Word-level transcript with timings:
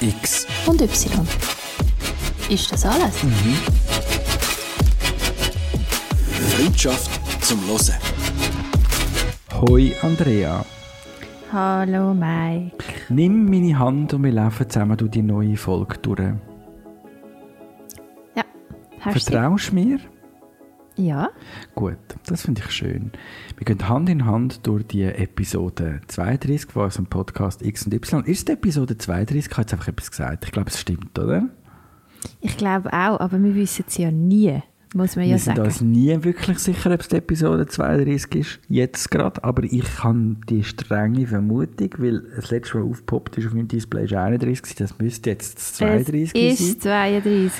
X. 0.00 0.46
Und 0.66 0.80
Y. 0.80 1.26
Ist 2.48 2.72
das 2.72 2.86
alles? 2.86 3.16
Freundschaft 6.56 7.10
zum 7.44 7.60
Hören. 7.66 7.94
Hoi 9.60 9.92
Andrea, 10.02 10.64
Hallo 11.52 12.14
Mike. 12.14 12.82
nimm 13.10 13.44
meine 13.50 13.78
Hand 13.78 14.14
und 14.14 14.24
wir 14.24 14.32
laufen 14.32 14.68
zusammen 14.70 14.96
durch 14.96 15.10
die 15.10 15.22
neue 15.22 15.56
Folge 15.56 15.98
durch. 16.00 16.18
Ja, 18.34 18.44
hast 19.00 19.16
du 19.16 19.32
Vertraust 19.32 19.70
du 19.70 19.74
mir? 19.74 19.98
Ja. 21.00 21.30
Gut, 21.74 21.96
das 22.26 22.42
finde 22.42 22.60
ich 22.62 22.70
schön. 22.72 23.10
Wir 23.56 23.64
gehen 23.64 23.88
Hand 23.88 24.10
in 24.10 24.26
Hand 24.26 24.66
durch 24.66 24.86
die 24.86 25.04
Episode 25.04 26.02
32 26.08 26.70
von 26.70 26.84
unserem 26.84 27.06
Podcast 27.06 27.62
X 27.62 27.86
und 27.86 27.94
Y. 27.94 28.22
Ist 28.26 28.48
die 28.48 28.52
Episode 28.52 28.98
32? 28.98 29.46
Ich 29.46 29.50
habe 29.52 29.62
jetzt 29.62 29.72
einfach 29.72 29.88
etwas 29.88 30.10
gesagt. 30.10 30.44
Ich 30.44 30.52
glaube, 30.52 30.68
es 30.68 30.78
stimmt, 30.78 31.18
oder? 31.18 31.48
Ich 32.42 32.58
glaube 32.58 32.92
auch, 32.92 33.18
aber 33.18 33.42
wir 33.42 33.54
wissen 33.54 33.86
es 33.88 33.96
ja 33.96 34.10
nie, 34.10 34.62
muss 34.94 35.14
man 35.14 35.24
ja 35.24 35.32
wir 35.32 35.38
sind 35.38 35.58
uns 35.58 35.80
nie 35.80 36.16
wirklich 36.22 36.58
sicher, 36.58 36.92
ob 36.92 37.00
es 37.00 37.08
die 37.08 37.16
Episode 37.16 37.66
32 37.66 38.34
ist. 38.34 38.60
Jetzt 38.68 39.10
gerade. 39.10 39.42
Aber 39.44 39.62
ich 39.62 40.02
habe 40.02 40.36
die 40.48 40.64
strenge 40.64 41.26
Vermutung, 41.26 41.90
weil 41.98 42.22
das 42.34 42.50
letzte 42.50 42.78
Mal 42.78 42.90
aufgepoppt 42.90 43.38
ist 43.38 43.46
auf 43.46 43.54
meinem 43.54 43.68
Display 43.68 44.04
ist 44.04 44.14
31 44.14 44.62
gewesen. 44.62 44.76
Das 44.78 44.98
müsste 44.98 45.30
jetzt 45.30 45.56
das 45.56 45.74
32 45.74 46.34
es 46.34 46.58
sein. 46.58 46.66
ist 46.68 46.82
32. 46.82 47.52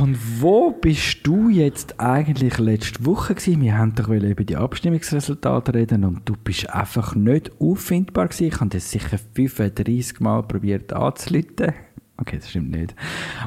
Und 0.00 0.18
wo 0.40 0.72
bist 0.72 1.20
du 1.22 1.48
jetzt 1.48 2.00
eigentlich 2.00 2.58
letzte 2.58 3.06
Woche 3.06 3.34
gewesen? 3.34 3.62
Wir 3.62 3.78
haben 3.78 3.94
doch 3.94 4.08
über 4.08 4.44
die 4.44 4.56
Abstimmungsresultate 4.56 5.74
reden 5.74 6.04
und 6.04 6.28
du 6.28 6.34
bist 6.42 6.68
einfach 6.70 7.14
nicht 7.14 7.52
auffindbar 7.60 8.28
gewesen. 8.28 8.48
Ich 8.48 8.60
habe 8.60 8.70
das 8.70 8.90
sicher 8.90 9.18
35 9.34 10.20
Mal 10.20 10.42
probiert 10.42 10.92
anzuleiten. 10.92 11.72
Okay, 12.16 12.38
das 12.38 12.50
stimmt 12.50 12.72
nicht. 12.72 12.96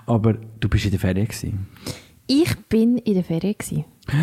Aber 0.06 0.36
du 0.62 0.70
bist 0.70 0.86
in 0.86 0.92
der 0.92 1.00
Ferien 1.00 1.28
gewesen. 1.28 1.68
Ich 2.34 2.56
bin 2.70 2.98
in 2.98 3.16
der 3.16 3.26
Ferien. 3.26 3.56
Gewesen. 3.58 3.84
Genau. 4.08 4.22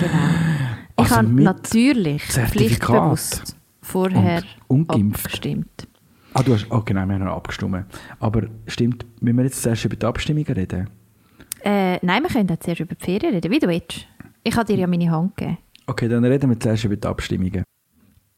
Ich 0.97 1.05
Also 1.05 1.17
habe 1.17 1.29
natürlich 1.29 2.23
pflichtbewusst 2.23 3.55
vorher 3.83 4.43
Und 4.67 4.89
abgestimmt. 4.91 5.87
Ah, 6.33 6.43
du 6.43 6.55
hast, 6.55 6.67
oh 6.71 6.81
genau, 6.81 7.05
wir 7.05 7.15
haben 7.15 7.25
noch 7.25 7.37
abgestimmt. 7.37 7.85
Aber 8.19 8.45
stimmt, 8.67 9.05
müssen 9.21 9.37
wir 9.37 9.45
jetzt 9.45 9.63
zuerst 9.63 9.85
über 9.85 9.97
die 9.97 10.07
Abstimmungen 10.07 10.47
reden? 10.47 10.89
Äh, 11.63 11.99
nein, 12.05 12.23
wir 12.23 12.31
können 12.31 12.49
zuerst 12.59 12.81
über 12.81 12.95
die 12.95 13.05
Ferien 13.05 13.35
reden, 13.35 13.51
wie 13.51 13.59
du 13.59 13.69
willst. 13.69 14.07
Ich 14.43 14.57
habe 14.57 14.65
dir 14.73 14.79
ja 14.79 14.87
meine 14.87 15.11
Hand 15.11 15.37
gegeben. 15.37 15.59
Okay, 15.87 16.09
dann 16.09 16.25
reden 16.25 16.49
wir 16.49 16.59
zuerst 16.59 16.85
über 16.85 16.97
die 16.97 17.07
Abstimmungen. 17.07 17.63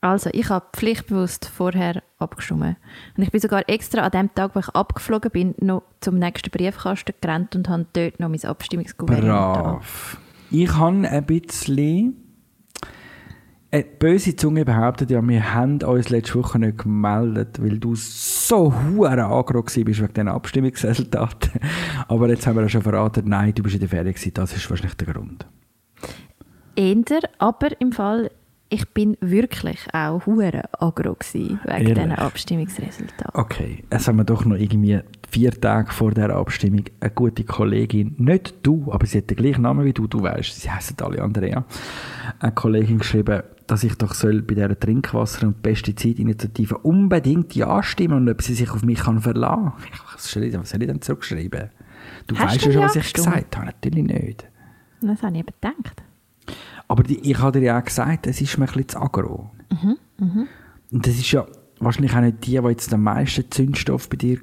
Also, 0.03 0.31
ich 0.33 0.49
habe 0.49 0.65
pflichtbewusst 0.73 1.45
vorher 1.47 2.03
abgestimmt. 2.19 2.77
Und 3.17 3.23
ich 3.23 3.31
bin 3.31 3.41
sogar 3.41 3.69
extra 3.69 4.03
an 4.03 4.11
dem 4.11 4.35
Tag, 4.35 4.55
wo 4.55 4.61
ich 4.61 4.69
abgeflogen 4.71 5.31
bin, 5.31 5.55
noch 5.61 5.83
zum 6.01 6.19
nächsten 6.19 6.51
Briefkasten 6.51 7.13
gerannt 7.21 7.55
und 7.55 7.69
habe 7.69 7.87
dort 7.93 8.19
noch 8.19 8.31
mein 8.31 8.43
Abstimmungsgouvernement 8.43 9.29
Brav. 9.29 10.17
Ich 10.51 10.75
habe 10.75 11.07
ein 11.09 11.27
bisschen. 11.27 12.17
Eine 13.73 13.85
böse 13.85 14.35
Zunge 14.35 14.65
behauptet 14.65 15.13
ja, 15.13 15.23
wir 15.23 15.55
haben 15.55 15.81
uns 15.83 16.09
letzte 16.09 16.35
Woche 16.41 16.59
nicht 16.59 16.79
gemeldet, 16.79 17.63
weil 17.63 17.79
du 17.79 17.95
so 17.95 18.75
hure 18.75 19.23
agro 19.27 19.63
bist 19.63 19.77
wegen 19.77 20.13
diesen 20.13 20.27
Abstimmungsresultaten. 20.29 21.61
Aber 22.09 22.29
jetzt 22.29 22.49
haben 22.49 22.57
wir 22.57 22.63
ja 22.63 22.69
schon 22.69 22.83
verraten, 22.83 23.29
nein, 23.29 23.55
du 23.55 23.63
bist 23.63 23.77
in 23.77 23.81
der 23.81 23.89
Ferien 23.89 24.13
gewesen. 24.13 24.35
Das 24.35 24.57
ist 24.57 24.69
wahrscheinlich 24.69 24.97
der 24.97 25.15
Grund. 25.15 25.47
Eher, 26.75 27.21
aber 27.39 27.81
im 27.81 27.93
Fall, 27.93 28.31
ich 28.71 28.89
bin 28.91 29.17
wirklich 29.21 29.81
auch 29.93 30.25
hure 30.27 30.63
agro 30.81 31.15
gewesen 31.15 31.61
wegen 31.65 31.73
Ehrlich? 31.73 31.95
diesen 31.95 32.13
Abstimmungsresultaten. 32.13 33.35
Okay, 33.41 33.85
es 33.91 34.07
haben 34.09 34.17
wir 34.19 34.25
doch 34.25 34.45
noch 34.45 34.57
irgendwie 34.57 35.01
vier 35.29 35.51
Tage 35.61 35.91
vor 35.93 36.13
der 36.13 36.31
Abstimmung 36.31 36.85
eine 37.01 37.11
gute 37.11 37.45
Kollegin, 37.45 38.15
nicht 38.19 38.55
du, 38.63 38.91
aber 38.93 39.07
sie 39.07 39.19
hat 39.19 39.31
den 39.31 39.37
gleichen 39.37 39.63
Namen 39.63 39.85
wie 39.85 39.93
du, 39.93 40.07
du 40.07 40.23
weißt, 40.23 40.61
sie 40.61 40.71
heißen 40.71 40.97
alle 41.03 41.21
Andrea, 41.23 41.65
eine 42.39 42.53
Kollegin 42.53 42.99
geschrieben, 42.99 43.43
dass 43.67 43.85
ich 43.85 43.95
doch 43.97 44.15
soll 44.15 44.43
bei 44.43 44.55
dieser 44.55 44.79
Trinkwasser- 44.79 45.47
und 45.47 45.63
Pestizidinitiative 45.63 46.79
unbedingt 46.79 47.55
ja 47.55 47.83
stimmen 47.83 48.19
und 48.19 48.29
ob 48.29 48.43
sie 48.43 48.55
sich 48.55 48.71
auf 48.71 48.83
mich 48.83 49.01
kann 49.01 49.21
verlassen 49.21 49.73
kann. 49.73 50.01
Was 50.15 50.31
soll 50.31 50.45
ich, 50.45 50.53
denn 50.89 51.01
zurückschreiben? 51.03 51.71
Du 52.27 52.37
Hast 52.37 52.55
weißt 52.55 52.65
du 52.65 52.69
ja 52.69 52.73
schon, 52.73 52.83
was 52.83 52.97
ich 52.97 53.03
gestimmt? 53.03 53.27
gesagt 53.27 53.57
habe. 53.57 53.67
Natürlich 53.67 54.05
nicht. 54.05 54.47
Das 55.03 55.23
habe 55.23 55.35
ich 55.35 55.41
eben 55.41 55.53
gedacht. 55.61 56.03
Aber 56.91 57.05
die, 57.05 57.21
ich 57.21 57.39
habe 57.39 57.61
dir 57.61 57.67
ja 57.67 57.79
auch 57.79 57.85
gesagt, 57.85 58.27
es 58.27 58.41
ist 58.41 58.59
mir 58.59 58.65
ein 58.65 58.67
bisschen 58.67 58.89
zu 58.89 59.01
agro. 59.01 59.53
Mhm, 59.71 60.49
Und 60.91 61.07
das 61.07 61.15
ist 61.15 61.31
ja 61.31 61.47
wahrscheinlich 61.79 62.13
auch 62.17 62.21
nicht 62.21 62.45
die, 62.45 62.59
die 62.61 62.67
jetzt 62.69 62.91
den 62.91 63.01
meisten 63.03 63.49
Zündstoff 63.49 64.09
bei 64.09 64.17
dir 64.17 64.41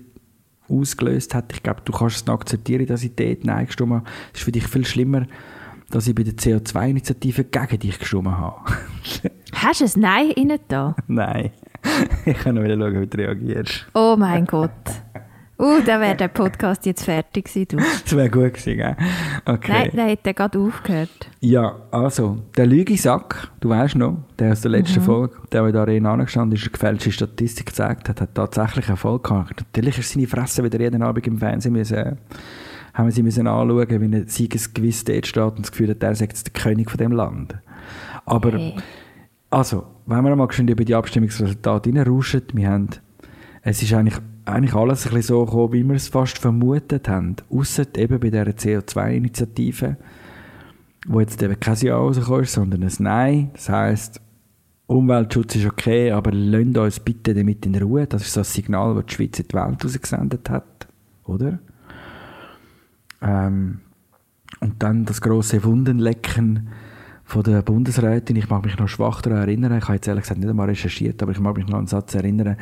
ausgelöst 0.70 1.36
hat. 1.36 1.52
Ich 1.52 1.62
glaube, 1.62 1.82
du 1.84 1.92
kannst 1.92 2.16
es 2.16 2.26
noch 2.26 2.36
akzeptieren, 2.36 2.86
dass 2.86 3.04
ich 3.04 3.14
dort 3.16 3.44
Nein 3.44 3.66
gestimmt 3.66 3.92
habe. 3.92 4.06
Es 4.34 4.40
ist 4.40 4.46
für 4.46 4.54
dich 4.54 4.66
viel 4.66 4.86
schlimmer, 4.86 5.28
dass 5.90 6.08
ich 6.08 6.16
bei 6.16 6.24
der 6.24 6.36
CO2-Initiative 6.36 7.44
gegen 7.44 7.80
dich 7.80 8.00
gestimmt 8.00 8.30
habe. 8.30 8.62
Hast 9.54 9.82
du 9.82 9.86
ein 9.86 10.02
Nein 10.02 10.32
rein 10.38 10.60
da? 10.70 10.96
Nein. 11.08 11.52
Ich 12.26 12.38
kann 12.40 12.56
noch 12.56 12.64
wieder 12.64 12.78
schauen, 12.78 13.02
wie 13.02 13.08
du 13.08 13.18
reagierst. 13.18 13.88
Oh 13.94 14.16
mein 14.18 14.46
Gott. 14.46 14.72
Uh, 15.60 15.80
dann 15.84 16.02
wäre 16.02 16.16
der 16.16 16.28
Podcast 16.28 16.86
jetzt 16.86 17.04
fertig 17.04 17.46
gewesen, 17.46 17.68
du. 17.70 17.78
Das 18.04 18.16
wäre 18.16 18.30
gut 18.30 18.54
gewesen, 18.54 18.78
gell? 18.78 18.96
Okay. 19.46 19.72
Nein, 19.72 19.92
der 19.94 20.06
hätte 20.06 20.34
gerade 20.36 20.60
aufgehört. 20.60 21.30
Ja, 21.40 21.76
also, 21.90 22.38
der 22.56 22.68
Lügisack, 22.68 23.50
du 23.60 23.70
weißt 23.70 23.96
noch, 23.96 24.18
der 24.38 24.52
aus 24.52 24.62
der 24.62 24.70
letzten 24.72 25.02
Folge, 25.02 25.36
der, 25.52 25.62
der 25.62 25.68
in 25.68 25.74
der 25.74 25.82
Arena 25.82 26.14
angestanden 26.14 26.56
ist, 26.56 26.64
eine 26.64 26.72
gefälschte 26.72 27.12
Statistik 27.12 27.66
gezeigt 27.68 28.08
hat, 28.08 28.22
hat 28.22 28.36
tatsächlich 28.36 28.88
Erfolg 28.88 29.24
gehabt. 29.24 29.62
Natürlich 29.62 29.98
ist 29.98 30.12
seine 30.12 30.28
Fresse 30.28 30.64
wieder 30.64 30.80
jeden 30.80 31.02
Abend 31.02 31.26
im 31.26 31.40
Fernsehen 31.40 31.74
müssen, 31.74 32.18
haben 32.94 33.06
wir 33.06 33.12
sie 33.12 33.24
müssen 33.24 33.48
anschauen, 33.48 33.90
wie 33.90 34.16
ein 34.16 34.28
Siegesgewiss 34.28 35.06
dort 35.06 35.26
steht 35.26 35.44
und 35.44 35.60
das 35.62 35.72
Gefühl 35.72 35.90
hat, 35.90 36.04
er 36.04 36.14
sei 36.14 36.26
jetzt 36.26 36.46
der 36.46 36.54
König 36.54 36.92
von 36.92 37.00
dem 37.00 37.12
Land. 37.14 37.56
Aber, 38.26 38.52
Hey. 38.52 38.76
also, 39.50 39.88
wenn 40.06 40.24
wir 40.24 40.36
mal 40.36 40.48
geschwind 40.48 40.70
über 40.70 40.86
die 40.86 40.94
Abstimmungsresultate 40.94 41.90
reinrauschen, 41.90 42.44
wir 42.54 42.70
haben, 42.70 42.90
es 43.64 43.82
ist 43.82 43.94
eigentlich, 43.94 44.20
eigentlich 44.48 44.76
alles 44.76 45.06
ein 45.06 45.14
bisschen 45.14 45.36
so 45.36 45.46
gekommen, 45.46 45.74
wie 45.74 45.84
wir 45.84 45.96
es 45.96 46.08
fast 46.08 46.38
vermutet 46.38 47.08
haben, 47.10 47.36
ausser 47.50 47.86
eben 47.96 48.20
bei 48.20 48.30
dieser 48.30 48.44
CO2-Initiative 48.44 49.98
wo 51.08 51.22
jetzt 51.22 51.42
eben 51.42 51.60
kein 51.60 51.76
Ja 51.78 51.96
rausgekommen 51.96 52.44
ist, 52.44 52.54
sondern 52.54 52.84
ein 52.84 52.94
Nein. 53.00 53.50
Das 53.54 53.70
heisst, 53.70 54.22
Umweltschutz 54.88 55.56
ist 55.56 55.66
okay, 55.66 56.12
aber 56.12 56.32
lasst 56.32 56.78
uns 56.78 57.00
bitte 57.00 57.34
damit 57.34 57.66
in 57.66 57.76
Ruhe. 57.76 58.06
Das 58.08 58.24
ist 58.24 58.34
so 58.34 58.42
ein 58.42 58.44
Signal, 58.44 58.96
das 58.96 59.06
die 59.06 59.14
Schweiz 59.16 59.40
in 59.40 59.48
die 59.48 59.54
Welt 59.56 59.84
rausgesendet 59.84 60.50
hat. 60.50 60.88
Oder? 61.26 61.60
Ähm, 63.22 63.80
und 64.60 64.84
dann 64.84 65.06
das 65.06 65.22
große 65.22 65.64
Wundenlecken 65.64 66.70
von 67.28 67.44
der 67.44 67.62
Bundesrätin. 67.62 68.38
Ich 68.38 68.50
mag 68.50 68.64
mich 68.64 68.78
noch 68.78 68.88
schwach 68.88 69.22
daran 69.22 69.40
erinnern. 69.40 69.78
Ich 69.78 69.84
habe 69.84 69.96
jetzt 69.96 70.08
ehrlich 70.08 70.24
gesagt 70.24 70.40
nicht 70.40 70.50
einmal 70.50 70.70
recherchiert, 70.70 71.22
aber 71.22 71.34
ich 71.34 71.40
mag 71.40 71.58
mich 71.58 71.68
noch 71.68 71.74
an 71.74 71.80
einen 71.80 71.88
Satz 71.88 72.16
erinnern. 72.16 72.56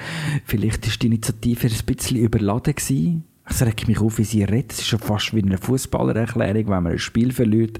Vielleicht 0.43 0.87
ist 0.87 1.01
die 1.03 1.07
Initiative 1.07 1.67
ein 1.67 1.85
bisschen 1.85 2.17
überladen 2.17 2.73
gewesen. 2.73 3.23
Es 3.45 3.63
regt 3.63 3.87
mich 3.87 3.99
auf, 3.99 4.17
wie 4.17 4.23
sie 4.23 4.43
redet. 4.43 4.73
Es 4.73 4.79
ist 4.79 4.87
schon 4.87 4.99
fast 4.99 5.35
wie 5.35 5.43
eine 5.43 5.59
Fußballererklärung, 5.59 6.67
wenn 6.67 6.83
man 6.83 6.87
ein 6.93 6.97
Spiel 6.97 7.31
verliert 7.31 7.77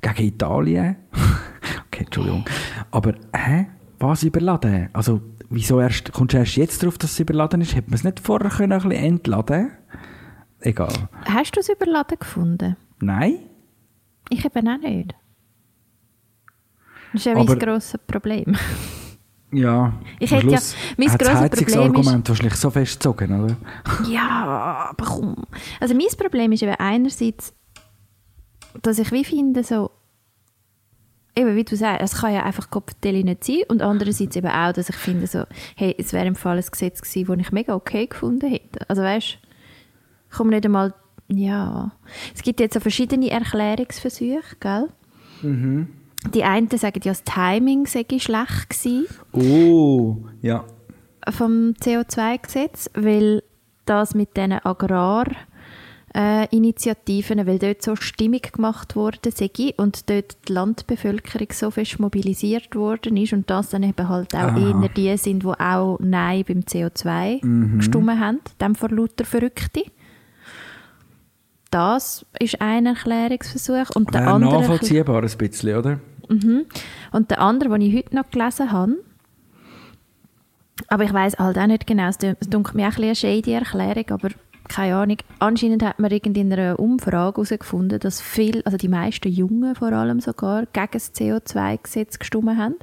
gegen 0.00 0.28
Italien. 0.28 0.96
okay, 1.88 2.04
Entschuldigung. 2.04 2.44
Aber, 2.92 3.14
hä? 3.34 3.66
Was 3.98 4.22
überladen? 4.22 4.90
Also, 4.92 5.20
wieso 5.50 5.80
erst, 5.80 6.12
kommst 6.12 6.34
du 6.34 6.38
erst 6.38 6.56
jetzt 6.56 6.80
darauf, 6.80 6.96
dass 6.96 7.10
es 7.10 7.20
überladen 7.20 7.60
ist? 7.60 7.74
Hätte 7.74 7.90
man 7.90 7.96
es 7.96 8.04
nicht 8.04 8.20
vorher 8.20 8.50
können, 8.50 8.72
ein 8.72 8.88
bisschen 8.88 9.04
entladen 9.04 9.72
Egal. 10.60 10.92
Hast 11.26 11.56
du 11.56 11.60
es 11.60 11.68
überladen 11.68 12.18
gefunden? 12.20 12.76
Nein? 13.00 13.38
Ich 14.30 14.44
eben 14.44 14.68
auch 14.68 14.78
nicht. 14.78 15.14
Das 17.14 17.20
ist 17.20 17.26
ja 17.26 17.34
mein 17.34 17.58
grosses 17.58 17.98
Problem. 18.06 18.56
Ja. 19.52 19.92
Ich 20.18 20.32
hätte 20.32 20.48
ja- 20.48 20.58
mein 20.96 21.06
grosses 21.06 21.34
Heizungsargument 21.36 22.28
wahrscheinlich 22.28 22.56
so 22.56 22.70
festgezogen, 22.70 23.40
oder? 23.40 23.56
ja, 24.10 24.90
aber 24.90 25.04
komm. 25.04 25.36
Also 25.78 25.94
mein 25.94 26.08
Problem 26.18 26.50
ist 26.50 26.64
eben 26.64 26.74
einerseits, 26.74 27.54
dass 28.82 28.98
ich 28.98 29.12
wie 29.12 29.22
finde, 29.24 29.62
so, 29.62 29.92
eben 31.36 31.54
wie 31.54 31.62
du 31.62 31.76
sagst, 31.76 32.02
es 32.02 32.20
kann 32.20 32.34
ja 32.34 32.42
einfach 32.42 32.68
Kopfdeli 32.68 33.22
nicht 33.22 33.44
sein 33.44 33.60
und 33.68 33.80
andererseits 33.80 34.34
eben 34.34 34.48
auch, 34.48 34.72
dass 34.72 34.88
ich 34.88 34.96
finde, 34.96 35.28
so, 35.28 35.44
hey, 35.76 35.94
es 35.98 36.12
wäre 36.12 36.26
im 36.26 36.34
Fall 36.34 36.56
ein 36.58 36.64
Gesetz 36.68 37.00
gewesen, 37.00 37.26
das 37.38 37.46
ich 37.46 37.52
mega 37.52 37.76
okay 37.76 38.08
gefunden 38.08 38.50
hätte. 38.50 38.80
Also 38.90 39.02
weißt 39.02 39.34
du, 39.40 39.48
ich 40.30 40.36
komme 40.36 40.50
nicht 40.50 40.64
einmal, 40.64 40.94
ja, 41.28 41.92
es 42.34 42.42
gibt 42.42 42.58
jetzt 42.58 42.74
so 42.74 42.80
verschiedene 42.80 43.30
Erklärungsversuche, 43.30 44.56
gell? 44.58 44.88
Die 46.32 46.44
einen 46.44 46.68
sagen 46.70 47.00
ja, 47.04 47.12
das 47.12 47.24
Timing 47.24 47.86
sei 47.86 48.04
schlecht 48.18 48.70
gewesen 48.70 49.06
Oh, 49.32 50.16
ja. 50.42 50.64
vom 51.30 51.74
CO2-Gesetz, 51.80 52.90
weil 52.94 53.42
das 53.86 54.14
mit 54.14 54.36
diesen 54.36 54.52
Agrar 54.52 55.26
äh, 56.14 56.46
weil 57.46 57.58
dort 57.58 57.82
so 57.82 57.96
Stimmung 57.96 58.40
gemacht 58.40 58.94
wurde 58.96 59.30
sei 59.34 59.50
und 59.76 60.08
dort 60.08 60.36
die 60.48 60.52
Landbevölkerung 60.52 61.48
so 61.52 61.70
fest 61.70 61.98
mobilisiert 61.98 62.74
worden 62.76 63.16
ist 63.16 63.32
und 63.32 63.50
das 63.50 63.70
dann 63.70 63.82
eben 63.82 64.08
halt 64.08 64.34
auch 64.34 64.38
Aha. 64.38 64.82
eher 64.82 64.88
die 64.88 65.16
sind, 65.16 65.42
die 65.42 65.48
auch 65.48 65.98
Nein 66.00 66.44
beim 66.46 66.60
CO2 66.60 67.44
Mhm. 67.44 67.78
gestimmt 67.78 68.10
haben, 68.20 68.40
dem 68.60 68.74
vor 68.74 68.90
lauter 68.90 69.24
Verrückte. 69.24 69.82
Das 71.70 72.24
ist 72.38 72.60
ein 72.60 72.86
Erklärungsversuch. 72.86 73.90
Und 73.96 74.14
der 74.14 74.20
Wäre 74.22 74.32
andere, 74.34 74.60
nachvollziehbar 74.60 75.22
ein 75.24 75.36
bisschen, 75.36 75.76
oder? 75.76 75.98
Und 77.12 77.30
der 77.30 77.40
andere, 77.40 77.70
den 77.70 77.82
ich 77.82 77.94
heute 77.96 78.16
noch 78.16 78.30
gelesen 78.30 78.72
habe, 78.72 78.96
aber 80.88 81.04
ich 81.04 81.12
weiß 81.12 81.38
halt 81.38 81.58
auch 81.58 81.66
nicht 81.66 81.86
genau, 81.86 82.08
es 82.08 82.18
dunkelt 82.18 82.74
mir 82.74 82.88
auch 82.88 82.96
ein 82.96 83.04
eine 83.04 83.14
shady 83.14 83.52
Erklärung, 83.52 84.10
aber 84.10 84.30
keine 84.68 84.96
Ahnung. 84.96 85.18
Anscheinend 85.40 85.82
hat 85.82 85.98
man 85.98 86.10
in 86.10 86.52
einer 86.52 86.78
Umfrage 86.78 87.36
herausgefunden, 87.36 88.00
dass 88.00 88.20
viel, 88.20 88.62
also 88.64 88.78
die 88.78 88.88
meisten 88.88 89.28
Jungen 89.28 89.74
vor 89.74 89.92
allem 89.92 90.20
sogar, 90.20 90.66
gegen 90.72 90.88
das 90.92 91.14
CO2-Gesetz 91.14 92.18
gestimmt 92.18 92.56
haben. 92.56 92.76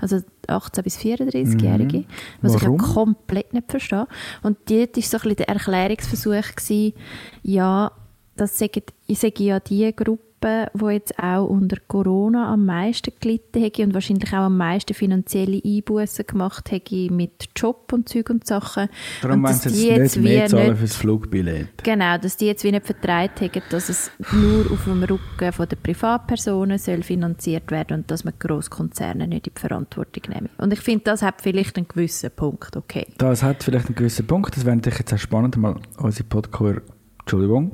Also 0.00 0.20
18- 0.48 0.82
bis 0.82 0.96
34-Jährige. 0.98 2.04
Was 2.40 2.54
Mhm. 2.54 2.60
Warum? 2.62 2.76
ich 2.76 2.86
ja 2.86 2.94
komplett 2.94 3.52
nicht 3.52 3.70
verstehe. 3.70 4.06
Und 4.42 4.58
dort 4.70 4.96
war 4.96 5.02
so 5.02 5.16
ein 5.16 5.20
bisschen 5.20 5.36
der 5.36 5.48
Erklärungsversuch, 5.48 6.54
gewesen, 6.56 6.94
ja, 7.42 7.92
das 8.36 8.58
sei, 8.58 8.70
ich 9.06 9.18
sage 9.18 9.44
ja 9.44 9.60
die 9.60 9.94
Gruppe, 9.94 10.25
die 10.44 10.86
jetzt 10.92 11.18
auch 11.18 11.46
unter 11.46 11.76
Corona 11.88 12.52
am 12.52 12.66
meisten 12.66 13.12
gelitten 13.20 13.60
hätte 13.60 13.82
und 13.82 13.94
wahrscheinlich 13.94 14.32
auch 14.32 14.46
am 14.46 14.56
meisten 14.56 14.94
finanzielle 14.94 15.60
Einbußen 15.64 16.26
gemacht 16.26 16.70
hätte 16.70 17.12
mit 17.12 17.48
Job 17.56 17.92
und 17.92 18.08
Zeug 18.08 18.30
und 18.30 18.46
Sachen. 18.46 18.88
Darum 19.22 19.38
und 19.38 19.50
dass 19.50 19.62
sie 19.62 19.70
die 19.70 19.88
jetzt 19.88 20.16
nicht 20.16 20.24
mehr 20.24 20.46
zahlen 20.46 20.70
nicht- 20.70 20.78
fürs 20.78 20.96
Flugbillett. 20.96 21.82
Genau, 21.82 22.18
dass 22.18 22.36
die 22.36 22.46
jetzt 22.46 22.64
wie 22.64 22.70
nicht 22.70 22.86
vertreibt 22.86 23.40
haben, 23.40 23.62
dass 23.70 23.88
es 23.88 24.10
nur 24.32 24.70
auf 24.70 24.84
dem 24.84 25.02
Rücken 25.02 25.52
von 25.52 25.68
der 25.68 25.76
Privatpersonen 25.76 26.78
soll 26.78 27.02
finanziert 27.02 27.70
werden 27.70 28.00
und 28.00 28.10
dass 28.10 28.24
man 28.24 28.34
Grosskonzerne 28.38 29.26
nicht 29.26 29.46
in 29.46 29.54
die 29.54 29.60
Verantwortung 29.60 30.22
nehmen. 30.28 30.48
Und 30.58 30.72
ich 30.72 30.80
finde, 30.80 31.04
das 31.04 31.22
hat 31.22 31.40
vielleicht 31.42 31.76
einen 31.76 31.88
gewissen 31.88 32.30
Punkt, 32.30 32.76
okay. 32.76 33.06
Das 33.18 33.42
hat 33.42 33.62
vielleicht 33.62 33.86
einen 33.86 33.94
gewissen 33.96 34.26
Punkt. 34.26 34.56
Das 34.56 34.64
wäre 34.64 34.76
natürlich 34.76 34.98
jetzt 34.98 35.12
auch 35.12 35.18
spannend, 35.18 35.56
mal 35.56 35.76
unsere 35.98 36.24
Podcast... 36.24 36.80
Entschuldigung. 37.20 37.72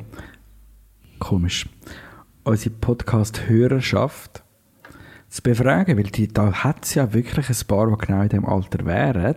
Komisch. 1.18 1.68
Unsere 2.44 2.74
Podcast-Hörerschaft 2.74 4.42
zu 5.28 5.42
befragen, 5.42 5.96
weil 5.96 6.04
die, 6.04 6.28
da 6.28 6.52
hat 6.52 6.84
es 6.84 6.94
ja 6.94 7.12
wirklich 7.14 7.48
ein 7.48 7.66
paar, 7.66 7.88
die 7.88 8.06
genau 8.06 8.22
in 8.22 8.28
diesem 8.28 8.46
Alter 8.46 8.84
wären. 8.84 9.36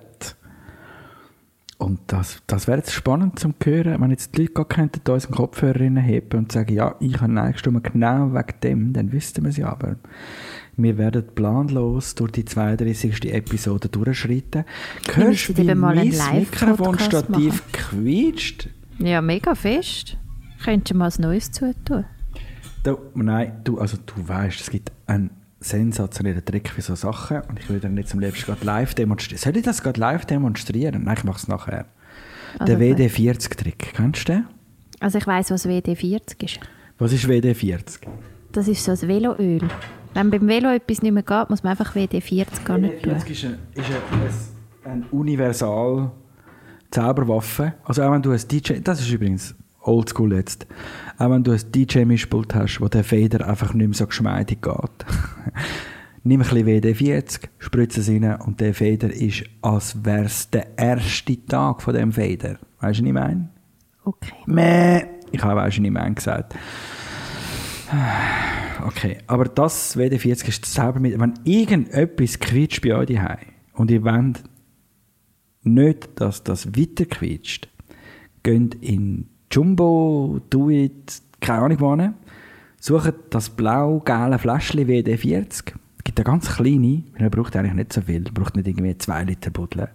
Und 1.77 1.99
das, 2.07 2.41
das 2.47 2.67
wäre 2.67 2.77
jetzt 2.77 2.93
spannend 2.93 3.37
zum 3.37 3.53
hören, 3.63 4.01
wenn 4.01 4.09
jetzt 4.09 4.35
die 4.35 4.41
Leute 4.41 4.53
gar 4.53 4.65
könnten 4.65 5.01
da 5.03 5.13
unseren 5.13 5.35
Kopfhörerinnen 5.35 6.03
heben 6.03 6.39
und 6.39 6.51
sagen, 6.51 6.73
ja, 6.73 6.95
ich 6.99 7.19
habe 7.19 7.31
Nein 7.31 7.51
gestimmt, 7.51 7.83
genau 7.83 8.33
wegen 8.33 8.59
dem, 8.63 8.93
dann 8.93 9.11
wüssten 9.11 9.43
wir 9.43 9.49
es 9.49 9.57
ja. 9.57 9.67
Aber 9.67 9.97
wir 10.77 10.97
werden 10.97 11.25
planlos 11.35 12.15
durch 12.15 12.31
die 12.31 12.45
32. 12.45 13.31
Episode 13.33 13.89
durchschreiten. 13.89 14.63
Hörst 15.13 15.49
du, 15.49 15.57
wie 15.57 15.75
mein 15.75 16.07
Mikrofonstativ 16.07 17.61
quietscht? 17.71 18.69
Ja, 18.99 19.21
mega 19.21 19.53
fest. 19.53 20.17
Könntest 20.63 20.91
du 20.91 20.97
mal 20.97 21.07
was 21.07 21.19
Neues 21.19 21.51
zutun? 21.51 22.05
Du, 22.85 22.99
nein, 23.15 23.61
du, 23.63 23.79
also 23.79 23.97
du 24.05 24.13
weißt, 24.27 24.61
es 24.61 24.69
gibt 24.69 24.91
einen 25.07 25.31
sensationellen 25.59 26.45
Trick 26.45 26.69
für 26.69 26.83
so 26.83 26.93
Sachen 26.93 27.41
und 27.49 27.59
ich 27.59 27.67
würde 27.67 27.87
ihn 27.87 27.97
jetzt 27.97 28.13
am 28.13 28.19
liebsten 28.19 28.45
gerade 28.45 28.63
live 28.63 28.93
demonstrieren. 28.93 29.41
Soll 29.41 29.57
ich 29.57 29.63
das 29.63 29.81
gerade 29.81 29.99
live 29.99 30.25
demonstrieren? 30.25 31.03
Nein, 31.03 31.15
ich 31.17 31.23
mache 31.23 31.37
es 31.37 31.47
nachher. 31.47 31.85
Also 32.59 32.77
der 32.77 32.87
gut. 32.87 32.99
WD-40-Trick, 32.99 33.93
kennst 33.95 34.29
du 34.29 34.33
den? 34.33 34.45
Also 34.99 35.17
ich 35.17 35.25
weiss, 35.25 35.49
was 35.49 35.67
WD-40 35.67 36.43
ist. 36.43 36.59
Was 36.99 37.11
ist 37.11 37.25
WD-40? 37.25 38.01
Das 38.51 38.67
ist 38.67 38.85
so 38.85 38.91
ein 38.91 39.01
Veloöl. 39.01 39.67
Wenn 40.13 40.29
beim 40.29 40.47
Velo 40.47 40.69
etwas 40.69 41.01
nicht 41.01 41.11
mehr 41.11 41.23
geht, 41.23 41.49
muss 41.49 41.63
man 41.63 41.71
einfach 41.71 41.95
WD-40 41.95 42.63
gar 42.65 42.77
nicht 42.77 43.01
tun. 43.01 43.13
WD-40 43.13 43.31
ist, 43.31 43.45
eine, 43.45 43.57
ist 43.73 43.89
eine, 44.83 44.93
eine 44.93 45.05
universal 45.07 46.11
Zauberwaffe. 46.91 47.73
Also 47.83 48.03
auch 48.03 48.11
wenn 48.11 48.21
du 48.21 48.29
ein 48.29 48.47
DJ, 48.47 48.73
das 48.83 49.01
ist 49.01 49.09
übrigens 49.09 49.55
oldschool 49.85 50.33
jetzt, 50.33 50.67
auch 51.17 51.29
wenn 51.29 51.43
du 51.43 51.51
ein 51.51 51.71
DJ-Mischpult 51.73 52.55
hast, 52.55 52.79
wo 52.81 52.87
der 52.87 53.03
Feder 53.03 53.47
einfach 53.47 53.73
nicht 53.73 53.87
mehr 53.87 53.95
so 53.95 54.07
geschmeidig 54.07 54.61
geht. 54.61 54.73
Nimm 56.23 56.41
ein 56.41 56.47
bisschen 56.47 56.67
WD-40, 56.67 57.41
spritze 57.59 57.99
es 57.99 58.09
rein 58.09 58.41
und 58.41 58.59
der 58.59 58.73
Feder 58.73 59.13
ist, 59.13 59.43
als 59.61 60.03
wäre 60.03 60.25
es 60.25 60.49
der 60.49 60.77
erste 60.77 61.45
Tag 61.45 61.83
von 61.83 61.93
dem 61.93 62.11
Feder. 62.11 62.57
Weißt 62.79 62.99
du, 62.99 63.03
was 63.03 63.07
ich 63.07 63.13
meine? 63.13 63.49
Okay. 64.03 64.33
Meh. 64.47 65.03
Ich 65.31 65.43
habe 65.43 65.63
auch 65.63 65.71
schon 65.71 65.83
nicht 65.83 65.91
mehr 65.91 66.09
gesagt. 66.09 66.55
Okay, 68.85 69.17
aber 69.27 69.45
das 69.45 69.97
WD-40 69.97 70.47
ist 70.47 70.65
selber 70.65 70.99
mit. 70.99 71.19
Wenn 71.19 71.33
irgendetwas 71.43 72.39
quietscht 72.39 72.81
bei 72.81 72.95
euch 72.95 73.07
daheim 73.07 73.53
und 73.73 73.91
ihr 73.91 74.03
wollt 74.03 74.43
nicht, 75.63 76.09
dass 76.15 76.43
das 76.43 76.75
weiter 76.75 77.05
quietscht, 77.05 77.69
geht 78.43 78.75
in 78.75 79.29
Jumbo, 79.55 80.41
Do 80.49 80.69
It, 80.69 81.21
keine 81.39 81.61
Ahnung 81.61 81.77
wann, 81.79 82.13
sucht 82.79 83.13
das 83.29 83.49
blau-gelbe 83.49 84.37
Fläschchen 84.37 84.87
WD-40. 84.87 85.47
Es 85.47 85.63
gibt 86.03 86.19
eine 86.19 86.25
ganz 86.25 86.53
kleine, 86.53 87.03
er 87.15 87.29
braucht 87.29 87.55
eigentlich 87.55 87.73
nicht 87.73 87.93
so 87.93 88.01
viel, 88.01 88.25
er 88.25 88.31
braucht 88.33 88.57
nicht 88.57 88.67
irgendwie 88.67 88.97
2 88.97 89.23
Liter 89.23 89.51
Buddel. 89.51 89.87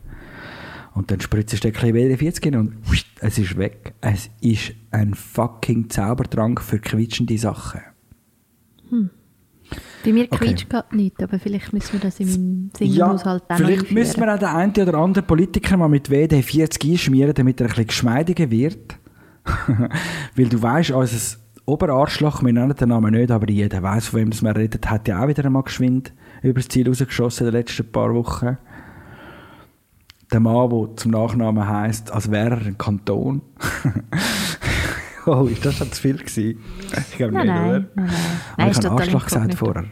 Und 0.94 1.10
dann 1.10 1.20
spritzt 1.20 1.62
du 1.62 1.68
ein 1.68 1.72
bisschen 1.72 1.94
WD-40 1.94 2.46
rein 2.46 2.56
und 2.56 2.72
es 3.20 3.38
ist 3.38 3.56
weg. 3.58 3.92
Es 4.00 4.30
ist 4.40 4.72
ein 4.90 5.12
fucking 5.14 5.90
Zaubertrank 5.90 6.60
für 6.62 6.78
quietschende 6.78 7.36
Sachen. 7.36 7.82
Bei 10.04 10.12
mir 10.12 10.24
Okay. 10.24 10.46
quietscht 10.46 10.70
gerade 10.70 10.96
nichts, 10.96 11.22
aber 11.22 11.38
vielleicht 11.38 11.72
müssen 11.72 11.92
wir 11.92 12.00
das 12.00 12.18
in 12.18 12.28
meinem 12.28 12.70
Singlehaushalt 12.76 13.48
noch 13.48 13.56
vielleicht 13.58 13.80
einführen. 13.82 13.94
müssen 13.94 14.20
wir 14.20 14.34
auch 14.34 14.38
den 14.38 14.48
einen 14.48 14.72
oder 14.72 14.94
anderen 14.94 15.26
Politiker 15.26 15.76
mal 15.76 15.88
mit 15.88 16.08
WD-40 16.10 16.92
einschmieren, 16.92 17.34
damit 17.34 17.60
er 17.60 17.66
ein 17.66 17.68
bisschen 17.68 17.86
geschmeidiger 17.86 18.50
wird. 18.50 18.98
Weil 20.36 20.48
du 20.48 20.60
weißt, 20.62 20.90
unser 20.92 21.38
Oberarschloch, 21.66 22.42
wir 22.42 22.52
nennen 22.52 22.74
den 22.74 22.88
Namen 22.88 23.12
nicht, 23.12 23.30
aber 23.30 23.48
jeder 23.50 23.82
weiß, 23.82 24.08
von 24.08 24.20
wem 24.20 24.30
das 24.30 24.42
wir 24.42 24.56
reden, 24.56 24.80
hat 24.86 25.08
ja 25.08 25.22
auch 25.22 25.28
wieder 25.28 25.44
einmal 25.44 25.62
geschwind 25.62 26.12
übers 26.42 26.68
Ziel 26.68 26.88
rausgeschossen 26.88 27.46
in 27.46 27.52
den 27.52 27.60
letzten 27.60 27.90
paar 27.90 28.14
Wochen. 28.14 28.58
Der 30.32 30.40
Mann, 30.40 30.70
der 30.70 30.96
zum 30.96 31.10
Nachnamen 31.10 31.66
heisst, 31.68 32.12
als 32.12 32.30
wäre 32.30 32.56
er 32.56 32.66
ein 32.66 32.78
Kanton. 32.78 33.42
oh, 35.26 35.44
ist 35.44 35.64
das 35.64 35.76
schon 35.76 35.92
zu 35.92 36.00
viel 36.00 36.18
gewesen? 36.18 36.60
Ich 37.10 37.16
glaube 37.16 37.34
Nein, 37.34 37.46
nicht, 37.46 37.54
nein, 37.54 37.68
oder? 37.68 37.78
nein, 37.78 37.88
nein. 37.96 38.06
Aber 38.52 38.62
Nein, 38.62 38.70
ich 38.70 38.76
habe 38.78 38.90
Arschloch 38.90 39.24
gesagt 39.24 39.54
vorher. 39.54 39.84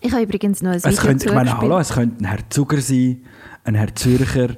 Ich 0.00 0.12
habe 0.12 0.22
übrigens 0.22 0.62
noch 0.62 0.70
ein 0.70 0.76
Es 0.76 0.84
Video 0.84 1.02
könnte, 1.02 1.26
ich 1.26 1.34
meine, 1.34 1.56
hallo, 1.58 1.78
es 1.78 1.92
könnte 1.92 2.24
ein 2.24 2.28
Herr 2.28 2.50
Zuger 2.50 2.80
sein, 2.80 3.22
ein 3.64 3.74
Herr 3.74 3.94
Zürcher, 3.94 4.56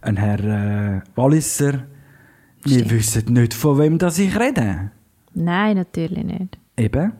ein 0.00 0.16
Herr 0.16 0.40
äh, 0.40 1.00
Walliser. 1.14 1.84
Stimmt. 2.66 2.90
wissen 2.90 3.32
nicht, 3.32 3.54
von 3.54 3.78
wem 3.78 3.98
das 3.98 4.18
ich 4.18 4.38
rede. 4.38 4.90
Nein, 5.34 5.76
natürlich 5.76 6.24
nicht. 6.24 6.58
Eben. 6.76 7.12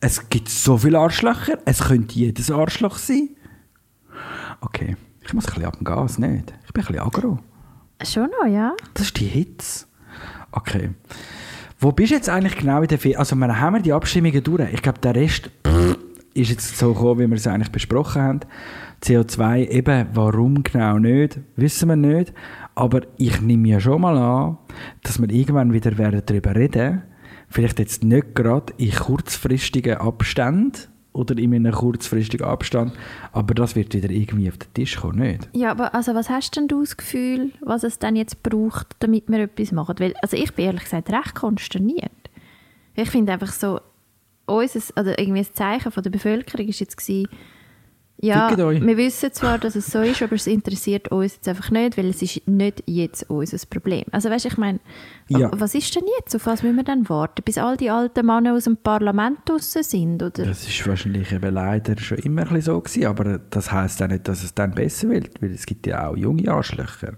Es 0.00 0.28
gibt 0.28 0.48
so 0.50 0.76
viele 0.76 0.98
Arschlöcher, 0.98 1.58
es 1.64 1.84
könnte 1.84 2.14
jedes 2.14 2.50
Arschloch 2.50 2.98
sein. 2.98 3.30
Okay, 4.60 4.96
ich 5.24 5.32
muss 5.32 5.46
ein 5.46 5.54
bisschen 5.54 5.64
ab 5.64 5.76
dem 5.78 5.84
Gas, 5.84 6.18
nicht? 6.18 6.52
Ich 6.66 6.72
bin 6.72 6.82
ein 6.82 6.86
bisschen 6.86 7.00
aggro. 7.00 7.38
Schon 8.02 8.28
noch, 8.40 8.46
ja. 8.46 8.74
Das 8.92 9.06
ist 9.06 9.18
die 9.20 9.26
Hitze. 9.26 9.86
Okay. 10.52 10.90
Wo 11.78 11.92
bist 11.92 12.10
du 12.10 12.16
jetzt 12.16 12.28
eigentlich 12.28 12.56
genau 12.56 12.82
in 12.82 12.88
der 12.88 12.98
Ferien? 12.98 13.18
Also, 13.18 13.36
wir 13.36 13.60
haben 13.60 13.82
die 13.82 13.92
Abstimmungen 13.92 14.42
durch. 14.42 14.72
Ich 14.72 14.82
glaube, 14.82 14.98
der 15.00 15.14
Rest 15.14 15.50
ist 16.34 16.50
jetzt 16.50 16.76
so 16.76 16.92
gekommen, 16.92 17.20
wie 17.20 17.26
wir 17.28 17.36
es 17.36 17.46
eigentlich 17.46 17.72
besprochen 17.72 18.22
haben. 18.22 18.40
CO2, 19.02 19.68
eben, 19.68 20.08
warum 20.14 20.62
genau 20.62 20.98
nicht, 20.98 21.38
wissen 21.56 21.88
wir 21.88 21.96
nicht. 21.96 22.32
Aber 22.74 23.02
ich 23.18 23.40
nehme 23.40 23.68
ja 23.68 23.80
schon 23.80 24.00
mal 24.00 24.16
an, 24.16 24.58
dass 25.02 25.20
wir 25.20 25.30
irgendwann 25.30 25.72
wieder 25.72 25.96
werden 25.98 26.22
darüber 26.26 26.54
reden 26.54 27.02
Vielleicht 27.48 27.78
jetzt 27.78 28.02
nicht 28.02 28.34
gerade 28.34 28.72
in 28.78 28.90
kurzfristigen 28.90 29.98
Abständen 29.98 30.88
oder 31.12 31.38
in 31.38 31.54
einem 31.54 31.72
kurzfristigen 31.72 32.44
Abstand, 32.44 32.92
aber 33.30 33.54
das 33.54 33.76
wird 33.76 33.94
wieder 33.94 34.10
irgendwie 34.10 34.48
auf 34.48 34.58
den 34.58 34.74
Tisch 34.74 34.96
kommen, 34.96 35.20
nicht? 35.20 35.48
Ja, 35.52 35.70
aber 35.70 35.94
also 35.94 36.14
was 36.14 36.28
hast 36.28 36.56
denn 36.56 36.66
du 36.66 36.80
das 36.80 36.96
Gefühl, 36.96 37.52
was 37.60 37.84
es 37.84 38.00
dann 38.00 38.16
jetzt 38.16 38.42
braucht, 38.42 38.96
damit 38.98 39.28
wir 39.28 39.38
etwas 39.38 39.70
machen? 39.70 39.94
Weil, 39.98 40.14
also 40.20 40.36
ich 40.36 40.52
bin 40.54 40.66
ehrlich 40.66 40.82
gesagt 40.82 41.10
recht 41.10 41.36
konsterniert. 41.36 42.10
Ich 42.96 43.08
finde 43.10 43.32
einfach 43.32 43.52
so, 43.52 43.80
unser, 44.46 44.80
also 44.96 45.12
irgendwie 45.16 45.42
das 45.42 45.52
Zeichen 45.52 45.92
von 45.92 46.02
der 46.02 46.10
Bevölkerung 46.10 46.66
ist 46.66 46.80
jetzt 46.80 46.96
gewesen, 46.96 47.28
ja, 48.20 48.56
wir 48.56 48.96
wissen 48.96 49.32
zwar, 49.32 49.58
dass 49.58 49.74
es 49.76 49.86
so 49.88 50.00
ist, 50.00 50.22
aber 50.22 50.34
es 50.34 50.46
interessiert 50.46 51.08
uns 51.08 51.34
jetzt 51.34 51.48
einfach 51.48 51.70
nicht, 51.70 51.98
weil 51.98 52.06
es 52.06 52.22
ist 52.22 52.46
nicht 52.48 52.82
jetzt 52.86 53.28
unser 53.28 53.58
Problem. 53.68 54.04
Also 54.12 54.30
weißt, 54.30 54.46
ich 54.46 54.56
meine, 54.56 54.78
Ja. 55.28 55.50
was 55.52 55.74
ist 55.74 55.94
denn 55.94 56.04
jetzt? 56.18 56.34
Auf 56.34 56.46
was 56.46 56.62
müssen 56.62 56.76
wir 56.76 56.84
dann 56.84 57.08
warten? 57.08 57.42
Bis 57.44 57.58
all 57.58 57.76
die 57.76 57.90
alten 57.90 58.24
Männer 58.24 58.54
aus 58.54 58.64
dem 58.64 58.76
Parlament 58.76 59.38
draussen 59.44 59.82
sind? 59.82 60.22
Oder? 60.22 60.44
Das 60.46 60.66
ist 60.66 60.86
wahrscheinlich 60.86 61.32
eben 61.32 61.52
leider 61.52 61.98
schon 61.98 62.18
immer 62.18 62.42
ein 62.42 62.48
bisschen 62.48 62.62
so 62.62 62.80
gewesen, 62.80 63.06
aber 63.06 63.38
das 63.50 63.72
heisst 63.72 64.02
auch 64.02 64.08
nicht, 64.08 64.26
dass 64.28 64.42
es 64.44 64.54
dann 64.54 64.74
besser 64.74 65.08
wird, 65.10 65.42
weil 65.42 65.50
es 65.52 65.66
gibt 65.66 65.86
ja 65.86 66.08
auch 66.08 66.16
junge 66.16 66.50
Arschlöcher. 66.50 67.14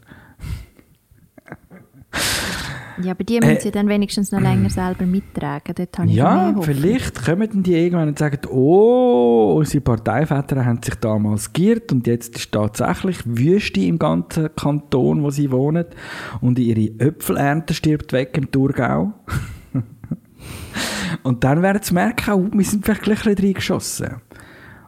Ja, 3.03 3.13
aber 3.13 3.25
die 3.25 3.41
müssen 3.41 3.57
Äh, 3.57 3.61
sie 3.61 3.71
dann 3.71 3.89
wenigstens 3.89 4.33
noch 4.33 4.41
länger 4.41 4.71
selber 4.71 5.07
mittragen. 5.07 5.75
Dort 5.75 5.99
habe 5.99 6.09
ich 6.09 6.15
Ja, 6.15 6.55
vielleicht 6.61 7.25
kommen 7.25 7.49
dann 7.51 7.63
die 7.63 7.75
irgendwann 7.75 8.09
und 8.09 8.19
sagen, 8.19 8.39
oh, 8.51 9.57
unsere 9.59 9.83
Parteiväter 9.83 10.65
haben 10.65 10.81
sich 10.83 10.95
damals 10.97 11.53
geirrt 11.53 11.93
und 11.93 12.07
jetzt 12.07 12.37
ist 12.37 12.53
tatsächlich 12.53 13.19
Wüste 13.25 13.81
im 13.81 13.99
ganzen 13.99 14.49
Kanton, 14.57 15.23
wo 15.23 15.31
sie 15.31 15.51
wohnen 15.51 15.85
und 16.41 16.59
ihre 16.59 16.99
Äpfelernte 16.99 17.75
stirbt 17.75 18.13
weg 18.13 18.37
im 18.37 18.51
Thurgau. 18.51 19.13
und 21.23 21.45
dann 21.45 21.63
werden 21.63 21.83
sie 21.83 21.95
merken, 21.95 22.33
oh, 22.33 22.49
wir 22.57 22.65
sind 22.65 22.85
vielleicht 22.85 23.03
gleich 23.03 23.27
ein 23.27 23.35
bisschen 23.35 23.47
reingeschossen. 23.47 24.17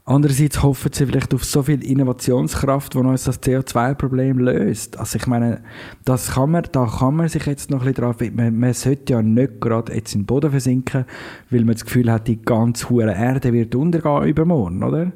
Andererseits 0.08 0.62
hoffen 0.62 0.90
sie 0.90 1.04
vielleicht 1.04 1.34
auf 1.34 1.44
so 1.44 1.62
viel 1.62 1.84
Innovationskraft, 1.84 2.94
die 2.94 2.98
uns 2.98 3.24
das 3.24 3.42
CO2-Problem 3.42 4.38
löst. 4.38 4.98
Also 4.98 5.16
ich 5.16 5.26
meine, 5.26 5.60
das 6.06 6.30
kann 6.30 6.52
man, 6.52 6.62
da 6.72 6.86
kann 6.86 7.14
man 7.14 7.28
sich 7.28 7.44
jetzt 7.44 7.70
noch 7.70 7.82
ein 7.82 7.92
bisschen 7.92 8.04
drauf, 8.04 8.16
man, 8.32 8.58
man 8.58 8.72
sollte 8.72 9.12
ja 9.12 9.20
nicht 9.20 9.60
gerade 9.60 9.92
jetzt 9.92 10.14
in 10.14 10.22
den 10.22 10.26
Boden 10.26 10.50
versinken, 10.50 11.04
weil 11.50 11.60
man 11.66 11.74
das 11.74 11.84
Gefühl 11.84 12.10
hat, 12.10 12.26
die 12.26 12.40
ganze 12.40 12.88
hure 12.88 13.12
Erde 13.12 13.52
wird 13.52 13.74
untergehen 13.74 14.24
übermorgen, 14.24 14.82
oder? 14.82 15.12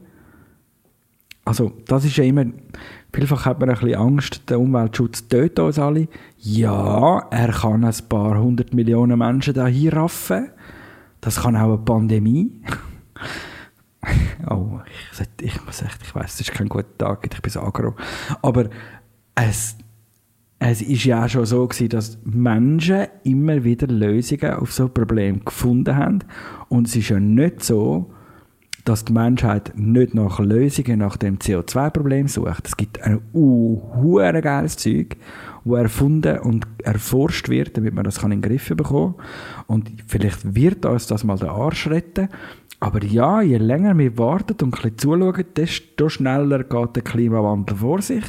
Also 1.46 1.72
das 1.86 2.04
ist 2.04 2.18
ja 2.18 2.24
immer, 2.24 2.44
vielfach 3.14 3.46
hat 3.46 3.60
man 3.60 3.70
ein 3.70 3.76
bisschen 3.76 3.94
Angst, 3.94 4.42
der 4.50 4.60
Umweltschutz 4.60 5.26
tötet 5.26 5.58
uns 5.60 5.78
alle. 5.78 6.06
Ja, 6.36 7.28
er 7.30 7.48
kann 7.48 7.82
ein 7.82 7.94
paar 8.10 8.38
hundert 8.38 8.74
Millionen 8.74 9.18
Menschen 9.18 9.54
da 9.54 9.68
raffen. 9.90 10.50
Das 11.22 11.40
kann 11.40 11.56
auch 11.56 11.68
eine 11.68 11.78
Pandemie. 11.78 12.60
Oh, 14.50 14.80
ich, 14.86 15.16
sollte- 15.16 15.44
ich 15.44 15.64
muss 15.64 15.82
echt, 15.82 15.98
ich 16.02 16.14
weiß, 16.14 16.34
es 16.34 16.40
ist 16.40 16.52
kein 16.52 16.68
guter 16.68 16.98
Tag, 16.98 17.28
ich 17.32 17.40
bin 17.40 17.50
so. 17.50 17.60
Aber 18.42 18.68
es, 19.34 19.76
es 20.58 20.82
ist 20.82 21.04
ja 21.04 21.24
auch 21.24 21.28
schon 21.28 21.46
so 21.46 21.66
gewesen, 21.66 21.88
dass 21.90 22.18
Menschen 22.24 23.06
immer 23.24 23.64
wieder 23.64 23.86
Lösungen 23.86 24.54
auf 24.54 24.72
so 24.72 24.88
Probleme 24.88 25.38
gefunden 25.40 25.96
haben. 25.96 26.20
Und 26.68 26.88
es 26.88 26.96
ist 26.96 27.08
ja 27.08 27.20
nicht 27.20 27.62
so, 27.64 28.12
dass 28.84 29.04
die 29.04 29.12
Menschheit 29.12 29.72
nicht 29.76 30.14
nach 30.14 30.40
Lösungen 30.40 30.98
nach 30.98 31.16
dem 31.16 31.38
CO2-Problem 31.38 32.26
sucht. 32.26 32.66
Es 32.66 32.76
gibt 32.76 33.00
ein 33.02 33.20
uh, 33.32 34.16
geiles 34.16 34.76
Zeug, 34.76 35.16
wo 35.64 35.76
erfunden 35.76 36.38
und 36.40 36.66
erforscht 36.82 37.48
wird, 37.48 37.76
damit 37.76 37.94
man 37.94 38.04
das 38.04 38.18
kann 38.20 38.32
in 38.32 38.42
den 38.42 38.50
Griff 38.50 38.68
bekommen 38.68 39.14
Und 39.68 39.92
vielleicht 40.08 40.54
wird 40.56 40.84
uns 40.84 41.06
das 41.06 41.22
mal 41.22 41.38
den 41.38 41.48
Arsch 41.48 41.86
retten. 41.86 42.28
Aber 42.82 43.04
ja, 43.04 43.40
je 43.42 43.58
länger 43.58 43.96
wir 43.96 44.18
warten 44.18 44.56
und 44.60 44.64
ein 44.64 44.70
bisschen 44.72 44.98
zuschauen, 44.98 45.44
desto 45.54 46.08
schneller 46.08 46.64
geht 46.64 46.96
der 46.96 47.04
Klimawandel 47.04 47.76
vor 47.76 48.02
sich. 48.02 48.24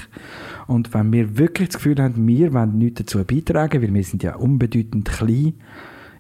Und 0.68 0.94
wenn 0.94 1.12
wir 1.12 1.40
wirklich 1.40 1.70
das 1.70 1.78
Gefühl 1.78 2.00
haben, 2.00 2.28
wir 2.28 2.54
wollen 2.54 2.78
nichts 2.78 3.00
dazu 3.00 3.24
beitragen, 3.24 3.82
weil 3.82 3.92
wir 3.92 4.04
sind 4.04 4.22
ja 4.22 4.36
unbedeutend 4.36 5.10
klein, 5.10 5.56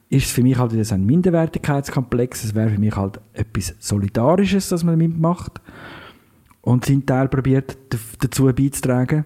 ist 0.10 0.25
es 0.25 0.32
für 0.32 0.42
mich 0.42 0.58
halt 0.58 0.74
wieder 0.74 0.84
so 0.84 0.96
ein 0.96 1.06
Minderwertigkeitskomplex. 1.06 2.46
Es 2.46 2.56
wäre 2.56 2.72
für 2.72 2.80
mich 2.80 2.96
halt 2.96 3.22
etwas 3.34 3.75
Solidarisches, 3.78 4.68
dass 4.70 4.84
man 4.84 4.98
mitmacht 4.98 5.62
und 6.62 6.86
seinen 6.86 7.06
Teil 7.06 7.28
probiert 7.28 7.78
dazu 8.20 8.46
beizutragen. 8.46 9.25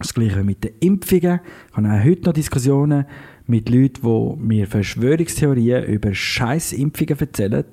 Das 0.00 0.14
gleiche 0.14 0.42
mit 0.42 0.64
den 0.64 0.72
Impfungen. 0.80 1.38
Ich 1.70 1.76
habe 1.76 1.88
auch 1.88 2.04
heute 2.04 2.22
noch 2.24 2.32
Diskussionen 2.32 3.06
mit 3.46 3.68
Leuten, 3.68 4.02
die 4.02 4.42
mir 4.42 4.66
Verschwörungstheorien 4.66 5.84
über 5.84 6.12
scheiß 6.12 6.72
Impfungen 6.72 7.20
erzählen. 7.20 7.66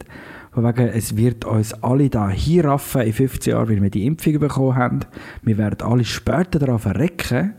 Von 0.51 0.63
wegen, 0.63 0.87
es 0.87 1.15
wird 1.15 1.45
uns 1.45 1.73
alle 1.83 2.09
da 2.09 2.29
hinraffen 2.29 3.01
in 3.01 3.13
15 3.13 3.51
Jahren, 3.51 3.69
weil 3.69 3.81
wir 3.81 3.89
die 3.89 4.05
Impfung 4.05 4.39
bekommen 4.39 4.75
haben. 4.75 4.99
Wir 5.43 5.57
werden 5.57 5.87
alle 5.87 6.05
später 6.05 6.59
daran 6.59 6.79
verrecken. 6.79 7.53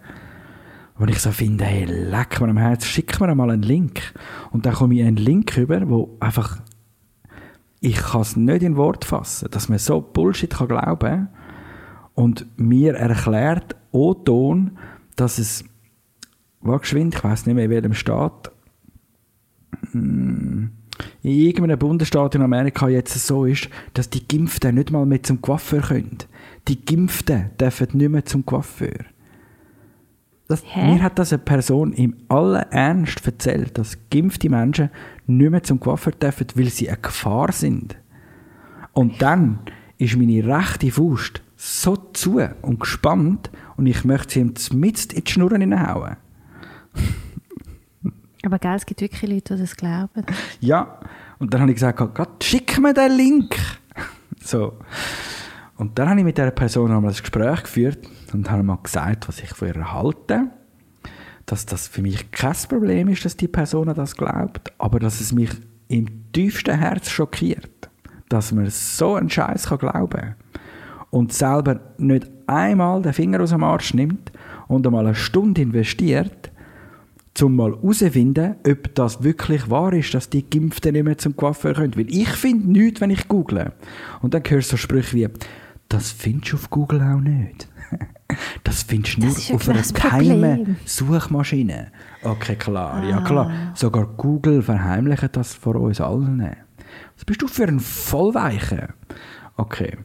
Und 0.99 1.09
ich 1.09 1.21
so 1.21 1.31
finde, 1.31 1.65
hey, 1.65 1.85
leck 1.85 2.41
mir 2.41 2.49
am 2.49 2.59
Herz, 2.59 2.85
schick 2.85 3.21
mir 3.21 3.35
mal 3.35 3.51
einen 3.51 3.63
Link. 3.63 4.13
Und 4.51 4.67
dann 4.67 4.75
komme 4.75 4.95
ich 4.97 5.03
einen 5.03 5.17
Link 5.17 5.57
über, 5.57 5.89
wo 5.89 6.17
einfach, 6.21 6.61
ich 7.81 7.97
kann 7.97 8.21
es 8.21 8.37
nicht 8.37 8.63
in 8.63 8.77
Wort 8.77 9.05
fassen, 9.05 9.49
dass 9.51 9.69
man 9.69 9.79
so 9.79 10.01
Bullshit 10.01 10.51
kann 10.51 10.69
glauben 10.69 11.29
und 12.15 12.47
mir 12.59 12.97
erklärt, 12.97 13.77
O-Ton, 13.93 14.79
dass 15.17 15.39
es, 15.39 15.65
war 16.61 16.79
geschwind, 16.81 17.15
ich 17.15 17.25
weiß 17.25 17.47
nicht 17.47 17.55
mehr 17.55 17.65
in 17.65 17.71
welchem 17.71 17.95
Staat, 17.95 18.53
hm, 19.93 20.73
in 21.23 21.33
irgendeinem 21.33 21.79
Bundesstaat 21.79 22.35
in 22.35 22.43
Amerika 22.43 22.89
jetzt 22.89 23.15
so 23.27 23.45
ist, 23.45 23.69
dass 23.95 24.11
die 24.11 24.27
Geimpften 24.27 24.75
nicht 24.75 24.91
mal 24.91 25.07
mehr 25.07 25.23
zum 25.23 25.41
Coiffeur 25.41 25.81
können. 25.81 26.19
Die 26.69 26.85
Geimpften 26.85 27.51
dürfen 27.59 27.89
nicht 27.93 28.11
mehr 28.11 28.25
zum 28.25 28.45
Coiffeur. 28.45 29.05
Das, 30.49 30.65
mir 30.75 31.01
hat 31.01 31.17
das 31.17 31.33
eine 31.33 31.39
Person 31.39 31.93
im 31.93 32.17
allen 32.29 32.69
Ernst 32.73 33.25
erzählt, 33.25 33.79
dass 33.79 33.97
geimpfte 34.11 34.51
Menschen 34.51 34.91
nicht 35.29 35.51
mehr 35.51 35.63
zum 35.63 35.79
Coiffeur 35.79 36.13
dürfen, 36.13 36.49
weil 36.57 36.71
sie 36.71 36.89
eine 36.89 36.99
Gefahr 36.99 37.53
sind. 37.53 37.97
Und 38.93 39.23
dann 39.23 39.61
ist 39.99 40.17
meine 40.17 40.45
rechte 40.45 40.91
Faust 40.91 41.43
so 41.57 41.95
zu 42.15 42.41
und 42.63 42.81
gespannt 42.81 43.51
und 43.77 43.87
ich 43.87 44.05
möchte 44.05 44.35
sie 44.35 44.41
ihm 44.41 44.55
mitten 44.73 45.15
in 45.15 45.25
die 45.25 45.31
Schnurren 45.31 45.61
hineinhauen. 45.61 46.17
Aber 48.45 48.59
gell, 48.59 48.75
es 48.75 48.87
gibt 48.87 49.01
wirklich 49.01 49.31
Leute, 49.31 49.55
die 49.55 49.61
das 49.61 49.77
glauben. 49.77 50.25
Ja, 50.61 51.01
und 51.39 51.53
dann 51.53 51.63
habe 51.63 51.71
ich 51.71 51.77
gesagt, 51.77 51.99
Gott, 52.15 52.43
schick 52.43 52.79
mir 52.79 52.95
den 52.95 53.13
Link. 53.13 53.57
so. 54.43 54.79
Und 55.77 55.99
dann 55.99 56.11
habe 56.11 56.21
ich 56.21 56.25
mit 56.25 56.37
dieser 56.37 56.51
Person 56.51 56.91
einmal 56.91 57.11
ein 57.11 57.17
Gespräch 57.17 57.63
geführt 57.63 58.07
und 58.33 58.51
habe 58.51 58.63
mal 58.63 58.79
gesagt, 58.83 59.29
was 59.29 59.41
ich 59.41 59.51
von 59.51 59.69
ihr 59.69 59.93
halte. 59.93 60.51
Dass 61.47 61.67
das 61.67 61.89
für 61.89 62.03
mich 62.03 62.31
kein 62.31 62.55
Problem 62.69 63.09
ist, 63.09 63.25
dass 63.25 63.37
die 63.37 63.49
Person 63.49 63.93
das 63.95 64.15
glaubt, 64.15 64.73
aber 64.79 65.01
dass 65.01 65.21
es 65.21 65.33
mich 65.33 65.51
im 65.89 66.31
tiefsten 66.33 66.79
Herz 66.79 67.11
schockiert, 67.11 67.91
dass 68.29 68.53
man 68.53 68.69
so 68.71 69.15
einen 69.15 69.31
Scheiß 69.31 69.69
kann 69.69 69.79
glauben 69.79 70.37
und 71.11 71.33
selber 71.33 71.81
nicht 71.99 72.31
einmal 72.47 73.03
den 73.03 73.13
Finger 73.13 73.41
aus 73.41 73.51
dem 73.51 73.65
Arsch 73.65 73.95
nimmt 73.95 74.33
und 74.69 74.87
einmal 74.87 75.07
eine 75.07 75.15
Stunde 75.15 75.63
investiert, 75.63 76.50
um 77.43 77.57
mal 77.57 77.73
herauszufinden, 77.73 78.57
ob 78.67 78.95
das 78.95 79.23
wirklich 79.23 79.71
wahr 79.71 79.93
ist, 79.93 80.13
dass 80.15 80.29
die 80.31 80.49
Geimpften 80.49 80.93
nicht 80.93 81.05
mehr 81.05 81.17
zum 81.19 81.37
Coiffeur 81.37 81.75
können. 81.75 81.97
Weil 81.97 82.11
ich 82.13 82.29
finde 82.29 82.71
nichts, 82.71 83.01
wenn 83.01 83.11
ich 83.11 83.29
google. 83.29 83.73
Und 84.21 84.35
dann 84.35 84.43
hörst 84.47 84.69
du 84.73 84.73
so 84.73 84.77
Sprüche 84.77 85.17
wie, 85.17 85.29
das 85.89 86.11
findest 86.13 86.53
du 86.53 86.57
auf 86.57 86.71
Google 86.71 87.01
auch 87.03 87.21
nicht. 87.21 87.69
Das 88.63 88.85
findest 88.85 89.17
du 89.17 89.23
nur 89.23 89.31
Das 89.35 89.49
ja 89.49 89.57
auf 89.57 89.69
einer 89.69 89.79
das 89.79 89.93
geheimen. 89.93 90.77
Suchmaschine. 90.85 91.91
Okay, 92.23 92.55
klar. 92.55 93.03
Ja, 93.05 93.19
Ah. 93.19 93.25
klar. 93.25 93.51
Sogar 93.75 94.07
Google 94.07 94.63
verheimlicht 94.63 95.31
das 95.37 95.53
vor 95.55 95.75
uns 95.75 96.01
allen. 96.01 96.39
Was 97.17 97.25
bist 97.25 97.43
du 97.43 97.49
für 97.49 97.65
ein 97.65 97.81
Vollweiche? 97.81 98.91
Okay. 99.57 99.97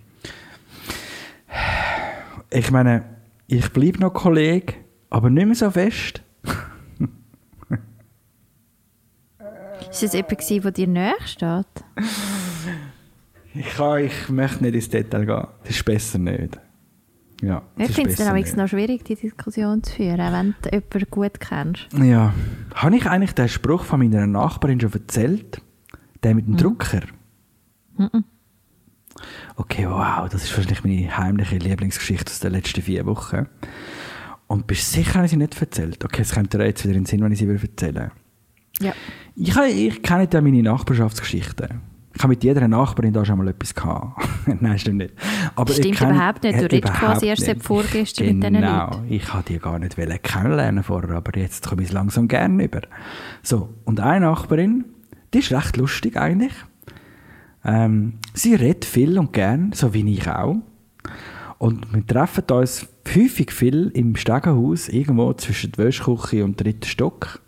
Ich 2.50 2.72
meine, 2.72 3.04
ich 3.48 3.72
bleibe 3.72 4.00
noch 4.00 4.14
Kollege, 4.14 4.74
aber 5.12 5.30
nicht 5.30 5.46
mehr 5.46 5.56
so 5.56 5.70
fest. 5.70 6.24
Ist 9.96 10.04
das 10.04 10.50
jemand, 10.50 10.66
der 10.66 10.72
dir 10.72 10.88
näher 10.88 11.16
steht? 11.26 11.66
Ich, 13.58 13.74
kann, 13.78 14.04
ich 14.04 14.28
möchte 14.28 14.66
nicht 14.66 14.76
ins 14.76 14.90
Detail 14.90 15.26
gehen. 15.26 15.48
Das 15.64 15.70
ist 15.74 15.86
besser 15.86 16.18
nicht. 16.20 16.60
Ja, 17.42 17.62
Ich 17.78 17.94
finde 17.94 18.10
es 18.10 18.18
dann 18.18 18.36
nicht. 18.36 18.58
noch 18.58 18.68
schwierig, 18.68 19.06
die 19.06 19.16
Diskussion 19.16 19.82
zu 19.82 19.94
führen, 19.96 20.20
auch 20.20 20.34
wenn 20.34 20.56
du 20.62 20.70
jemanden 20.74 21.10
gut 21.10 21.40
kennst. 21.40 21.88
Ja. 21.94 22.34
Habe 22.74 22.98
ich 22.98 23.06
eigentlich 23.06 23.32
den 23.32 23.48
Spruch 23.48 23.86
von 23.86 24.00
meiner 24.02 24.28
Nachbarin 24.28 24.82
schon 24.82 24.92
erzählt? 24.92 25.62
Der 26.22 26.36
mit 26.36 26.48
dem 26.48 26.58
Drucker? 26.58 27.04
Okay, 29.56 29.88
wow, 29.88 30.28
das 30.28 30.44
ist 30.44 30.58
wahrscheinlich 30.58 30.84
meine 30.84 31.18
heimliche 31.18 31.56
Lieblingsgeschichte 31.58 32.30
aus 32.34 32.42
den 32.42 32.52
letzten 32.52 32.82
vier 32.82 33.06
Wochen. 33.06 33.48
Und 34.48 34.68
bist 34.68 34.92
du 34.92 34.98
sicher, 34.98 35.14
dass 35.14 35.26
ich 35.28 35.32
sie 35.32 35.38
nicht 35.38 35.62
erzählt? 35.62 36.04
Okay, 36.04 36.24
es 36.24 36.34
kommt 36.34 36.54
dir 36.54 36.66
jetzt 36.66 36.84
wieder 36.84 36.96
in 36.96 37.04
den 37.04 37.06
Sinn, 37.06 37.24
wenn 37.24 37.32
ich 37.32 37.40
sie 37.40 37.48
erzählen 37.48 38.12
Ja. 38.82 38.94
Ich, 39.36 39.56
ich 39.58 40.02
kenne 40.04 40.28
ja 40.32 40.42
meine 40.42 40.64
Nachbarschaftsgeschichten. 40.64 41.82
Ich 42.18 42.24
habe 42.24 42.30
mit 42.30 42.44
jeder 42.46 42.66
Nachbarin 42.68 43.12
da 43.12 43.26
schon 43.26 43.38
mal 43.38 43.50
etwas 43.50 43.76
gehabt. 43.76 44.26
Nein, 44.62 44.80
stimmt 44.80 45.00
nicht. 45.00 45.14
Aber 45.56 45.70
ich 45.70 45.78
Stimmt 45.78 45.98
kenne- 45.98 46.16
überhaupt 46.16 46.44
nicht. 46.44 46.56
Du 46.58 46.62
Ja, 46.62 46.68
redest 46.68 46.94
quasi 46.94 47.26
erst 47.28 47.44
seit 47.44 47.62
vorgestern 47.62 48.28
mit 48.28 48.44
diesen 48.44 48.54
Genau. 48.56 48.86
Leuten. 48.92 49.06
Ich 49.10 49.34
wollte 49.34 49.54
die 49.54 49.60
gar 49.60 49.80
nicht 49.80 49.98
kennenlernen 50.24 50.82
vorher, 50.84 51.10
aber 51.18 51.38
jetzt 51.38 51.68
komme 51.68 51.82
ich 51.82 51.90
es 51.90 51.94
langsam 51.94 52.30
gerne 52.30 52.64
über. 52.64 52.82
So, 53.44 53.68
und 53.84 54.00
eine 54.00 54.26
Nachbarin, 54.28 54.86
die 55.34 55.40
ist 55.40 55.52
recht 55.52 55.76
lustig 55.76 56.16
eigentlich. 56.16 56.54
Ähm, 57.66 58.14
sie 58.34 58.56
redet 58.56 58.86
viel 58.86 59.18
und 59.20 59.34
gern, 59.34 59.72
so 59.74 59.94
wie 59.94 60.10
ich 60.14 60.30
auch. 60.30 60.56
Und 61.58 61.94
wir 61.94 62.06
treffen 62.06 62.44
uns 62.52 62.88
häufig 63.14 63.52
viel 63.52 63.92
im 63.94 64.16
Stegenhaus, 64.16 64.88
irgendwo 64.88 65.34
zwischen 65.34 65.72
der 65.74 65.86
Wäschküche 65.86 66.46
und 66.46 66.62
dritten 66.62 66.86
Stock. 66.86 67.42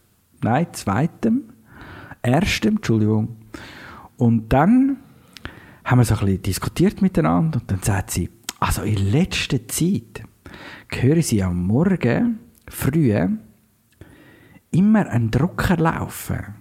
Nein, 0.48 0.68
zweitem. 0.72 1.44
Erstem, 2.22 2.78
Entschuldigung. 2.78 3.36
Und 4.16 4.54
dann 4.54 4.96
haben 5.84 6.00
wir 6.00 6.06
so 6.06 6.16
ein 6.16 6.22
bisschen 6.22 6.42
diskutiert 6.42 7.02
miteinander 7.02 7.60
und 7.60 7.70
dann 7.70 7.84
sagt 7.84 8.12
sie, 8.12 8.30
also 8.62 8.84
in 8.84 9.12
letzter 9.12 9.68
Zeit 9.68 10.24
höre 10.90 11.22
sie 11.22 11.44
am 11.44 11.68
Morgen 11.68 12.40
früh 12.66 13.14
immer 14.72 15.10
ein 15.10 15.32
Drucker 15.32 15.76
laufen. 15.76 16.56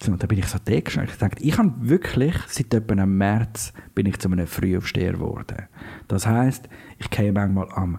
So, 0.00 0.14
da 0.14 0.28
bin 0.28 0.38
ich 0.38 0.46
so 0.46 0.58
gestanden. 0.64 1.10
Ich 1.12 1.18
dachte, 1.18 1.42
ich 1.42 1.58
habe 1.58 1.72
wirklich, 1.80 2.36
seit 2.46 2.72
etwa 2.72 2.92
einem 2.92 3.18
März, 3.18 3.72
bin 3.96 4.06
ich 4.06 4.20
zu 4.20 4.30
einem 4.30 4.46
Frühaufsteher 4.46 5.14
geworden. 5.14 5.66
Das 6.06 6.24
heisst, 6.24 6.68
ich 6.98 7.10
gehe 7.10 7.32
manchmal 7.32 7.68
am 7.72 7.98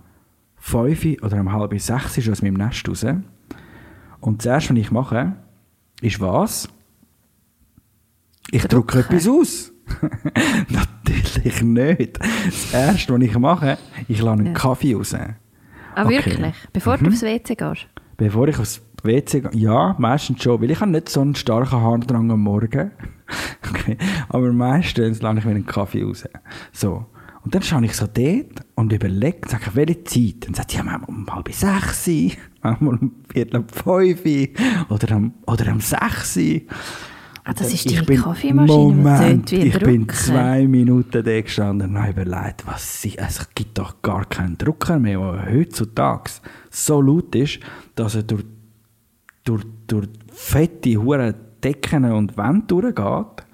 5 0.55 1.24
oder 1.24 1.41
um 1.41 1.51
halb 1.51 1.77
6 1.77 2.24
schon 2.24 2.31
aus 2.31 2.41
meinem 2.41 2.53
Nest 2.53 2.88
raus. 2.88 3.05
Und 4.21 4.39
das 4.39 4.45
erste, 4.47 4.73
was 4.73 4.79
ich 4.79 4.91
mache, 4.91 5.33
ist 6.01 6.19
was? 6.19 6.67
Ich 8.51 8.63
drucke 8.65 8.99
etwas 8.99 9.27
aus. 9.27 9.71
Natürlich 10.69 11.61
nicht. 11.61 12.19
Das 12.19 12.73
erste, 12.73 13.13
was 13.13 13.21
ich 13.21 13.38
mache, 13.38 13.77
ich 14.07 14.21
lade 14.21 14.39
einen 14.39 14.45
Ja. 14.47 14.53
Kaffee 14.53 14.93
raus. 14.95 15.13
Ah, 15.13 15.35
Okay. 16.05 16.09
wirklich? 16.25 16.55
Bevor 16.73 16.97
du 16.97 17.07
aufs 17.07 17.21
WC 17.21 17.55
gehst? 17.55 17.88
Bevor 18.17 18.47
ich 18.47 18.57
aufs 18.59 18.81
WC 19.03 19.41
gehe, 19.41 19.51
ja, 19.53 19.95
meistens 19.97 20.43
schon, 20.43 20.61
weil 20.61 20.71
ich 20.71 20.79
habe 20.79 20.91
nicht 20.91 21.09
so 21.09 21.21
einen 21.21 21.35
starken 21.35 21.81
Harndrang 21.81 22.29
am 22.31 22.41
Morgen. 22.41 22.91
okay. 23.69 23.97
Aber 24.29 24.51
meistens 24.53 25.21
lade 25.21 25.39
ich 25.39 25.45
mir 25.45 25.51
einen 25.51 25.65
Kaffee 25.65 26.03
raus. 26.03 26.25
So. 26.71 27.05
Und 27.43 27.55
dann 27.55 27.62
schaue 27.63 27.86
ich 27.86 27.93
so 27.93 28.05
dort 28.05 28.65
und 28.75 28.91
überlege, 28.91 29.48
sage, 29.48 29.72
welche 29.74 30.03
Zeit? 30.03 30.46
Dann 30.46 30.53
sagt 30.53 30.72
sie, 30.72 30.77
ja, 30.77 30.84
manchmal 30.84 31.10
um 31.17 31.34
halb 31.34 31.51
sechs, 31.53 32.08
manchmal 32.62 32.96
um 32.96 33.12
viertel 33.31 33.58
ab 33.58 33.72
fünf 33.74 34.22
oder 34.89 35.15
um, 35.15 35.34
oder 35.48 35.72
um 35.72 35.79
sechs. 35.79 36.38
Ah, 37.46 37.53
das 37.53 37.74
ist 37.74 37.86
Ich 37.89 38.05
bin- 38.05 38.22
Kaffeemaschine, 38.22 38.77
die 38.91 38.96
Moment, 38.96 39.51
ich 39.53 39.79
bin 39.79 40.08
zwei 40.10 40.67
Minuten 40.67 41.24
da 41.24 41.41
gestanden 41.41 41.91
und 41.91 41.98
habe 42.03 42.12
überlegt, 42.22 42.67
was 42.67 43.01
sie, 43.01 43.17
also 43.17 43.41
es 43.41 43.50
gibt 43.55 43.77
doch 43.77 44.01
gar 44.01 44.25
keinen 44.25 44.58
Drucker 44.58 45.00
mehr, 45.00 45.19
der 45.19 45.51
heutzutage 45.55 46.29
so 46.69 47.01
laut 47.01 47.34
ist, 47.36 47.60
dass 47.96 48.15
er 48.15 48.24
durch, 48.24 48.43
durch, 49.46 49.63
durch 49.88 50.10
fette, 50.31 50.98
hure 50.98 51.34
Decken 51.63 52.05
und 52.12 52.38
Wände 52.38 52.65
durchgeht. 52.67 53.46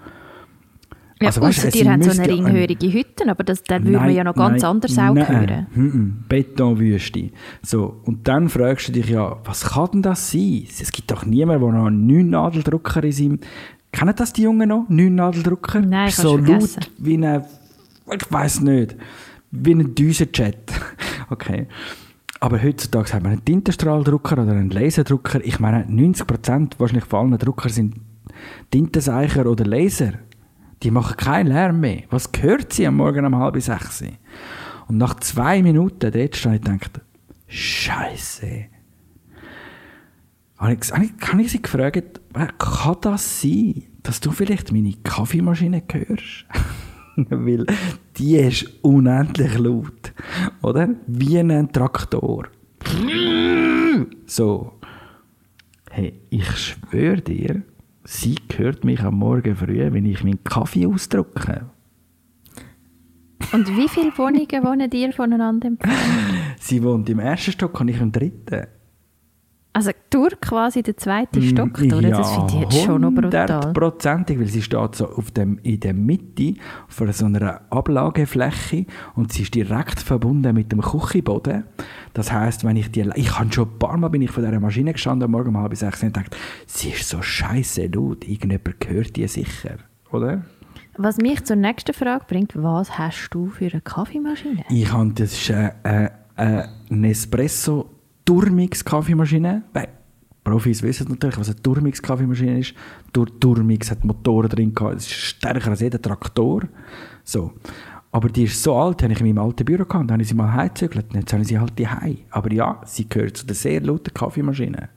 Ja, 1.22 1.28
Also, 1.30 1.42
es 1.46 1.74
dir 1.74 1.90
haben 1.90 2.04
so 2.04 2.12
eine 2.12 2.28
ringhörige 2.30 2.92
Hütte, 2.92 3.30
aber 3.30 3.44
das, 3.44 3.64
dann 3.64 3.86
würde 3.86 3.98
man 3.98 4.08
Nein, 4.08 4.16
ja 4.16 4.24
noch 4.26 4.36
ganz 4.36 4.62
nein, 4.62 4.72
anders 4.72 4.98
auch 4.98 5.14
nein, 5.14 5.28
hören. 5.28 5.68
mhm, 5.74 6.24
Betonwüste. 6.28 7.30
So, 7.62 8.02
und 8.04 8.28
dann 8.28 8.50
fragst 8.50 8.90
du 8.90 8.92
dich 8.92 9.10
ja, 9.10 9.38
was 9.46 9.64
kann 9.64 9.90
denn 9.94 10.02
das 10.02 10.30
sein? 10.32 10.68
Es 10.68 10.92
gibt 10.92 11.10
doch 11.12 11.26
niemanden, 11.26 11.64
der 11.64 11.74
noch 11.80 11.88
einen 11.88 12.06
Neun-Nadeldrucker 12.06 13.04
in 13.04 13.12
seinem... 13.14 13.40
Kennen 13.94 14.14
das 14.16 14.34
die 14.34 14.42
Jungen 14.42 14.68
noch? 14.68 14.86
Neun-Nadeldrucker? 14.90 15.80
Nein, 15.80 16.10
ich 16.10 16.16
Ist 16.16 16.22
so 16.22 16.36
laut 16.36 16.92
wie 16.98 17.18
ein... 17.18 17.44
Ich 18.14 18.32
weiß 18.32 18.62
nicht. 18.62 18.98
Wie 19.52 19.74
ein 19.74 19.96
Düsenjet. 19.96 20.58
okay. 21.30 21.68
Aber 22.42 22.62
heutzutage 22.62 23.14
hat 23.14 23.24
man 23.24 23.32
einen 23.32 23.46
Tintenstrahldrucker 23.46 24.34
oder 24.44 24.52
einen 24.52 24.70
Laserdrucker. 24.70 25.44
Ich 25.46 25.60
meine, 25.60 25.86
90% 25.86 26.74
wahrscheinlich 26.78 27.06
von 27.06 27.32
allen 27.32 27.40
Drucker 27.40 27.70
sind 27.70 27.96
Tintenseicher 28.70 29.46
oder 29.46 29.66
Laser. 29.66 30.14
Die 30.84 30.92
machen 30.92 31.18
keinen 31.18 31.48
Lärm 31.48 31.80
mehr. 31.80 32.04
Was 32.10 32.32
gehört 32.32 32.74
sie 32.74 32.86
am 32.86 32.98
Morgen 32.98 33.26
um 33.26 33.36
halb 33.36 33.62
sechs? 33.62 34.04
Und 34.88 34.98
nach 34.98 35.16
zwei 35.16 35.64
Minuten 35.64 36.12
dort 36.12 36.36
stand 36.36 36.56
ich 36.56 36.72
und 36.72 36.82
dachte, 36.82 37.02
Scheiße. 37.48 38.66
Habe 40.58 40.74
ich, 40.74 40.92
habe 40.92 41.42
ich, 41.42 41.52
sie 41.52 41.62
gefragt, 41.62 42.22
kann 42.34 42.98
das 43.02 43.42
sein, 43.42 43.84
dass 44.04 44.20
du 44.20 44.32
vielleicht 44.32 44.72
meine 44.72 44.94
Kaffeemaschine 45.04 45.84
hörst? 45.92 46.46
Weil 47.16 47.66
die 48.18 48.38
ist 48.38 48.70
unendlich 48.82 49.58
laut. 49.58 50.14
Oder? 50.62 50.90
Wie 51.08 51.40
ein 51.40 51.72
Traktor. 51.72 52.48
So. 54.26 54.74
Hey, 55.92 56.20
ich 56.30 56.50
schwöre 56.58 57.22
dir, 57.22 57.64
sie 58.06 58.36
hört 58.56 58.84
mich 58.84 59.02
am 59.02 59.16
Morgen 59.16 59.56
früh, 59.56 59.92
wenn 59.92 60.06
ich 60.06 60.24
meinen 60.24 60.44
Kaffee 60.44 60.86
ausdrücke. 60.86 61.66
Und 63.52 63.68
wie 63.78 63.88
viele 63.88 64.18
Wohnungen 64.18 64.64
wohnen 64.64 64.90
dir 64.90 65.12
voneinander? 65.14 65.72
Sie 66.60 66.82
wohnt 66.82 67.10
im 67.10 67.20
ersten 67.20 67.52
Stock 67.52 67.80
und 67.80 67.90
ich 67.90 68.00
im 68.00 68.12
dritten. 68.12 68.68
Also 69.76 69.92
durch 70.10 70.40
quasi 70.40 70.84
den 70.84 70.98
zweiten 70.98 71.42
Stock 71.42 71.74
durch, 71.74 72.10
das 72.10 72.32
finde 72.32 72.54
ich 72.54 72.62
jetzt 72.62 72.86
schon 72.86 73.02
noch 73.02 73.12
brutal. 73.12 73.56
hundertprozentig, 73.56 74.40
weil 74.40 74.46
sie 74.46 74.62
steht 74.62 74.96
so 74.96 75.06
auf 75.06 75.32
dem, 75.32 75.60
in 75.64 75.82
der 75.82 75.94
Mitte 75.94 76.54
von 76.88 77.12
so 77.12 77.26
einer 77.26 77.60
Ablagefläche 77.72 78.86
und 79.16 79.34
sie 79.34 79.42
ist 79.42 79.54
direkt 79.54 80.00
verbunden 80.00 80.56
mit 80.56 80.72
dem 80.72 80.80
Küchenboden. 80.80 81.66
Das 82.14 82.32
heißt, 82.32 82.64
wenn 82.64 82.78
ich 82.78 82.90
die, 82.90 83.02
ich 83.16 83.38
habe 83.38 83.52
schon 83.52 83.68
ein 83.68 83.78
paar 83.78 83.98
Mal 83.98 84.08
bin 84.08 84.22
ich 84.22 84.32
vor 84.32 84.42
dieser 84.46 84.62
Maschine 84.62 84.94
gestanden, 84.94 85.30
Morgen 85.30 85.50
um 85.50 85.58
halb 85.58 85.76
sechs 85.76 86.02
und 86.02 86.14
gedacht, 86.14 86.38
sie 86.66 86.92
ist 86.92 87.10
so 87.10 87.22
scheiße 87.22 87.88
laut, 87.88 88.26
irgendjemand 88.26 88.78
hört 88.88 89.18
die 89.18 89.28
sicher, 89.28 89.76
oder? 90.10 90.44
Was 90.98 91.18
mich 91.18 91.44
zur 91.44 91.58
nächsten 91.58 91.94
Frage 91.94 92.24
bringt, 92.30 92.54
was 92.56 92.98
hast 92.98 93.28
du 93.32 93.48
für 93.48 93.70
eine 93.70 93.82
Kaffeemaschine? 93.82 94.64
Ich 94.70 94.94
habe, 94.94 95.12
das 95.16 95.34
ist 95.34 95.50
äh, 95.50 96.12
äh, 96.38 96.64
Nespresso 96.88 97.90
Turmix-Kaffeemaschine. 98.26 99.64
Weil 99.74 99.88
Profis 100.44 100.84
wissen 100.84 101.08
natürlich, 101.10 101.38
was 101.40 101.50
eine 101.50 101.62
Turmix-Kaffeemaschine 101.62 102.60
ist. 102.60 102.74
Dur 103.14 103.28
Turmix 103.40 103.90
hat 103.92 104.04
Motoren 104.04 104.50
drin 104.50 104.74
gehabt. 104.74 104.98
Es 104.98 105.08
ist 105.08 105.14
stärker 105.14 105.72
als 105.72 105.80
jeder 105.80 106.02
Traktor. 106.02 106.64
So. 107.24 107.54
Aber 108.12 108.30
die 108.30 108.44
ist 108.44 108.62
so 108.64 108.76
alt, 108.76 109.02
die 109.02 109.06
habe 109.06 109.14
ich 109.14 109.20
in 109.22 109.28
meinem 109.28 109.40
alten 109.46 109.66
Büro 109.66 109.84
gehabt. 109.86 110.06
Dann 110.10 110.12
habe 110.14 110.22
ich 110.22 110.30
sie 110.30 110.36
mal 110.36 110.52
heimgezügelt. 110.54 111.08
Jetzt 111.14 111.34
habe 111.34 111.42
ich 111.42 111.50
sie 111.50 111.60
halt 111.60 111.78
daheim. 111.80 112.18
Aber 112.30 112.52
ja, 112.54 112.80
sie 112.86 113.10
gehört 113.10 113.38
zu 113.38 113.46
der 113.46 113.56
sehr 113.56 113.82
lauten 113.82 114.14
Kaffeemaschine. 114.14 114.90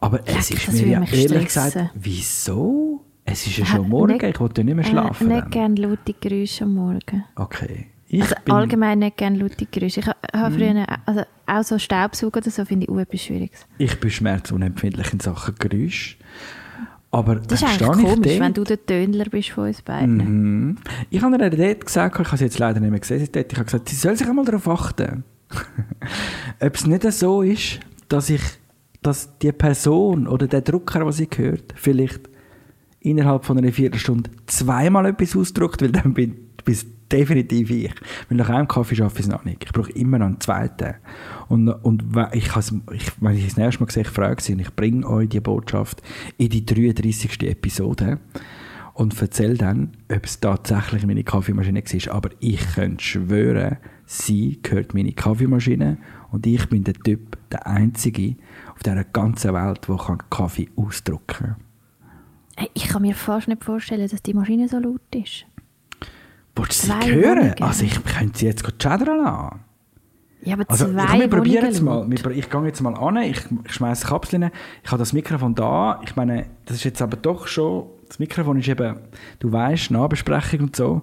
Aber 0.00 0.20
es 0.26 0.50
ist 0.50 0.68
das 0.68 0.74
mir 0.74 0.86
ja 0.86 1.00
ehrlich 1.00 1.10
stressen. 1.30 1.44
gesagt, 1.44 1.90
wieso? 1.94 3.04
Es 3.24 3.46
ist 3.46 3.56
ja 3.56 3.64
Äh, 3.64 3.68
schon 3.68 3.88
morgen, 3.88 4.22
ich 4.22 4.38
wollte 4.38 4.60
ja 4.60 4.64
nicht 4.66 4.74
mehr 4.74 4.84
schlafen. 4.84 5.28
Äh, 5.28 5.30
dann. 5.30 5.38
nicht 5.44 5.50
gerne 5.52 5.74
laute 5.76 6.12
Geräusche 6.20 6.64
am 6.64 6.74
Morgen. 6.74 7.24
Okay. 7.36 7.86
Ich 8.08 8.22
Also 8.22 8.34
bin- 8.44 8.54
allgemein 8.54 8.98
nicht 9.00 9.16
gerne 9.16 9.38
laute 9.38 9.66
Geräusche. 9.66 10.00
Ich 10.00 10.06
ha- 10.06 10.16
habe 10.32 10.54
Mhm. 10.54 10.58
früher, 10.58 10.86
also 11.06 11.22
auch 11.46 11.62
so 11.64 11.78
Staubsauger 11.78 12.38
oder 12.38 12.50
so 12.50 12.64
finde 12.64 12.84
ich 12.86 12.90
auch 12.92 12.98
etwas 12.98 13.22
Schwieriges. 13.22 13.66
Ich 13.78 13.98
bin 13.98 14.10
schmerzunempfindlich 14.10 15.12
in 15.12 15.20
Sachen 15.20 15.54
Geräusch. 15.58 16.18
Aber 17.10 17.36
Das 17.36 17.62
ist 17.62 17.80
dann 17.80 17.90
eigentlich 17.90 18.06
komisch, 18.12 18.28
dort. 18.32 18.40
wenn 18.40 18.54
du 18.54 18.64
der 18.64 18.84
Tönler 18.86 19.24
bist 19.26 19.50
von 19.50 19.68
uns 19.68 19.82
beiden. 19.82 20.16
Mhm. 20.16 20.76
Ich 21.10 21.22
habe 21.22 21.36
ihr 21.36 21.50
dort 21.50 21.86
gesagt, 21.86 22.18
ich 22.20 22.26
habe 22.26 22.36
sie 22.36 22.44
jetzt 22.44 22.58
leider 22.58 22.80
nicht 22.80 22.90
mehr 22.90 22.98
gesehen, 23.00 23.20
sie 23.20 23.30
dort. 23.30 23.52
ich 23.52 23.58
habe 23.58 23.66
gesagt, 23.66 23.88
sie 23.88 23.94
soll 23.96 24.16
sich 24.16 24.28
einmal 24.28 24.44
darauf 24.44 24.66
achten. 24.68 25.22
Ob 26.60 26.74
es 26.74 26.86
nicht 26.86 27.10
so 27.12 27.42
ist, 27.42 27.80
dass 28.08 28.30
ich, 28.30 28.42
dass 29.02 29.38
die 29.38 29.52
Person 29.52 30.26
oder 30.26 30.46
der 30.46 30.60
Drucker, 30.62 31.06
was 31.06 31.18
sie 31.18 31.28
hört, 31.36 31.72
vielleicht 31.76 32.28
innerhalb 33.00 33.44
von 33.44 33.58
einer 33.58 33.70
Viertelstunde 33.72 34.30
zweimal 34.46 35.06
etwas 35.06 35.36
ausdruckt, 35.36 35.82
weil 35.82 35.92
dann 35.92 36.14
bin 36.14 36.36
bist 36.64 36.86
definitiv 37.14 37.70
ich. 37.70 37.94
Weil 38.28 38.38
nach 38.38 38.50
einem 38.50 38.68
Kaffee 38.68 38.96
schaffe 38.96 39.20
ich 39.20 39.26
es 39.26 39.30
noch 39.30 39.44
nicht. 39.44 39.64
Ich 39.64 39.72
brauche 39.72 39.92
immer 39.92 40.18
noch 40.18 40.26
einen 40.26 40.40
zweiten. 40.40 40.94
Und, 41.48 41.68
und 41.68 42.04
ich, 42.32 42.50
ich, 42.92 43.12
wenn 43.20 43.36
ich 43.36 43.44
das 43.44 43.56
nächste 43.56 43.82
Mal 43.82 43.90
sehe, 43.90 44.02
ich 44.02 44.08
frage 44.08 44.42
sie 44.42 44.54
und 44.54 44.60
ich 44.60 44.74
bringe 44.74 45.08
euch 45.08 45.28
die 45.28 45.40
Botschaft 45.40 46.02
in 46.38 46.48
die 46.48 46.66
33. 46.66 47.42
Episode 47.42 48.18
und 48.94 49.20
erzähle 49.20 49.54
dann, 49.54 49.92
ob 50.10 50.24
es 50.24 50.40
tatsächlich 50.40 51.06
meine 51.06 51.24
Kaffeemaschine 51.24 51.82
war. 51.82 52.14
Aber 52.14 52.30
ich 52.40 52.74
könnte 52.74 53.02
schwören, 53.02 53.78
sie 54.06 54.58
gehört 54.62 54.94
meine 54.94 55.12
Kaffeemaschine 55.12 55.98
und 56.30 56.46
ich 56.46 56.68
bin 56.68 56.84
der 56.84 56.94
Typ, 56.94 57.38
der 57.50 57.66
Einzige 57.66 58.36
auf 58.72 58.82
dieser 58.82 59.04
ganzen 59.04 59.54
Welt, 59.54 59.86
der 59.88 60.18
Kaffee 60.30 60.68
ausdrucken 60.76 61.26
kann. 61.26 61.56
Ich 62.72 62.88
kann 62.88 63.02
mir 63.02 63.14
fast 63.14 63.48
nicht 63.48 63.64
vorstellen, 63.64 64.08
dass 64.08 64.22
die 64.22 64.34
Maschine 64.34 64.68
so 64.68 64.78
laut 64.78 65.00
ist. 65.12 65.44
Willst 66.56 66.84
du 66.84 66.86
sie 66.86 67.12
hören? 67.14 67.38
Wohnungen. 67.38 67.62
Also 67.62 67.84
ich 67.84 68.04
könnte 68.04 68.38
sie 68.38 68.46
jetzt 68.46 68.62
chattern 68.78 69.22
lassen. 69.22 69.60
Ja, 70.42 70.54
aber 70.54 70.64
Also 70.68 70.92
zwei 70.92 71.14
ich, 71.14 71.20
wir 71.20 71.28
probieren 71.28 71.64
jetzt 71.64 71.80
mal. 71.80 72.06
Ich 72.12 72.50
gehe 72.50 72.64
jetzt 72.66 72.80
mal 72.82 72.94
an, 72.94 73.16
ich, 73.16 73.40
ich 73.64 73.72
schmeiße 73.72 74.06
Kapseln, 74.06 74.50
ich 74.82 74.90
habe 74.90 74.98
das 74.98 75.12
Mikrofon 75.12 75.54
da. 75.54 76.00
Ich 76.04 76.16
meine, 76.16 76.46
das 76.66 76.76
ist 76.76 76.84
jetzt 76.84 77.00
aber 77.00 77.16
doch 77.16 77.46
schon, 77.46 77.86
das 78.08 78.18
Mikrofon 78.18 78.58
ist 78.58 78.68
eben, 78.68 78.96
du 79.38 79.52
weißt, 79.52 79.90
Nahbesprechung 79.90 80.60
und 80.60 80.76
so. 80.76 81.02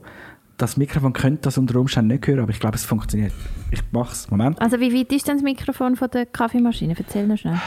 Das 0.57 0.77
Mikrofon 0.77 1.13
könnte 1.13 1.41
das 1.41 1.57
unter 1.57 1.79
Umständen 1.79 2.09
nicht 2.09 2.27
hören, 2.27 2.41
aber 2.41 2.51
ich 2.51 2.59
glaube, 2.59 2.75
es 2.75 2.85
funktioniert. 2.85 3.33
Ich 3.71 3.81
mache 3.91 4.11
es. 4.13 4.29
Moment. 4.29 4.61
Also 4.61 4.79
wie 4.79 4.93
weit 4.93 5.11
ist 5.11 5.27
denn 5.27 5.37
das 5.37 5.43
Mikrofon 5.43 5.95
von 5.95 6.11
der 6.11 6.27
Kaffeemaschine? 6.27 6.93
Erzähl 6.95 7.25
noch 7.25 7.37
schnell. 7.37 7.59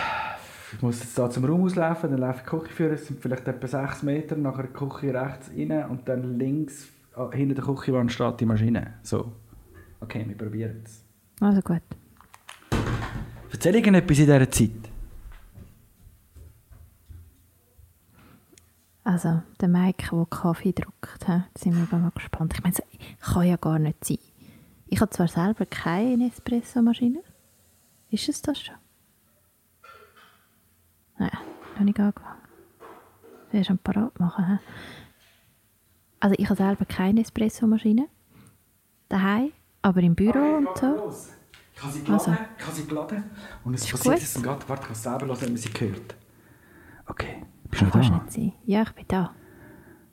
Ich 0.76 0.82
muss 0.82 1.00
jetzt 1.00 1.18
da 1.18 1.28
zum 1.28 1.44
Raum 1.44 1.64
auslaufen, 1.64 2.10
dann 2.10 2.20
laufe 2.20 2.38
ich 2.38 2.50
die 2.50 2.56
Küche 2.56 2.72
für, 2.72 2.92
es 2.92 3.06
sind 3.06 3.20
vielleicht 3.20 3.48
etwa 3.48 3.66
6 3.66 4.04
Meter, 4.04 4.36
nachher 4.36 4.64
die 4.64 4.72
Küche 4.72 5.12
rechts 5.14 5.50
rein 5.56 5.86
und 5.88 6.08
dann 6.08 6.38
links 6.38 6.88
hinter 7.32 7.54
der 7.54 7.64
Küchenwand 7.64 8.12
steht 8.12 8.40
die 8.40 8.46
Maschine. 8.46 8.94
So. 9.02 9.32
Okay, 10.00 10.24
wir 10.26 10.36
probieren 10.36 10.82
es. 10.84 11.04
Also 11.40 11.60
gut. 11.60 11.82
Erzähl 13.50 13.74
irgendetwas 13.76 14.18
in 14.18 14.26
dieser 14.26 14.50
Zeit. 14.50 14.70
Also 19.04 19.42
der 19.60 19.68
Mike, 19.68 20.08
der 20.10 20.26
Kaffee 20.30 20.72
druckt, 20.72 21.28
da 21.28 21.46
sind 21.56 21.76
wir 21.76 21.82
aber 21.82 21.98
mal 21.98 22.10
gespannt. 22.14 22.54
Ich 22.54 22.62
meine, 22.62 22.74
so 22.74 22.82
kann 23.20 23.46
ja 23.46 23.56
gar 23.56 23.78
nicht 23.78 24.04
sein. 24.04 24.18
Ich 24.86 25.00
habe 25.00 25.10
zwar 25.10 25.28
selber 25.28 25.66
keine 25.66 26.28
Espresso-Maschine. 26.28 27.22
Ist 28.10 28.28
es 28.28 28.42
das 28.42 28.60
schon? 28.60 28.76
noch 31.18 31.84
nicht 31.84 31.98
angefangen. 31.98 32.38
Du 33.50 33.58
hast 33.58 33.66
schon 33.66 33.78
parat 33.78 34.18
machen. 34.18 34.46
hä? 34.46 34.58
Also 36.24 36.36
ich 36.38 36.46
habe 36.46 36.56
selber 36.56 36.86
keine 36.86 37.20
Espressomaschine 37.20 38.06
daheim, 39.10 39.50
aber 39.82 40.00
im 40.00 40.14
Büro 40.14 40.38
und 40.56 40.68
so. 40.74 41.12
Ich 41.76 41.82
habe 41.82 41.92
sie 41.92 41.98
geladen, 42.02 42.12
Also. 42.12 42.30
ich 42.58 42.64
habe 42.66 42.76
sie 42.76 42.86
geladen 42.86 43.24
und 43.62 43.74
es 43.74 43.84
Ist 43.84 43.90
passiert 43.90 44.20
jetzt 44.20 44.42
gerade. 44.42 44.66
Warte, 44.66 44.82
ich 44.84 44.86
kann 44.86 44.94
selber 44.96 45.26
hören, 45.26 45.40
wenn 45.42 45.48
man 45.50 45.56
sie 45.58 45.68
hört. 45.78 46.14
Okay, 47.06 47.42
bist 47.68 47.82
du 47.82 47.84
noch 47.84 47.92
Kannst 47.92 48.08
da? 48.08 48.14
nicht 48.22 48.32
sein. 48.32 48.52
Ja, 48.64 48.82
ich 48.84 48.92
bin 48.92 49.04
da. 49.06 49.34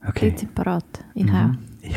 Okay. 0.06 0.26
Leute 0.32 0.40
sind 0.40 0.54
parat. 0.54 0.84
Ich 1.14 1.24
Mhm. 1.24 1.60
Ich, 1.80 1.96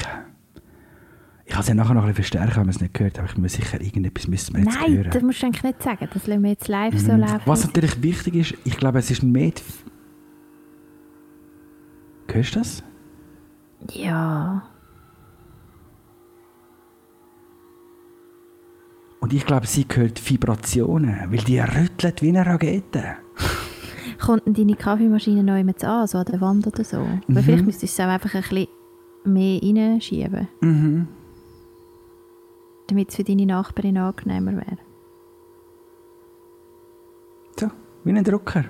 ich 1.47 1.51
kann 1.53 1.61
es 1.63 1.67
ja 1.67 1.75
nachher 1.75 1.95
noch 1.95 2.03
ein 2.03 2.15
bisschen 2.15 2.15
verstärken, 2.23 2.55
wenn 2.55 2.63
man 2.67 2.69
es 2.69 2.81
nicht 2.81 2.95
gehört 2.95 3.19
aber 3.19 3.29
ich 3.29 3.37
muss 3.37 3.55
sicher 3.55 3.81
irgendetwas 3.81 4.29
müssen 4.29 4.55
wir 4.55 4.61
auch. 4.63 4.67
jetzt 4.71 4.81
Nein, 4.81 4.97
hören. 4.97 5.11
das 5.11 5.23
musst 5.25 5.43
du 5.43 5.47
eigentlich 5.47 5.63
nicht 5.65 5.83
sagen. 5.83 6.09
Das 6.15 6.27
lassen 6.29 6.43
wir 6.45 6.51
jetzt 6.51 6.69
live 6.69 7.01
so 7.01 7.13
Mhm. 7.15 7.19
laufen. 7.19 7.41
Was 7.47 7.65
natürlich 7.67 8.01
wichtig 8.01 8.35
ist, 8.37 8.55
ich 8.65 8.77
glaube, 8.77 9.01
es 9.01 9.11
ist 9.11 9.25
mehr... 9.25 9.51
Hörst 12.31 12.55
du 12.55 12.59
das? 12.61 12.85
Ja. 13.93 14.63
Und 19.21 19.33
ich 19.33 19.47
glaube, 19.47 19.67
sie 19.67 19.87
hört 19.91 20.31
Vibrationen, 20.31 21.31
weil 21.31 21.39
die 21.39 21.59
rüttelt 21.59 22.21
wie 22.21 22.29
eine 22.29 22.45
Rakete. 22.45 23.17
Kommt 24.21 24.47
denn 24.47 24.55
deine 24.55 24.77
Kaffeemaschine 24.77 25.43
noch 25.43 25.57
jemand 25.57 25.83
an, 25.83 26.07
so 26.07 26.19
an 26.19 26.27
der 26.27 26.41
Wand 26.41 26.67
oder 26.67 26.85
so? 26.85 27.01
Mhm. 27.01 27.23
Weil 27.29 27.43
vielleicht 27.43 27.65
müsstest 27.65 27.99
du 27.99 28.03
es 28.03 28.07
auch 28.07 28.13
einfach 28.13 28.35
ein 28.35 28.43
bisschen 28.43 28.69
mehr 29.25 29.63
reinschieben. 29.63 30.49
Mhm. 30.61 31.09
Damit 32.87 33.09
es 33.09 33.17
für 33.17 33.25
deine 33.25 33.47
Nachbarin 33.47 33.97
angenehmer 33.97 34.53
wäre. 34.53 34.79
So, 37.59 37.71
wie 38.05 38.13
ein 38.13 38.25
Drucker. 38.25 38.65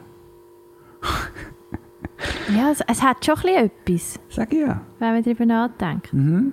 Ja, 2.56 2.70
es, 2.70 2.80
es 2.86 3.02
hat 3.02 3.24
schon 3.24 3.36
ein 3.38 3.70
bisschen 3.84 4.16
etwas, 4.16 4.20
Sag 4.28 4.52
ich 4.52 4.60
ja. 4.60 4.80
wenn 4.98 5.12
man 5.14 5.22
darüber 5.22 5.46
nachdenkt. 5.46 6.12
Mhm. 6.12 6.52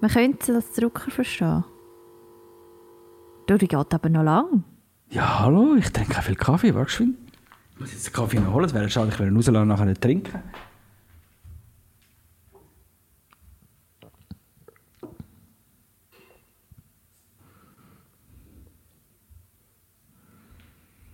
Man 0.00 0.10
könnte 0.10 0.54
als 0.54 0.72
Drucker 0.72 1.10
verstehen. 1.10 1.64
Du, 3.46 3.56
die 3.58 3.68
geht 3.68 3.94
aber 3.94 4.08
noch 4.08 4.22
lang. 4.22 4.64
Ja, 5.10 5.40
hallo, 5.40 5.74
ich 5.74 5.90
trinke 5.90 6.22
viel 6.22 6.36
Kaffee, 6.36 6.74
warte 6.74 6.86
geschwind. 6.86 7.16
Ich 7.74 7.80
muss 7.80 7.92
jetzt 7.92 8.06
den 8.06 8.12
Kaffee 8.12 8.38
noch 8.40 8.52
holen, 8.54 8.64
es 8.66 8.74
wäre 8.74 8.88
schade, 8.88 9.08
ich 9.10 9.18
würde 9.18 9.30
ihn 9.32 9.36
rauslassen 9.36 9.62
und 9.62 9.68
nachher 9.68 9.86
nicht 9.86 10.00
trinken. 10.00 10.42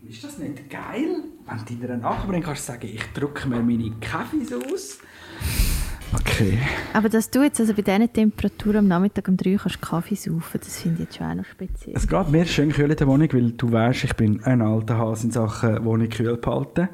Ist 0.08 0.22
das 0.22 0.38
nicht 0.38 0.70
geil? 0.70 1.24
Wenn 1.48 1.80
du 1.80 1.86
deiner 1.86 1.98
Nachbarin 1.98 2.42
kannst 2.42 2.66
sagen, 2.66 2.86
ich 2.92 3.02
drücke 3.14 3.48
mir 3.48 3.60
meine 3.60 3.90
Kaffees 4.00 4.52
aus. 4.52 4.98
Okay. 6.14 6.58
Aber 6.92 7.08
dass 7.08 7.30
du 7.30 7.42
jetzt 7.42 7.60
also 7.60 7.74
bei 7.74 7.82
diesen 7.82 8.12
Temperaturen 8.12 8.78
am 8.78 8.88
Nachmittag 8.88 9.28
um 9.28 9.36
3 9.36 9.56
kannst 9.56 9.80
Kaffee 9.82 10.14
saufen, 10.14 10.60
das 10.60 10.80
finde 10.80 11.02
ich 11.02 11.08
jetzt 11.08 11.16
schon 11.18 11.26
auch 11.26 11.34
noch 11.34 11.44
speziell. 11.44 11.96
Es 11.96 12.06
geht 12.06 12.28
mir 12.30 12.46
schön 12.46 12.72
kühl 12.72 12.90
in 12.90 12.96
der 12.96 13.06
Wohnung, 13.06 13.28
weil 13.32 13.52
du 13.52 13.70
weißt, 13.70 14.04
ich 14.04 14.14
bin 14.14 14.42
ein 14.44 14.62
alter 14.62 14.98
Hase 14.98 15.26
in 15.26 15.32
Sachen 15.32 15.84
Wohnung 15.84 16.08
kühl 16.08 16.36
behalten. 16.36 16.88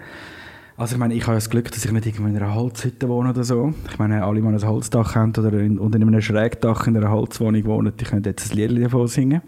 Also 0.77 0.95
ich 0.95 0.99
meine, 0.99 1.15
ich 1.15 1.27
habe 1.27 1.35
das 1.37 1.51
Glück, 1.51 1.71
dass 1.71 1.85
ich 1.85 1.93
nicht 1.93 2.07
irgendwo 2.07 2.27
in 2.27 2.37
einer 2.37 2.55
Holzhütte 2.55 3.09
wohne 3.09 3.31
oder 3.31 3.45
so. 3.45 3.75
Ich 3.91 3.99
meine, 3.99 4.25
alle, 4.25 4.41
die 4.41 4.47
ein 4.47 4.63
Holzdach 4.67 5.15
haben 5.15 5.33
oder 5.37 5.53
in, 5.61 5.79
oder 5.79 5.97
in 5.97 6.09
einem 6.09 6.21
Schrägdach 6.21 6.87
in 6.87 6.97
einer 6.97 7.11
Holzwohnung 7.11 7.65
wohnen, 7.65 7.93
die 7.97 8.05
können 8.05 8.23
jetzt 8.25 8.53
ein 8.53 8.57
Lied 8.57 8.85
davon 8.85 9.07
singen. 9.07 9.43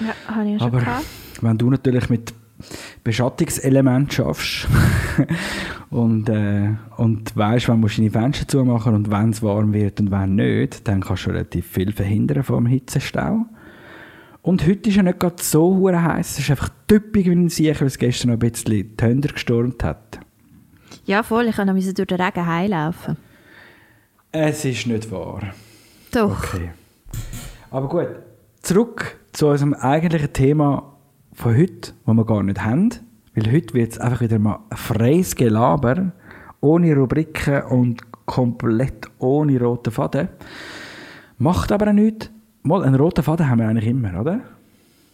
Ja, 0.00 0.34
habe 0.34 0.46
ich 0.46 0.52
ja 0.52 0.58
schon 0.58 0.68
Aber 0.68 0.80
gehabt. 0.80 1.04
wenn 1.42 1.58
du 1.58 1.70
natürlich 1.70 2.08
mit 2.08 2.32
Beschattungselement 3.04 4.12
schaffst 4.12 4.68
und, 5.90 6.28
äh, 6.28 6.70
und 6.96 7.36
weißt, 7.36 7.68
wann 7.68 7.80
musst 7.80 7.98
du 7.98 8.02
deine 8.02 8.10
Fenster 8.10 8.48
zumachen 8.48 8.94
und 8.94 9.10
wenn 9.10 9.30
es 9.30 9.42
warm 9.42 9.72
wird 9.72 10.00
und 10.00 10.10
wenn 10.10 10.36
nicht, 10.36 10.86
dann 10.88 11.02
kannst 11.02 11.26
du 11.26 11.30
relativ 11.30 11.66
viel 11.66 11.92
verhindern 11.92 12.42
vom 12.42 12.66
Hitzestau. 12.66 13.46
Und 14.42 14.66
heute 14.66 14.88
ist 14.88 14.96
ja 14.96 15.02
nicht 15.02 15.20
gerade 15.20 15.42
so 15.42 15.90
heiß. 15.90 16.30
Es 16.32 16.38
ist 16.38 16.50
einfach 16.50 16.70
typisch 16.86 17.26
wie 17.26 17.32
ein 17.32 17.48
Sicher, 17.48 17.80
weil 17.80 17.88
es 17.88 17.98
gestern 17.98 18.28
noch 18.28 18.36
ein 18.36 18.38
bisschen 18.38 18.96
die 18.96 19.04
Hände 19.04 19.28
gestürmt 19.28 19.84
hat. 19.84 20.20
Ja, 21.04 21.22
voll, 21.22 21.48
ich 21.48 21.56
musste 21.56 21.94
durch 21.94 22.06
den 22.06 22.20
Regen 22.20 22.46
heimlaufen. 22.46 23.16
Es 24.32 24.64
ist 24.64 24.86
nicht 24.86 25.10
wahr. 25.10 25.42
Doch. 26.12 26.54
Okay. 26.54 26.70
Aber 27.70 27.88
gut, 27.88 28.08
zurück 28.62 29.18
zu 29.32 29.48
unserem 29.48 29.74
eigentlichen 29.74 30.32
Thema 30.32 30.97
von 31.38 31.56
heute, 31.56 31.92
das 32.04 32.14
wir 32.14 32.24
gar 32.24 32.42
nicht 32.42 32.64
haben. 32.64 32.90
Weil 33.34 33.52
heute 33.52 33.74
wird 33.74 33.92
es 33.92 33.98
einfach 33.98 34.20
wieder 34.20 34.38
mal 34.38 34.58
ein 34.70 34.76
freies 34.76 35.36
Gelaber, 35.36 36.12
ohne 36.60 36.94
Rubriken 36.96 37.62
und 37.62 38.02
komplett 38.26 39.08
ohne 39.18 39.60
roten 39.60 39.92
Faden. 39.92 40.28
Macht 41.38 41.70
aber 41.70 41.88
auch 41.88 41.92
nichts. 41.92 42.30
Mal, 42.62 42.82
einen 42.82 42.96
roten 42.96 43.22
Faden 43.22 43.48
haben 43.48 43.60
wir 43.60 43.68
eigentlich 43.68 43.86
immer, 43.88 44.20
oder? 44.20 44.40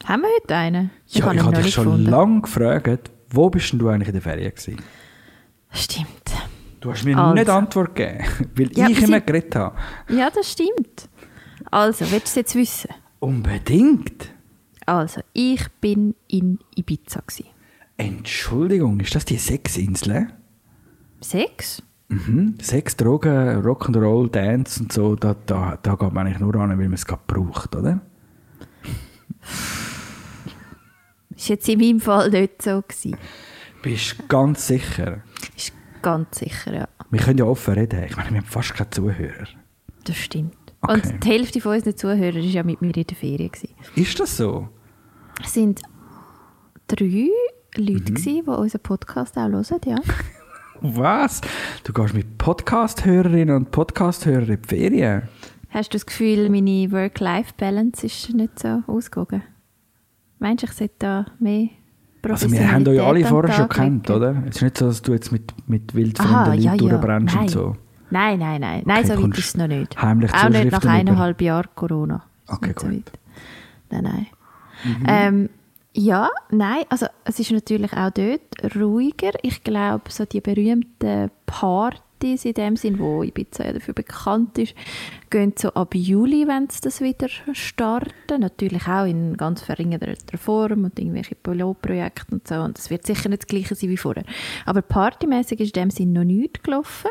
Haben 0.07 0.23
wir 0.23 0.29
heute 0.41 0.55
einen? 0.57 0.91
ja, 1.09 1.27
habe 1.27 1.37
ich 1.37 1.43
habe 1.43 1.57
dich 1.63 1.75
schon 1.75 1.85
gefunden. 1.85 2.11
lange 2.11 2.41
gefragt, 2.41 3.11
wo 3.31 3.51
bist 3.51 3.73
denn 3.73 3.79
du 3.79 3.89
eigentlich 3.89 4.09
in 4.09 4.15
der 4.15 4.23
Ferien 4.23 4.51
gewesen? 4.55 4.79
Stimmt. 5.71 6.09
Du 6.81 6.91
hast 6.91 7.05
mir 7.05 7.17
Also. 7.19 7.35
nicht 7.35 7.49
Antwort 7.51 7.95
gegeben, 7.95 8.25
weil 8.57 8.73
Ja, 8.73 8.89
ich 8.89 9.03
immer 9.03 9.21
geredet 9.21 9.55
habe. 9.57 9.77
Ja, 10.09 10.31
das 10.31 10.51
stimmt. 10.53 11.09
Also, 11.71 12.01
willst 12.11 12.15
du 12.15 12.29
es 12.29 12.35
jetzt 12.35 12.55
wissen? 12.55 12.91
Unbedingt. 13.21 14.31
Also, 14.87 15.21
ich 15.33 15.67
bin 15.81 16.15
in 16.29 16.59
Ibiza. 16.77 17.21
Gewesen. 17.21 17.47
Entschuldigung, 17.97 19.01
ist 19.01 19.15
das 19.15 19.25
die 19.25 19.37
Sexinsel? 19.37 20.29
Sechs? 21.21 21.83
Mhm. 22.09 22.57
Sex, 22.61 22.97
Drogen, 22.97 23.63
Rock'n'Roll, 23.63 24.31
Dance 24.31 24.83
und 24.83 24.93
so, 24.93 25.17
da, 25.17 25.35
da, 25.47 25.79
da 25.83 25.95
geht 25.95 26.13
man 26.13 26.27
eigentlich 26.27 26.41
nur 26.41 26.55
an, 26.57 26.71
weil 26.71 26.77
man 26.77 26.95
es 26.95 27.07
gerade 27.07 27.23
braucht, 27.27 27.75
oder? 27.75 28.01
Ist 31.37 31.49
jetzt 31.49 31.69
in 31.69 31.79
meinem 31.81 32.01
Fall 32.01 32.31
nicht 32.31 32.63
so. 32.63 32.83
Gewesen. 32.83 33.17
Bist 33.83 34.19
du 34.19 34.27
ganz 34.29 34.67
sicher? 34.67 35.23
Ist 35.57 35.73
ganz 36.03 36.39
sicher, 36.39 36.75
ja. 36.75 36.89
Wir 37.11 37.21
können 37.21 37.39
ja 37.39 37.45
offen 37.45 37.75
reden. 37.75 38.05
Ich 38.05 38.17
meine, 38.17 38.31
wir 38.31 38.39
haben 38.39 38.47
fast 38.47 38.75
keine 38.75 38.91
Zuhörer. 38.91 39.47
Das 40.05 40.17
stimmt. 40.17 40.57
Okay. 40.81 40.95
Und 40.95 41.25
die 41.25 41.29
Hälfte 41.29 41.61
von 41.61 41.75
unseren 41.75 41.97
Zuhörern 41.97 42.35
war 42.35 42.43
ja 42.43 42.63
mit 42.63 42.83
mir 42.83 42.95
in 42.97 43.07
der 43.07 43.17
Ferien. 43.17 43.51
Gewesen. 43.51 43.75
Ist 43.95 44.21
das 44.21 44.37
so? 44.37 44.69
Es 45.43 45.55
sind 45.55 45.81
drei 46.87 47.29
Leute, 47.77 47.93
Mhm. 48.13 48.15
gewesen, 48.15 48.43
die 48.45 48.51
unseren 48.51 48.83
Podcast 48.83 49.37
auch 49.37 49.49
hören, 49.49 49.81
ja. 49.87 49.97
Was? 50.81 51.41
Du 51.85 51.93
gehst 51.93 52.15
mit 52.15 52.37
Podcast-Hörerinnen 52.39 53.55
und 53.57 53.71
Podcast-Hörern 53.71 54.49
in 54.49 54.63
die 54.63 54.69
Ferien? 54.69 55.23
Hast 55.71 55.93
du 55.93 55.97
das 55.97 56.07
Gefühl, 56.07 56.51
meine 56.51 56.91
Work-Life-Balance 56.93 58.07
ist 58.07 58.33
nicht 58.35 58.59
so 58.59 58.83
ausgewogen? 58.87 59.43
Meinst 60.39 60.63
du, 60.63 60.67
ich 60.67 60.73
sollte 60.73 60.95
da 60.99 61.27
mehr 61.41 61.69
Also 62.29 62.51
wir 62.53 62.71
haben 62.71 62.87
euch 62.87 63.01
alle 63.03 63.25
vorher 63.25 63.55
schon 63.55 63.69
legen? 64.01 64.13
oder? 64.15 64.43
Es 64.49 64.57
ist 64.57 64.63
nicht 64.63 64.79
so, 64.79 64.87
dass 64.87 65.03
du 65.03 65.13
jetzt 65.13 65.33
mit, 65.33 65.53
mit 65.69 65.95
wildfremden 65.95 66.35
Aha, 66.37 66.47
Leuten 66.51 66.63
ja, 66.63 66.73
ja. 66.73 66.77
durchbrennst 66.77 67.35
Nein. 67.35 67.45
und 67.45 67.51
so. 67.51 67.77
Nein, 68.11 68.39
nein, 68.39 68.61
nein. 68.61 68.83
Nein, 68.85 69.05
Okay, 69.05 69.15
so 69.17 69.23
weit 69.23 69.39
ist 69.39 69.45
es 69.47 69.57
noch 69.57 69.67
nicht. 69.67 70.01
heimlich 70.01 70.33
Auch 70.35 70.49
nicht 70.49 70.71
nach 70.71 70.85
eineinhalb 70.85 71.41
Jahren 71.41 71.69
Corona. 71.75 72.23
Okay, 72.47 72.75
so 72.79 72.87
gut. 72.87 72.97
weit. 72.97 73.13
Nein, 73.91 74.03
nein. 74.05 74.27
Mhm. 74.85 75.07
Ähm, 75.07 75.49
ja, 75.97 76.29
nein, 76.51 76.85
also 76.89 77.07
es 77.25 77.39
ist 77.39 77.53
natürlich 77.53 77.93
auch 77.93 78.11
dort 78.11 78.75
ruhiger. 78.75 79.31
Ich 79.43 79.63
glaube, 79.63 80.11
so 80.11 80.25
die 80.25 80.41
berühmten 80.41 81.31
Partys 81.47 82.45
in 82.45 82.55
dem 82.55 82.77
Sinn, 82.77 82.99
wo 82.99 83.23
Ibiza 83.23 83.65
ja 83.65 83.73
dafür 83.73 83.95
bekannt 83.95 84.59
ist, 84.59 84.75
gehen 85.31 85.53
so 85.57 85.69
ab 85.75 85.95
Juli, 85.95 86.49
wenn 86.49 86.69
sie 86.69 86.81
das 86.81 87.01
wieder 87.01 87.29
starten. 87.53 88.41
Natürlich 88.41 88.89
auch 88.89 89.05
in 89.05 89.37
ganz 89.37 89.63
verringerter 89.63 90.17
Form 90.37 90.85
und 90.85 90.99
irgendwelche 90.99 91.37
Pilotprojekte 91.37 92.35
und 92.35 92.49
so. 92.49 92.57
Und 92.57 92.77
es 92.77 92.91
wird 92.91 93.07
sicher 93.07 93.29
nicht 93.29 93.43
das 93.43 93.47
Gleiche 93.47 93.77
sein 93.77 93.91
wie 93.91 93.97
vorher. 93.97 94.25
Aber 94.67 94.83
partymäßig 94.83 95.61
ist 95.61 95.77
in 95.77 95.83
dem 95.83 95.91
Sinn 95.91 96.13
noch 96.13 96.25
nichts 96.25 96.61
gelaufen. 96.65 97.11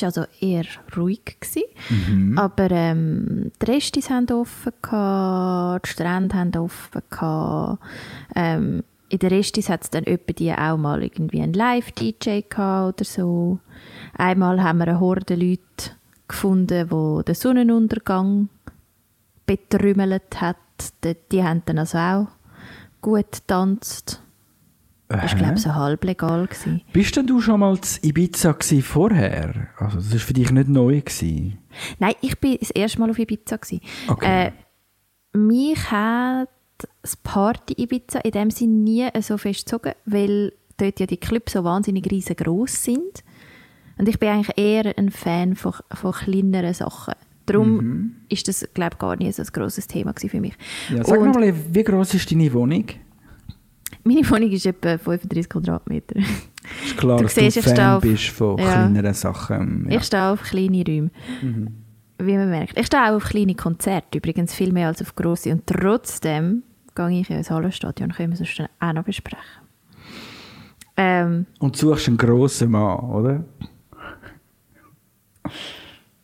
War 0.00 0.06
also 0.06 0.24
eher 0.40 0.64
ruhig. 0.96 1.36
Gewesen. 1.40 2.38
Aber 2.38 2.70
ähm, 2.70 3.52
die 3.60 3.70
Restis 3.70 4.10
haben 4.10 4.30
offen, 4.30 4.72
gehabt, 4.82 5.86
die 5.86 5.90
Strände 5.90 6.34
haben 6.36 6.56
offen. 6.56 7.02
Gehabt. 7.10 7.78
Ähm, 8.34 8.84
in 9.10 9.18
den 9.18 9.30
Restis 9.30 9.70
hat 9.70 9.84
es 9.84 9.90
dann 9.90 10.04
etwa 10.04 10.32
die 10.32 10.52
auch 10.52 10.76
mal 10.76 11.02
irgendwie 11.02 11.40
einen 11.40 11.54
Live-DJ 11.54 12.42
oder 12.56 13.04
so. 13.04 13.58
Einmal 14.16 14.62
haben 14.62 14.78
wir 14.78 14.88
eine 14.88 15.00
Horde 15.00 15.34
Leute 15.34 15.92
gefunden, 16.26 16.90
wo 16.90 17.22
den 17.22 17.34
Sonnenuntergang 17.34 18.50
betrümmelt 19.46 20.40
hat. 20.40 20.56
Die, 21.02 21.16
die 21.32 21.42
haben 21.42 21.62
dann 21.64 21.78
also 21.78 21.98
auch 21.98 22.28
gut 23.00 23.32
getanzt. 23.32 24.22
Das 25.08 25.32
war, 25.32 25.38
glaube 25.38 25.54
ich, 25.54 25.62
so 25.62 25.74
halblegal. 25.74 26.46
Gewesen. 26.46 26.82
Bist 26.92 27.16
denn 27.16 27.26
du 27.26 27.40
schon 27.40 27.60
mal 27.60 27.80
zu 27.80 27.98
Ibiza 28.02 28.52
gewesen 28.52 28.82
vorher? 28.82 29.68
Also 29.78 29.96
das 29.96 30.12
war 30.12 30.18
für 30.18 30.34
dich 30.34 30.50
nicht 30.50 30.68
neu 30.68 31.00
gewesen. 31.00 31.58
Nein, 31.98 32.14
ich 32.20 32.38
bin 32.38 32.58
das 32.60 32.70
erste 32.70 33.00
Mal 33.00 33.10
auf 33.10 33.18
Ibiza. 33.18 33.56
Gewesen. 33.56 33.80
Okay. 34.06 34.46
Äh, 34.48 35.38
mich 35.38 35.90
hat 35.90 36.48
das 37.02 37.16
Party 37.16 37.74
Ibiza 37.82 38.18
in 38.20 38.32
dem 38.32 38.50
Sinne 38.50 38.72
nie 38.74 39.08
so 39.20 39.38
fest 39.38 39.64
gezogen, 39.66 39.92
weil 40.04 40.52
dort 40.76 41.00
ja 41.00 41.06
die 41.06 41.16
Clubs 41.16 41.52
so 41.54 41.64
wahnsinnig 41.64 42.10
riesengroß 42.10 42.84
sind. 42.84 43.24
Und 43.96 44.08
ich 44.08 44.18
bin 44.18 44.28
eigentlich 44.28 44.56
eher 44.58 44.96
ein 44.96 45.10
Fan 45.10 45.56
von, 45.56 45.72
von 45.92 46.12
kleineren 46.12 46.74
Sachen. 46.74 47.14
Darum 47.46 47.76
Mhm. 47.78 48.16
ist 48.28 48.46
das, 48.46 48.68
glaube 48.74 48.92
ich, 48.94 48.98
gar 48.98 49.16
nicht 49.16 49.34
so 49.34 49.42
ein 49.42 49.48
grosses 49.52 49.86
Thema 49.86 50.12
für 50.16 50.40
mich. 50.40 50.52
Ja, 50.94 51.02
sag 51.02 51.18
Und 51.18 51.34
mal, 51.34 51.52
wie 51.72 51.82
groß 51.82 52.14
ist 52.14 52.30
deine 52.30 52.52
Wohnung? 52.52 52.84
Meine 54.04 54.28
Wohnung 54.30 54.50
ist 54.50 54.66
etwa 54.66 54.98
35 54.98 55.48
Quadratmeter. 55.48 56.16
Ist 56.84 56.96
klar, 56.96 57.16
Du 57.18 57.24
dass 57.24 57.34
siehst, 57.34 57.56
du 57.56 57.60
ich 57.60 57.64
stehe 57.66 57.76
Fan 57.76 57.96
auf- 57.96 58.02
bist 58.02 58.28
von 58.28 58.58
Ja. 58.58 58.64
kleineren 58.72 59.14
Sachen. 59.14 59.86
Ja. 59.90 59.98
Ich 59.98 60.04
stehe 60.04 60.24
auf 60.28 60.42
kleine 60.42 60.84
Räume. 60.86 61.10
Mhm. 61.42 61.68
Wie 62.20 62.36
man 62.36 62.50
merkt. 62.50 62.78
Ich 62.78 62.86
stehe 62.86 63.02
auch 63.04 63.16
auf 63.16 63.24
kleine 63.24 63.54
Konzerte, 63.54 64.18
übrigens 64.18 64.52
viel 64.54 64.72
mehr 64.72 64.88
als 64.88 65.00
auf 65.00 65.14
grosse. 65.14 65.50
Und 65.52 65.66
trotzdem 65.66 66.62
gehe 66.94 67.20
ich 67.20 67.30
ins 67.30 67.50
Hallenstadion, 67.50 68.12
können 68.12 68.30
wir 68.32 68.36
sonst 68.36 68.60
auch 68.80 68.92
noch 68.92 69.04
besprechen. 69.04 69.44
Ähm, 70.96 71.46
Und 71.60 71.76
suchst 71.76 72.08
einen 72.08 72.16
grossen 72.16 72.72
Mann, 72.72 72.98
oder? 72.98 73.44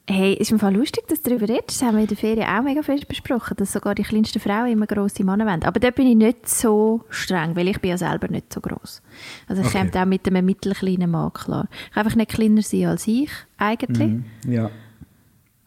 Hey, 0.09 0.35
ist 0.35 0.51
im 0.51 0.59
Fall 0.59 0.75
lustig, 0.75 1.09
dass 1.09 1.23
du 1.23 1.31
darüber 1.31 1.49
redest. 1.49 1.81
Das 1.81 1.83
haben 1.88 1.95
wir 1.97 2.03
in 2.03 2.09
der 2.09 2.17
Ferien 2.17 2.47
auch 2.47 2.62
mega 2.62 2.83
fest 2.83 3.09
besprochen, 3.09 3.57
dass 3.57 3.73
sogar 3.73 3.95
die 3.95 4.03
kleinsten 4.03 4.38
Frauen 4.38 4.69
immer 4.71 4.87
grosse 4.87 5.25
Männer 5.25 5.47
wollen. 5.47 5.62
Aber 5.64 5.81
dort 5.81 5.95
bin 5.95 6.07
ich 6.07 6.17
nicht 6.17 6.47
so 6.49 7.05
streng, 7.09 7.57
weil 7.57 7.69
ich 7.69 7.81
bin 7.81 7.90
ja 7.90 7.97
selber 7.99 8.29
nicht 8.29 8.53
so 8.53 8.61
gross. 8.61 9.01
Also 9.49 9.62
ich 9.62 9.69
Okay. 9.69 9.88
komme 9.90 10.03
auch 10.03 10.07
mit 10.07 10.27
einem 10.29 10.45
mittelkleinen 10.45 11.11
Mann 11.11 11.33
klar. 11.33 11.69
Ich 11.87 11.93
kann 11.95 12.05
einfach 12.05 12.17
nicht 12.17 12.31
kleiner 12.33 12.61
sein 12.62 12.85
als 12.87 13.07
ich, 13.07 13.31
eigentlich. 13.57 14.12
Mhm. 14.12 14.25
Ja. 14.47 14.71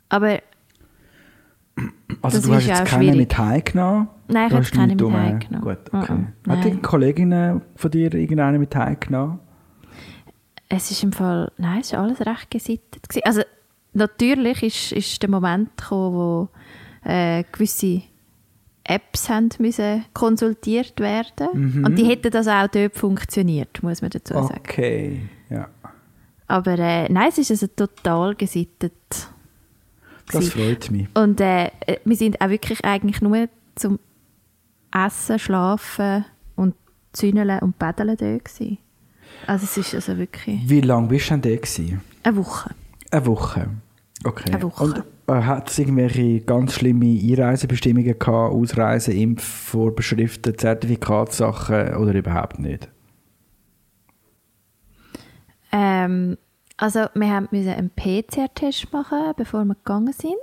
Aber 0.09 0.39
Also 2.21 2.41
du 2.47 2.53
hast 2.55 2.67
jetzt 2.67 2.85
keinen 2.85 3.01
schwierig. 3.03 3.17
mit 3.17 3.37
heimgenommen? 3.37 4.07
Nein, 4.27 4.47
ich 4.47 4.53
habe 4.53 4.61
nichts 4.61 4.77
mit 5.03 5.13
heimgenommen. 5.13 5.61
Gut, 5.61 5.93
okay. 5.93 6.25
Hat 6.49 6.63
die 6.63 6.69
nein. 6.69 6.81
Kolleginnen 6.81 7.61
von 7.75 7.91
dir 7.91 8.13
irgendeinen 8.13 8.59
mit 8.59 8.75
heimgenommen? 8.75 9.39
Es 10.69 10.91
ist 10.91 11.01
im 11.03 11.11
Fall, 11.13 11.51
nein, 11.57 11.79
es 11.79 11.87
ist 11.87 11.93
alles 11.95 12.19
recht 12.25 12.51
gesittet. 12.51 13.05
Also 13.23 13.41
natürlich 13.97 14.63
ist, 14.63 14.91
ist 14.91 15.21
der 15.21 15.29
Moment 15.29 15.75
gekommen, 15.77 16.15
wo 16.15 16.49
äh, 17.03 17.43
gewisse 17.51 18.01
Apps 18.83 19.29
haben 19.29 19.49
müssen 19.59 20.05
konsultiert 20.13 20.99
werden 20.99 21.83
und 21.85 21.95
die 21.97 22.05
hätten 22.05 22.31
das 22.31 22.47
auch 22.47 22.67
dort 22.67 22.95
funktioniert, 22.95 23.83
muss 23.83 24.01
man 24.01 24.11
dazu 24.11 24.33
sagen. 24.33 24.59
Okay, 24.59 25.21
ja. 25.49 25.67
Aber 26.47 26.79
äh, 26.79 27.11
nein, 27.11 27.27
es 27.27 27.37
ist 27.37 27.51
also 27.51 27.67
total 27.67 28.35
gesittet. 28.35 28.93
Das 30.31 30.49
freut 30.49 30.89
mich. 30.91 31.07
Und 31.13 31.41
äh, 31.41 31.69
wir 32.05 32.15
sind 32.15 32.39
auch 32.39 32.49
wirklich 32.49 32.83
eigentlich 32.85 33.21
nur 33.21 33.49
zum 33.75 33.99
Essen, 34.93 35.39
Schlafen 35.39 36.25
und 36.55 36.75
Zündeln 37.11 37.59
und 37.59 37.77
Paddeln 37.77 38.15
da 38.15 38.37
gewesen. 38.37 38.77
Also 39.45 39.65
es 39.65 39.77
ist 39.77 39.95
also 39.95 40.17
wirklich 40.17 40.61
Wie 40.65 40.81
lange 40.81 41.07
bist 41.07 41.29
du 41.29 41.37
denn 41.37 41.41
da 41.41 41.55
gewesen? 41.55 42.01
eine 42.23 42.37
Woche. 42.37 42.71
Eine 43.11 43.25
Woche. 43.25 43.69
Okay. 44.23 44.51
Eine 44.51 44.63
Woche. 44.63 44.83
Und 44.83 45.03
äh, 45.27 45.41
hat 45.43 45.69
es 45.69 45.77
irgendwelche 45.77 46.41
ganz 46.41 46.73
schlimme 46.73 47.05
Einreisebestimmungen 47.05 48.17
gehabt, 48.17 48.53
Ausreise, 48.53 49.13
Impfvorbeschriften, 49.13 50.57
Zertifikatssachen 50.57 51.95
oder 51.95 52.13
überhaupt 52.13 52.59
nicht? 52.59 52.89
Ähm, 55.71 56.37
also 56.77 57.05
wir 57.13 57.29
haben 57.29 57.47
müssen 57.51 57.69
einen 57.69 57.91
PCR-Test 57.91 58.91
machen, 58.91 59.33
bevor 59.35 59.65
wir 59.65 59.75
gegangen 59.75 60.13
sind. 60.13 60.35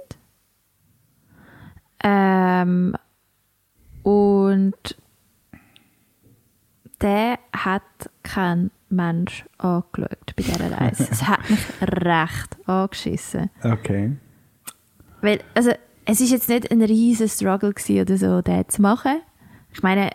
Ähm, 2.04 2.94
und 4.02 4.96
der 7.04 7.38
hat 7.52 7.82
kein 8.22 8.70
Mensch 8.88 9.44
angeschaut 9.58 10.34
bei 10.36 10.42
dieser 10.42 10.72
Reise. 10.72 11.06
Es 11.10 11.22
hat 11.22 11.48
mich 11.50 11.60
recht 11.82 12.56
angeschissen. 12.66 13.50
Okay. 13.62 14.16
Weil, 15.20 15.40
also, 15.54 15.72
es 16.06 16.20
ist 16.20 16.30
jetzt 16.30 16.48
nicht 16.48 16.70
ein 16.70 16.82
riesen 16.82 17.28
Struggle 17.28 17.74
oder 18.00 18.16
so, 18.16 18.40
den 18.40 18.68
zu 18.68 18.80
machen. 18.80 19.20
Ich 19.72 19.82
meine, 19.82 20.10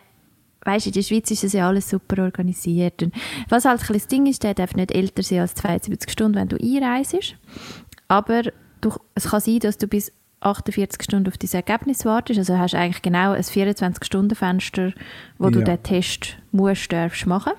weißt 0.64 0.88
du, 0.88 0.90
in 0.90 0.94
der 0.94 1.02
Schweiz 1.04 1.30
ist 1.30 1.44
das 1.44 1.54
ja 1.54 1.68
alles 1.68 1.90
super 1.90 2.24
organisiert. 2.24 3.04
Und 3.04 3.14
was 3.50 3.66
halt 3.66 3.82
ein 3.82 3.94
das 3.94 4.08
Ding 4.08 4.26
ist, 4.26 4.44
der 4.44 4.56
darf 4.56 4.74
nicht 4.74 4.92
älter 4.92 5.22
sein 5.22 5.42
als 5.42 5.54
72 5.56 6.12
Stunden, 6.12 6.36
wenn 6.36 6.48
du 6.48 6.58
einreist. 6.58 7.36
Aber 8.08 8.44
du, 8.82 8.94
es 9.14 9.30
kann 9.30 9.42
sein, 9.42 9.60
dass 9.60 9.78
du 9.78 9.88
bis 9.88 10.12
48 10.42 11.04
Stunden 11.04 11.28
auf 11.28 11.38
dein 11.38 11.52
Ergebnis 11.52 12.06
wartest. 12.06 12.40
Also 12.40 12.58
hast 12.58 12.74
du 12.74 12.78
eigentlich 12.78 13.02
genau 13.02 13.32
ein 13.32 13.44
24-Stunden-Fenster, 13.44 14.94
wo 15.38 15.50
du 15.50 15.60
Ja. 15.60 15.66
den 15.66 15.84
Test 15.84 16.38
musst, 16.52 16.92
darfst 16.92 17.26
machen. 17.26 17.54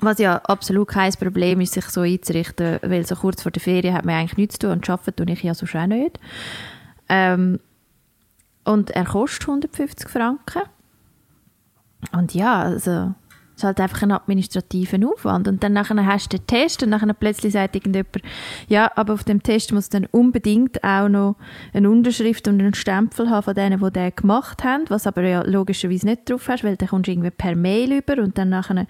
Was 0.00 0.18
ja 0.18 0.36
absolut 0.44 0.88
kein 0.88 1.12
Problem 1.14 1.60
ist, 1.60 1.72
sich 1.72 1.86
so 1.86 2.02
einzurichten, 2.02 2.78
weil 2.82 3.06
so 3.06 3.14
kurz 3.16 3.42
vor 3.42 3.50
der 3.52 3.62
Ferien 3.62 3.94
hat 3.94 4.04
man 4.04 4.14
eigentlich 4.16 4.36
nichts 4.36 4.54
zu 4.58 4.66
tun 4.66 4.72
und 4.72 4.90
arbeiten 4.90 5.16
tue 5.26 5.32
ich 5.32 5.42
ja 5.42 5.54
sonst 5.54 5.74
auch 5.74 5.86
nicht. 5.86 6.20
Ähm, 7.08 7.60
und 8.64 8.90
er 8.90 9.04
kostet 9.04 9.48
150 9.48 10.08
Franken. 10.08 10.62
Und 12.12 12.34
ja, 12.34 12.60
also 12.62 13.14
ist 13.56 13.64
halt 13.64 13.80
einfach 13.80 14.02
ein 14.02 14.12
administrativer 14.12 14.98
Aufwand. 15.08 15.48
Und 15.48 15.62
dann 15.62 15.72
nachher 15.72 16.04
hast 16.06 16.32
du 16.32 16.36
den 16.36 16.46
Test 16.46 16.82
und 16.82 16.90
nachher 16.90 17.12
plötzlich 17.14 17.54
sagt 17.54 17.74
irgendjemand, 17.74 18.22
ja, 18.68 18.90
aber 18.96 19.14
auf 19.14 19.24
dem 19.24 19.42
Test 19.42 19.72
muss 19.72 19.88
dann 19.88 20.06
unbedingt 20.06 20.84
auch 20.84 21.08
noch 21.08 21.36
eine 21.72 21.90
Unterschrift 21.90 22.46
und 22.48 22.60
einen 22.60 22.74
Stempel 22.74 23.30
haben 23.30 23.42
von 23.42 23.54
denen, 23.54 23.80
die 23.80 23.90
den 23.90 24.14
gemacht 24.14 24.62
haben, 24.62 24.84
was 24.88 25.06
aber 25.06 25.22
ja 25.22 25.42
logischerweise 25.42 26.06
nicht 26.06 26.28
drauf 26.28 26.48
hast, 26.48 26.64
weil 26.64 26.76
dann 26.76 26.88
kommst 26.88 27.06
du 27.06 27.12
irgendwie 27.12 27.30
per 27.30 27.56
Mail 27.56 27.92
über 27.92 28.22
und 28.22 28.36
dann 28.36 28.50
nachher 28.50 28.86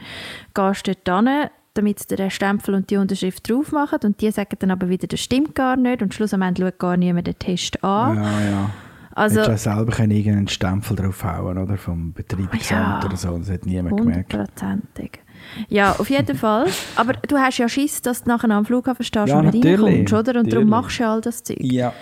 gehst 0.53 0.87
du 0.89 0.95
dort 1.05 1.29
hin, 1.29 1.49
damit 1.75 2.01
sie 2.01 2.17
den 2.17 2.31
Stempel 2.31 2.75
und 2.75 2.91
die 2.91 2.97
Unterschrift 2.97 3.49
drauf 3.49 3.71
machen 3.71 4.01
und 4.03 4.21
die 4.21 4.31
sagen 4.33 4.57
dann 4.59 4.73
aber 4.73 4.89
wieder, 4.89 5.07
das 5.07 5.21
stimmt 5.21 5.55
gar 5.55 5.77
nicht 5.77 6.03
und 6.03 6.13
schlussendlich 6.13 6.67
schaut 6.67 6.79
gar 6.79 6.97
niemand 6.97 7.29
den 7.29 7.39
Test 7.39 7.85
an. 7.85 8.17
Ja, 8.17 8.41
ja. 8.41 8.71
Also- 9.17 9.41
Hättest 9.41 9.65
du 9.67 9.71
selber 9.71 9.93
können 9.93 10.11
irgendeinen 10.13 10.49
Stempel 10.49 10.95
draufhauen 10.95 11.57
oder 11.57 11.79
vom 11.79 12.13
Betreibungsamt 12.13 13.03
Ja. 13.03 13.09
oder 13.09 13.17
so, 13.17 13.39
das 13.39 13.51
hat 13.51 13.65
niemand 13.65 13.97
gemerkt. 13.97 14.31
Hundertprozentig. 14.33 15.21
Ja, 15.69 15.93
auf 15.93 16.11
jeden 16.11 16.37
Fall. 16.37 16.67
Aber 16.97 17.15
du 17.15 17.39
hast 17.39 17.57
ja 17.57 17.67
Schiss, 17.69 18.03
dass 18.03 18.25
du 18.25 18.29
nachher 18.29 18.51
am 18.51 18.67
Flughafen 18.67 19.05
stehst 19.05 19.29
Ja, 19.29 19.39
und 19.39 19.55
nicht 19.55 19.65
reinkommst, 19.65 20.13
oder? 20.13 20.19
Und 20.19 20.27
Natürlich. 20.27 20.53
darum 20.53 20.69
machst 20.69 20.99
du 20.99 21.03
ja 21.05 21.13
all 21.15 21.21
das 21.23 21.43
Zeug. 21.45 21.57
Ja. 21.61 21.95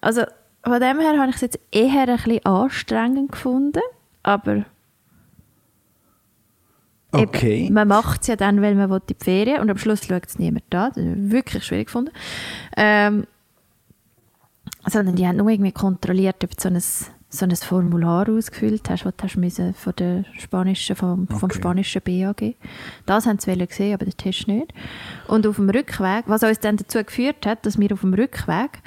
Also 0.00 0.22
von 0.62 0.80
dem 0.80 1.00
her 1.00 1.18
habe 1.18 1.28
ich 1.30 1.34
es 1.36 1.40
jetzt 1.40 1.58
eher 1.72 2.02
ein 2.08 2.16
bisschen 2.16 2.46
anstrengend 2.46 3.32
gefunden. 3.32 3.80
Aber 4.22 4.52
eben, 4.52 4.64
Okay. 7.12 7.68
man 7.72 7.88
macht 7.88 8.22
es 8.22 8.26
ja 8.28 8.36
dann, 8.36 8.62
weil 8.62 8.74
man 8.76 8.90
will 8.90 9.00
in 9.08 9.16
die 9.18 9.24
Ferien 9.24 9.60
und 9.60 9.70
am 9.70 9.78
Schluss 9.78 10.06
schaut 10.06 10.26
es 10.26 10.38
niemand 10.38 10.64
da. 10.70 10.88
Das 10.88 10.98
ist 10.98 11.30
wirklich 11.30 11.64
schwierig 11.64 11.86
gefunden. 11.86 12.12
Ähm, 12.76 13.26
sondern 14.86 15.16
die 15.16 15.26
haben 15.26 15.36
nur 15.36 15.48
irgendwie 15.48 15.72
kontrolliert, 15.72 16.42
ob 16.44 16.56
du 16.56 16.62
so 16.62 16.68
ein, 16.68 16.80
so 16.80 17.44
ein 17.44 17.56
Formular 17.56 18.28
ausgefüllt 18.28 18.88
hast, 18.90 19.04
du 19.04 19.10
hast 19.22 19.36
müssen 19.36 19.74
von 19.74 19.94
der 19.96 20.24
spanischen, 20.38 20.96
vom, 20.96 21.26
vom 21.26 21.44
Okay. 21.44 21.56
spanischen 21.56 22.02
BAG. 22.02 22.54
Das 23.06 23.26
haben 23.26 23.38
sie 23.38 23.56
gesehen, 23.56 23.94
aber 23.94 24.04
den 24.04 24.16
Test 24.16 24.46
nicht. 24.46 24.72
Und 25.28 25.46
auf 25.46 25.56
dem 25.56 25.70
Rückweg, 25.70 26.24
was 26.26 26.42
uns 26.42 26.60
dann 26.60 26.76
dazu 26.76 27.02
geführt 27.02 27.46
hat, 27.46 27.64
dass 27.66 27.78
wir 27.78 27.92
auf 27.92 28.00
dem 28.00 28.14
Rückweg 28.14 28.82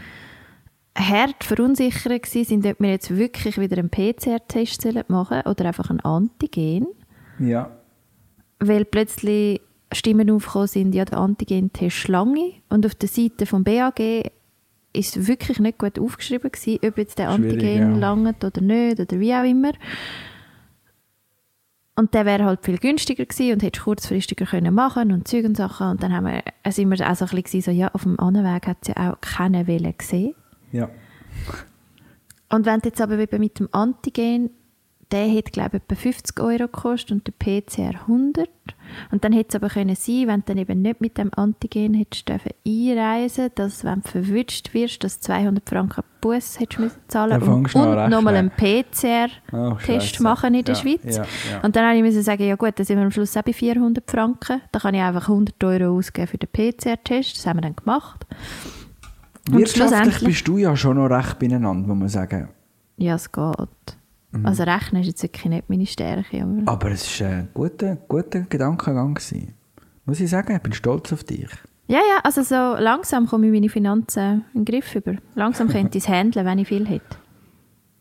hart 0.98 1.44
verunsichert 1.44 2.24
waren, 2.34 2.44
sind, 2.46 2.66
ob 2.66 2.80
wir 2.80 2.90
jetzt 2.90 3.16
wirklich 3.16 3.60
wieder 3.60 3.78
einen 3.78 3.90
PCR-Test 3.90 4.88
machen 5.10 5.42
oder 5.46 5.66
einfach 5.66 5.90
einen 5.90 6.00
Antigen. 6.00 6.88
Ja. 7.40 7.72
Weil 8.60 8.86
plötzlich 8.86 9.62
Stimmen 9.94 10.30
aufgekommen 10.32 10.68
sind, 10.68 10.96
ja, 10.96 11.06
der 11.06 11.20
Antigen-Test 11.20 12.08
lange. 12.08 12.54
Und 12.70 12.86
auf 12.86 12.96
der 12.96 13.10
Seite 13.10 13.46
vom 13.46 13.64
BAG 13.64 14.32
ist 14.98 15.28
wirklich 15.28 15.60
nicht 15.60 15.78
gut 15.78 16.00
aufgeschrieben 16.00 16.52
gewesen, 16.52 16.80
ob 16.84 16.98
jetzt 16.98 17.20
der 17.20 17.30
Antigen 17.30 17.94
ja. 17.94 17.98
langt 17.98 18.44
oder 18.44 18.62
nicht 18.62 19.00
oder 19.00 19.20
wie 19.20 19.34
auch 19.34 19.44
immer. 19.44 19.72
Und 21.96 22.14
der 22.14 22.26
wäre 22.26 22.46
halt 22.46 22.64
viel 22.64 22.78
günstiger 22.78 23.26
gewesen 23.26 23.54
und 23.54 23.64
hätte 23.64 23.82
kurzfristiger 23.82 24.46
können 24.46 24.74
machen 24.74 25.12
und 25.12 25.28
Zeug 25.28 25.46
und 25.46 25.58
Sachen. 25.58 25.90
Und 25.90 26.04
dann 26.04 26.14
haben 26.14 26.28
wir, 26.28 26.44
sind 26.72 26.90
wir 26.90 27.10
auch 27.10 27.16
so 27.16 27.26
ein 27.26 27.30
bisschen 27.30 27.44
gewesen, 27.44 27.62
so, 27.62 27.72
ja, 27.72 27.88
auf 27.94 28.04
dem 28.04 28.20
anderen 28.20 28.54
Weg 28.54 28.68
hat 28.68 28.78
es 28.84 28.90
ja 28.90 29.12
auch 29.12 29.20
keine 29.20 29.66
Welle 29.66 29.94
gesehen. 29.94 30.36
Ja. 30.72 30.90
Und 32.50 32.66
wenn 32.66 32.80
du 32.82 32.90
jetzt 32.90 33.02
aber 33.02 33.18
eben 33.18 33.40
mit 33.40 33.60
dem 33.60 33.68
Antigen, 33.72 34.52
der 35.12 35.28
hätte, 35.28 35.52
glaube 35.52 35.78
ich, 35.78 35.84
etwa 35.84 35.96
50 35.96 36.40
Euro 36.42 36.64
gekostet 36.68 37.12
und 37.12 37.28
der 37.28 37.32
PCR 37.34 38.02
100. 38.02 38.50
Und 39.12 39.24
dann 39.24 39.32
hätte 39.32 39.50
es 39.50 39.56
aber 39.56 39.70
können 39.70 39.96
sein, 39.96 40.28
wenn 40.28 40.42
du 40.42 40.46
dann 40.48 40.58
eben 40.58 40.82
nicht 40.82 41.00
mit 41.02 41.18
dem 41.18 41.32
Antigen 41.34 41.94
hättest 41.94 42.28
dürfen 42.28 42.52
einreisen, 42.66 43.50
dass, 43.56 43.84
wenn 43.86 44.02
du 44.02 44.10
verwünscht 44.10 44.74
wirst, 44.74 45.04
dass 45.04 45.20
du 45.20 45.28
200 45.28 45.68
Franken 45.70 46.04
Bus 46.20 46.60
hättest 46.60 46.80
müssen 46.80 46.98
zahlen 47.08 47.42
und, 47.42 47.74
noch 47.74 47.86
und 48.04 48.10
nochmal 48.10 48.36
einen 48.36 48.52
Oh, 48.54 48.60
PCR-Test 48.60 49.82
Scheisse. 49.86 50.24
machen 50.24 50.54
in 50.56 50.66
der 50.66 50.76
Ja, 50.76 50.82
Schweiz. 50.82 51.16
ja, 51.18 51.24
ja. 51.52 51.62
Und 51.64 51.76
dann 51.76 51.86
habe 51.86 51.96
ich 51.96 52.04
müssen 52.04 52.24
sagen, 52.24 52.44
ja 52.44 52.56
gut, 52.56 52.74
dann 52.76 52.86
sind 52.86 52.98
wir 52.98 53.04
am 53.06 53.12
Schluss 53.12 53.38
auch 53.38 53.44
bei 53.44 53.54
400 53.54 54.10
Franken. 54.10 54.62
Da 54.72 54.80
kann 54.80 54.94
ich 54.96 55.02
einfach 55.02 55.30
100 55.30 55.64
Euro 55.64 55.98
ausgeben 55.98 56.28
für 56.28 56.38
den 56.38 56.50
PCR-Test. 56.50 57.38
Das 57.38 57.46
haben 57.46 57.58
wir 57.58 57.62
dann 57.62 57.76
gemacht. 57.76 58.26
Und 59.50 59.60
Wirtschaftlich 59.60 60.20
bist 60.26 60.48
du 60.48 60.58
ja 60.58 60.76
schon 60.76 60.98
noch 60.98 61.08
recht 61.08 61.40
beieinander, 61.40 61.88
muss 61.88 61.98
man 61.98 62.10
sagen. 62.10 62.50
Ja, 62.98 63.16
es 63.16 63.32
geht. 63.32 63.97
Also 64.44 64.64
rechnen 64.64 65.02
ist 65.02 65.08
jetzt 65.08 65.24
wirklich 65.24 65.46
nicht 65.46 65.70
meine 65.70 65.86
Stärke. 65.86 66.42
Aber 66.44 66.72
Aber 66.72 66.92
es 66.92 67.22
war 67.22 67.28
ein 67.30 67.50
guter, 67.54 67.96
guter 67.96 68.42
Gedankengang. 68.42 69.14
Gewesen. 69.16 69.54
Muss 70.06 70.20
ich 70.20 70.30
sagen, 70.30 70.56
ich 70.56 70.62
bin 70.62 70.74
stolz 70.74 71.12
auf 71.14 71.24
dich. 71.24 71.50
ja, 71.88 72.00
ja, 72.00 72.20
also 72.24 72.44
so 72.44 72.56
langsam 72.82 73.26
komme 73.28 73.48
ich 73.48 73.52
meine 73.54 73.70
Finanzen 73.70 74.46
in 74.54 74.64
den 74.64 74.66
Griff 74.66 74.94
über. 74.96 75.16
Langsam 75.36 75.70
könnte 75.70 75.98
ich 75.98 76.04
es 76.04 76.10
handeln, 76.10 76.46
wenn 76.46 76.60
ich 76.60 76.68
viel 76.68 76.86
hätte. 76.88 77.18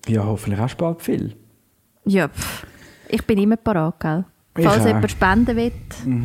Ja, 0.09 0.25
hoffentlich 0.25 0.61
hast 0.61 0.77
du 0.77 0.85
bald 0.85 1.01
viel. 1.03 1.37
Ja, 2.05 2.29
pff. 2.29 2.67
ich 3.09 3.25
bin 3.27 3.39
immer 3.39 3.57
parat, 3.57 3.99
gell? 4.01 4.25
Ich 4.59 4.65
Falls. 4.65 4.81
Mhm. 4.83 4.87
jemand 4.89 5.11
spenden 5.11 5.57
will, 5.57 5.73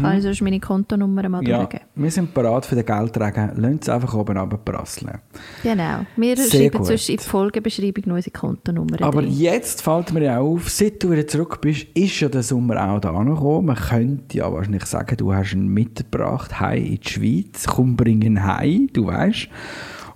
kann 0.02 0.18
ich 0.18 0.24
sonst 0.24 0.42
meine 0.42 0.60
Kontonummer 0.60 1.28
mal 1.30 1.48
Ja, 1.48 1.58
durchgeben. 1.58 1.86
wir 1.96 2.12
sind 2.12 2.34
bereit 2.34 2.66
für 2.66 2.76
den 2.76 2.86
Geldträger. 2.86 3.52
Lass 3.56 3.74
es 3.82 3.90
einfach 3.90 4.14
oben 4.14 4.38
runterprasseln. 4.38 5.20
Genau. 5.64 6.06
Wir 6.16 6.38
Sehr 6.38 6.62
schreiben 6.62 6.78
gut. 6.78 6.88
sonst 6.88 7.10
in 7.10 7.18
die 7.18 7.24
Folgebeschreibung 7.24 8.04
noch 8.08 8.16
unsere 8.16 8.32
Kontonummer 8.38 9.02
Aber 9.02 9.22
drin. 9.22 9.32
jetzt 9.32 9.82
fällt 9.82 10.14
mir 10.14 10.24
ja 10.24 10.40
auf, 10.40 10.70
seit 10.70 11.04
du 11.04 11.12
wieder 11.12 11.28
zurück 11.28 11.60
bist, 11.62 11.88
ist 11.94 12.20
ja 12.20 12.30
der 12.30 12.44
Sommer 12.44 12.90
auch 12.92 13.00
da 13.00 13.12
angekommen. 13.14 13.66
Man 13.68 13.76
könnte 13.76 14.38
ja 14.38 14.52
wahrscheinlich 14.52 14.86
sagen, 14.86 15.18
du 15.18 15.34
hast 15.34 15.54
ihn 15.54 15.68
mitgebracht, 15.68 16.60
heim 16.60 16.84
in 16.86 17.00
die 17.02 17.10
Schweiz. 17.10 17.66
Komm, 17.68 17.96
bring 17.96 18.22
ihn 18.22 18.44
heim, 18.46 18.90
du 18.94 19.08
weißt. 19.08 19.48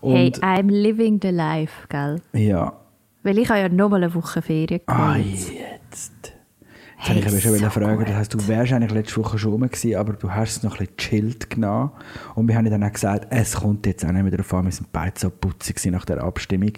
Hey, 0.02 0.26
Und 0.28 0.44
I'm 0.44 0.70
living 0.70 1.20
the 1.22 1.30
life, 1.30 1.88
gell? 1.90 2.22
ja, 2.34 2.74
Weil 3.24 3.40
ich 3.40 3.50
habe 3.50 3.60
ja 3.62 3.70
noch 3.70 3.90
mal 3.90 4.04
eine 4.04 4.14
Woche 4.14 4.42
Ferien 4.42 4.82
ah, 4.86 5.14
gemacht. 5.16 5.26
jetzt. 5.52 6.12
Jetzt 7.06 7.14
Hey, 7.14 7.22
habe 7.22 7.28
ich 7.28 7.34
aber 7.34 7.42
schon 7.42 7.52
so 7.52 7.58
wieder 7.60 7.72
fragen, 7.72 7.98
gut. 8.00 8.08
das 8.10 8.16
heisst, 8.16 8.34
du 8.34 8.48
wärst 8.48 8.74
eigentlich 8.74 8.92
letzte 8.92 9.18
Woche 9.18 9.38
schon 9.38 9.52
rum 9.52 9.62
gewesen, 9.62 9.96
aber 9.96 10.14
du 10.14 10.32
hast 10.32 10.58
es 10.58 10.64
noch 10.64 10.80
ein 10.80 10.88
bisschen 10.88 10.98
chillt 10.98 11.50
genommen. 11.52 11.92
Und 12.34 12.48
wir 12.48 12.56
haben 12.56 12.68
dann 12.70 12.84
auch 12.84 12.92
gesagt, 12.92 13.28
es 13.30 13.56
kommt 13.58 13.86
jetzt 13.86 14.04
auch 14.04 14.12
nicht 14.12 14.24
mehr 14.24 14.32
darauf 14.32 14.52
an, 14.56 14.66
wir 14.66 14.72
sind 14.72 14.92
beide 14.92 15.20
so 15.20 15.30
putzig 15.30 15.84
nach 15.92 16.06
der 16.06 16.24
Abstimmung. 16.24 16.74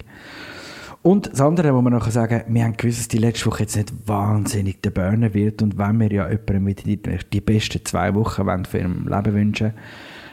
Und 1.01 1.31
das 1.31 1.39
andere, 1.39 1.73
wo 1.73 1.81
man 1.81 1.93
noch 1.93 2.09
sagen 2.11 2.43
wir 2.47 2.63
haben 2.65 2.75
gewusst, 2.75 2.99
dass 2.99 3.07
die 3.07 3.19
letzte 3.19 3.45
Woche 3.45 3.63
jetzt 3.63 3.77
nicht 3.77 3.93
wahnsinnig 4.05 4.81
der 4.81 4.89
Burner 4.89 5.33
wird. 5.33 5.61
Und 5.61 5.77
wenn 5.77 5.99
wir 6.01 6.11
ja 6.11 6.29
jemandem 6.29 6.65
wieder 6.65 6.83
die, 6.83 6.97
die 7.31 7.41
besten 7.41 7.85
zwei 7.85 8.13
Wochen 8.13 8.45
wollen 8.45 8.65
für 8.65 8.79
ihrem 8.79 9.07
Leben 9.07 9.33
wünschen, 9.33 9.73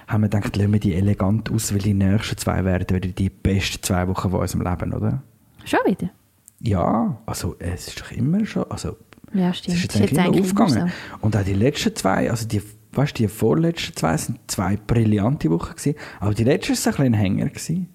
haben 0.09 0.22
wir 0.22 0.28
gedacht, 0.28 0.57
lassen 0.57 0.72
wir 0.72 0.80
die 0.80 0.94
elegant 0.94 1.52
aus, 1.52 1.72
weil 1.72 1.80
die 1.80 1.94
nächsten 1.94 2.37
zwei 2.37 2.64
werden 2.64 2.96
wieder 2.96 3.12
die 3.12 3.30
besten 3.30 3.80
zwei 3.83 4.09
Wochen 4.09 4.30
von 4.30 4.40
unserem 4.40 4.64
Leben, 4.66 4.92
oder? 4.92 5.22
Schon 5.64 5.80
wieder? 5.87 6.11
Ja, 6.61 7.18
also 7.26 7.54
es 7.61 7.88
ist 7.88 8.00
doch 8.00 8.11
immer 8.11 8.44
schon, 8.44 8.64
also 8.70 8.96
Ja, 9.35 9.51
es 9.51 9.59
stimmt. 9.59 9.77
ist 9.77 9.83
jetzt 9.83 9.94
Das 9.94 10.01
eigentlich 10.03 10.12
immer 10.18 10.23
eigentlich 10.27 10.44
aufgegangen. 10.44 10.92
so. 11.11 11.16
Und 11.20 11.37
auch 11.37 11.44
die 11.44 11.55
letzten 11.55 11.94
zwei, 11.97 12.31
also 12.31 12.47
die, 12.49 12.62
weißt, 12.92 13.18
die 13.18 13.29
vorletzten 13.29 13.94
zwei 13.97 14.16
sind 14.16 14.38
zwei 14.47 14.77
brillante 14.77 15.51
Wochen 15.51 15.75
gewesen, 15.75 15.94
aber 16.20 16.35
die 16.35 16.44
letzte 16.44 16.73
ist 16.73 16.87
ein 16.87 16.90
bisschen 16.92 17.05
ein 17.07 17.14
Hänger 17.14 17.49
gewesen, 17.49 17.88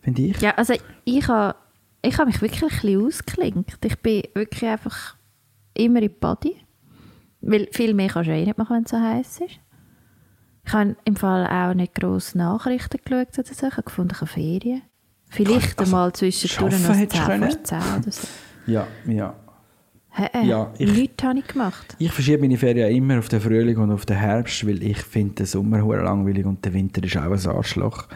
finde 0.00 0.22
ich. 0.22 0.40
Ja, 0.40 0.50
also 0.56 0.74
ich 1.04 1.28
habe 1.28 1.56
ich 2.02 2.18
habe 2.18 2.26
mich 2.26 2.40
wirklich 2.40 2.62
ein 2.62 2.68
bisschen 2.68 3.04
ausgeklinkt. 3.04 3.84
Ich 3.84 3.98
bin 3.98 4.22
wirklich 4.34 4.64
einfach 4.70 5.16
immer 5.74 6.00
in 6.00 6.10
Body. 6.20 6.56
Weil 7.40 7.68
viel 7.72 7.94
mehr 7.94 8.08
kannst 8.08 8.28
du 8.28 8.32
eh 8.34 8.44
nicht 8.44 8.58
machen, 8.58 8.76
wenn 8.76 8.84
es 8.84 8.90
so 8.90 8.98
heiß 9.00 9.40
ist. 9.40 9.58
Ich 10.64 10.72
habe 10.72 10.96
im 11.04 11.16
Fall 11.16 11.46
auch 11.46 11.74
nicht 11.74 11.94
grosse 11.94 12.38
Nachrichten 12.38 12.98
geschaut 13.04 13.38
oder 13.38 13.54
so. 13.54 13.66
Ich 13.66 13.72
habe 13.72 13.82
gefunden, 13.82 14.12
ich 14.14 14.20
habe 14.20 14.30
Ferien. 14.30 14.82
Vielleicht 15.30 15.78
Also, 15.78 15.92
einmal 15.96 16.12
zwischendurch 16.12 16.80
noch 16.80 16.94
hättest 16.94 17.24
10 17.26 17.40
du 17.40 17.46
vor 17.48 17.64
10 17.64 17.78
oder 17.78 18.12
so. 18.12 18.28
Ja, 18.66 18.86
ja. 19.06 19.34
Hä, 20.16 20.26
äh, 20.32 20.46
Ja, 20.46 20.70
ich- 20.78 20.92
nichts 20.92 21.22
habe 21.22 21.38
ich 21.38 21.46
gemacht. 21.46 21.94
Ich 21.98 22.10
verschiebe 22.10 22.40
meine 22.42 22.56
Ferien 22.56 22.90
immer 22.94 23.18
auf 23.18 23.28
den 23.28 23.40
Frühling 23.40 23.76
und 23.76 23.90
auf 23.92 24.06
den 24.06 24.16
Herbst, 24.16 24.66
weil 24.66 24.82
ich 24.82 24.98
finde 24.98 25.34
den 25.34 25.46
Sommer 25.46 25.78
langweilig 26.02 26.46
und 26.46 26.64
der 26.64 26.72
Winter 26.72 27.02
ist 27.04 27.16
auch 27.16 27.22
ein 27.30 27.46
Arschloch. 27.56 28.06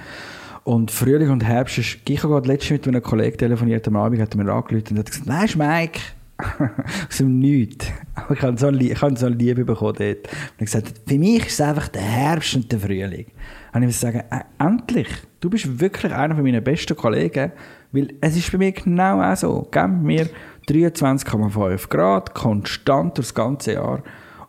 Und 0.65 0.91
Frühling 0.91 1.31
und 1.31 1.45
Herbst 1.45 1.79
ist... 1.79 1.99
Ich 2.09 2.23
habe 2.23 2.35
gerade 2.35 2.49
letztens 2.49 2.71
mit 2.87 2.89
einem 2.89 3.03
Kollegen 3.03 3.37
telefoniert, 3.37 3.87
am 3.89 3.97
Abend 3.97 4.21
hat 4.21 4.35
er 4.35 4.43
mir 4.45 4.53
angerufen 4.53 4.93
und 4.93 4.99
hat 4.99 5.11
gesagt, 5.11 5.27
«Nein, 5.27 5.49
Mike!» 5.57 6.01
Aus 7.09 7.19
dem 7.19 7.39
Nichts. 7.39 7.87
Aber 8.15 8.35
ich 8.35 8.41
habe 8.43 8.57
so, 8.59 8.69
Lie- 8.71 8.93
ich 8.93 9.03
habe 9.03 9.15
so 9.19 9.27
eine 9.27 9.35
Liebe 9.37 9.65
bekommen 9.65 9.95
dort. 9.99 10.01
Und 10.01 10.07
er 10.09 10.59
hat 10.59 10.59
gesagt, 10.59 10.95
«Für 11.07 11.19
mich 11.19 11.47
ist 11.47 11.53
es 11.53 11.61
einfach 11.61 11.89
der 11.89 12.01
Herbst 12.03 12.55
und 12.57 12.71
der 12.73 12.81
Frühling.» 12.81 13.27
Und 13.75 13.83
ich 13.83 13.87
muss 13.89 14.01
sagen, 14.01 14.23
äh, 14.31 14.41
endlich! 14.59 15.09
Du 15.41 15.49
bist 15.51 15.79
wirklich 15.81 16.13
einer 16.13 16.35
meiner 16.35 16.61
besten 16.61 16.97
Kollegen, 16.97 17.53
weil 17.93 18.09
es 18.21 18.37
ist 18.37 18.51
bei 18.53 18.59
mir 18.59 18.73
genau 18.73 19.21
auch 19.23 19.37
so. 19.37 19.69
Geben 19.71 20.03
mir 20.03 20.29
23,5 20.69 21.89
Grad, 21.89 22.35
konstant 22.35 23.17
durch 23.19 23.29
das 23.29 23.35
ganze 23.35 23.73
Jahr. 23.75 24.03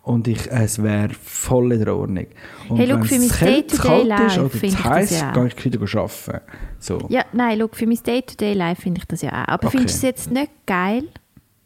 Und 0.04 0.28
ich, 0.28 0.50
es 0.50 0.82
wäre 0.82 1.10
voll 1.14 1.74
in 1.74 1.86
der 1.86 1.96
Ordnung. 1.96 2.26
Und 2.70 2.78
Hey, 2.78 2.90
wenn 2.90 3.04
für 3.04 3.16
es 3.16 3.22
mein 3.22 3.30
kalt- 3.30 3.72
Day-to-Day 3.72 3.88
kalt 3.88 4.02
ist 4.02 4.08
Life 4.08 4.40
oder 4.42 4.50
finde 4.50 4.76
zu 4.78 4.84
heiß, 4.84 5.20
ja 5.22 5.30
auch. 5.30 5.34
gehe 5.36 5.48
ich 5.48 5.66
wieder 5.66 5.80
arbeiten. 6.00 6.42
So. 6.80 7.00
Ja, 7.10 7.24
nein, 7.34 7.60
schau, 7.60 7.70
für 7.72 7.86
mein 7.86 8.00
Day-to-Day-Life 8.04 8.82
finde 8.82 9.00
ich 9.00 9.06
das 9.06 9.22
ja 9.22 9.30
auch. 9.32 9.48
Aber 9.48 9.68
Okay. 9.68 9.78
findest 9.78 9.96
du 10.02 10.08
es 10.08 10.10
jetzt 10.12 10.32
nicht 10.32 10.52
geil, 10.66 11.04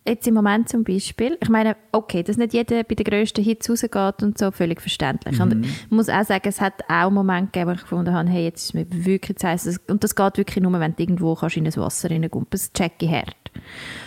jetzt 0.05 0.27
im 0.27 0.33
Moment 0.33 0.67
zum 0.67 0.83
Beispiel? 0.83 1.37
Ich 1.41 1.47
meine, 1.47 1.77
okay, 1.93 2.23
dass 2.23 2.35
nicht 2.35 2.51
jeder 2.53 2.83
bei 2.83 2.95
den 2.95 3.05
grössten 3.05 3.41
Hits 3.41 3.69
rausgeht 3.69 4.21
und 4.21 4.37
so, 4.37 4.51
völlig 4.51 4.81
verständlich. 4.81 5.39
Und 5.39 5.55
Mhm. 5.55 5.63
ich 5.63 5.89
muss 5.91 6.09
auch 6.09 6.25
sagen, 6.25 6.43
es 6.49 6.59
hat 6.59 6.73
auch 6.89 7.09
Momente 7.11 7.51
gegeben, 7.53 7.69
wo 7.69 7.73
ich 7.75 7.81
gefunden 7.83 8.13
habe, 8.13 8.27
hey, 8.29 8.43
jetzt 8.43 8.65
ist 8.65 8.73
mir 8.73 8.85
wirklich 8.89 9.37
zu 9.37 9.47
heiß. 9.47 9.79
Und 9.87 10.03
das 10.03 10.13
geht 10.13 10.37
wirklich 10.37 10.61
nur, 10.61 10.77
wenn 10.77 10.93
du 10.93 11.01
irgendwo 11.01 11.35
kannst 11.35 11.55
in 11.55 11.63
das 11.63 11.77
Wasser 11.77 12.11
reingumpen 12.11 12.47
Das 12.51 12.73
check 12.73 12.91
ich 12.99 13.09
hart. 13.09 13.33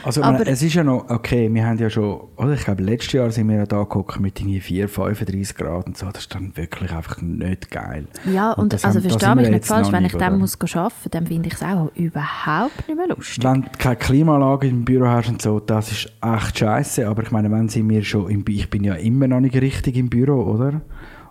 Also, 0.04 0.22
Aber- 0.22 0.46
es 0.46 0.62
ist 0.62 0.74
ja 0.74 0.84
noch, 0.84 1.10
okay, 1.10 1.52
wir 1.52 1.66
haben 1.66 1.78
ja 1.78 1.90
schon, 1.90 2.20
oder 2.36 2.54
ich 2.54 2.64
glaube, 2.64 2.82
letztes 2.82 3.12
Jahr 3.12 3.30
sind 3.30 3.48
wir 3.48 3.56
ja 3.56 3.66
da 3.66 3.78
geguckt 3.80 4.20
mit 4.20 4.40
irgendwie 4.40 4.60
4, 4.60 4.88
35 4.88 5.56
Grad 5.56 5.86
und 5.86 5.98
so. 5.98 6.06
Das 6.06 6.22
ist 6.22 6.34
dann 6.34 6.56
wirklich 6.56 6.92
einfach 6.92 7.20
nicht 7.20 7.70
geil. 7.70 8.06
Ja, 8.32 8.52
und, 8.52 8.72
das 8.72 8.84
also 8.84 9.00
verstehe 9.00 9.34
mich 9.34 9.50
nicht 9.50 9.66
falsch, 9.66 9.90
wenn 9.92 10.02
nicht, 10.04 10.14
ich 10.14 10.18
dann 10.18 10.34
oder? 10.34 10.38
muss 10.38 10.54
arbeiten 10.60 10.94
muss, 11.02 11.10
dann 11.10 11.26
finde 11.26 11.48
ich 11.48 11.54
es 11.54 11.62
auch 11.62 11.90
überhaupt 11.94 12.88
nicht 12.88 12.96
mehr 12.96 13.08
lustig. 13.08 13.44
Wenn 13.44 13.62
du 13.62 13.68
keine 13.78 13.96
Klimaanlage 13.96 14.68
im 14.68 14.84
Büro 14.84 15.06
hast 15.06 15.28
und 15.28 15.42
so, 15.42 15.60
das 15.60 15.90
ist 15.92 16.12
echt 16.22 16.58
scheiße. 16.58 17.06
Aber 17.06 17.22
ich 17.22 17.30
meine, 17.30 17.50
wenn 17.50 17.68
sie 17.68 17.82
mir 17.82 18.02
schon 18.04 18.30
im 18.30 18.44
ich 18.48 18.70
bin 18.70 18.84
ja 18.84 18.94
immer 18.94 19.28
noch 19.28 19.40
nicht 19.40 19.56
richtig 19.56 19.96
im 19.96 20.08
Büro, 20.08 20.42
oder? 20.42 20.80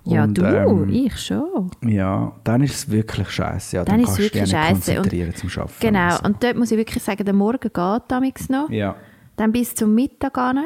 Ja, 0.09 0.23
Und, 0.23 0.37
du, 0.37 0.43
ähm, 0.43 0.89
ich 0.89 1.17
schon. 1.17 1.71
Ja, 1.83 2.33
dann 2.43 2.61
ist 2.63 2.75
es 2.75 2.89
wirklich 2.89 3.29
scheiße. 3.29 3.75
Ja, 3.77 3.83
Dann 3.85 4.01
dann 4.01 4.03
ist 4.03 4.19
es 4.19 4.31
kannst 4.31 4.53
du 4.53 4.55
dich 4.55 4.67
konzentrieren 4.71 5.35
zum 5.35 5.49
Arbeiten. 5.49 5.73
Genau, 5.79 5.99
Also. 5.99 6.23
und 6.23 6.43
dort 6.43 6.57
muss 6.57 6.71
ich 6.71 6.77
wirklich 6.77 7.03
sagen, 7.03 7.25
der 7.25 7.33
Morgen 7.33 7.59
geht 7.61 8.01
damals 8.07 8.49
noch. 8.49 8.69
Ja. 8.69 8.95
Dann 9.35 9.51
bis 9.51 9.75
zum 9.75 9.93
Mittag 9.93 10.37
an. 10.37 10.59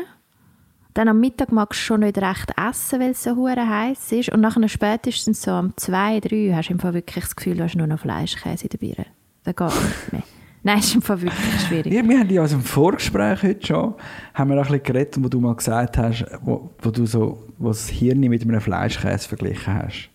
Dann 0.94 1.08
am 1.08 1.20
Mittag 1.22 1.52
magst 1.54 1.80
du 1.80 1.84
schon 1.86 2.02
nicht 2.02 2.18
recht 2.18 2.52
essen, 2.58 3.00
weil 3.00 3.12
es 3.12 3.24
so 3.24 3.36
hure 3.36 3.68
heiß 3.68 4.12
ist. 4.12 4.30
Und 4.30 4.42
nachher 4.42 4.68
spätestens 4.68 5.42
so 5.42 5.52
um 5.52 5.74
zwei, 5.78 6.20
drei 6.20 6.52
hast 6.54 6.68
du 6.68 6.74
im 6.74 6.80
Fall 6.80 6.94
wirklich 6.94 7.24
das 7.24 7.36
Gefühl, 7.36 7.56
du 7.56 7.64
hast 7.64 7.76
nur 7.76 7.88
noch 7.88 8.00
Fleischkäse 8.00 8.64
in 8.66 8.70
der 8.70 8.78
Birne. 8.78 9.06
Das 9.44 9.56
geht 9.56 9.68
nicht 9.68 10.14
mehr. 10.14 10.24
Nein, 10.64 10.80
ist 10.80 10.94
im 10.94 11.02
Fall 11.02 11.22
wirklich 11.22 11.62
schwierig. 11.68 11.94
Ja, 11.94 12.08
wir 12.08 12.20
haben 12.20 12.30
ja 12.30 12.44
aus 12.44 12.52
dem 12.52 12.62
Vorgespräch 12.62 13.42
heute 13.42 13.66
schon, 13.66 13.96
haben 14.34 14.50
wir 14.50 14.58
auch 14.58 14.66
ein 14.66 14.72
bisschen 14.72 14.84
geredet, 14.84 15.16
wo 15.20 15.28
du 15.28 15.40
mal 15.40 15.56
gesagt 15.56 15.98
hast, 15.98 16.26
wo, 16.44 16.70
wo 16.80 16.92
du 16.92 17.06
so, 17.06 17.48
wo 17.58 17.70
das 17.70 17.90
Hirn 17.90 18.20
mit 18.20 18.44
einem 18.44 18.62
Fleischkäse 18.62 19.28
verglichen 19.28 19.74
hast. 19.74 20.10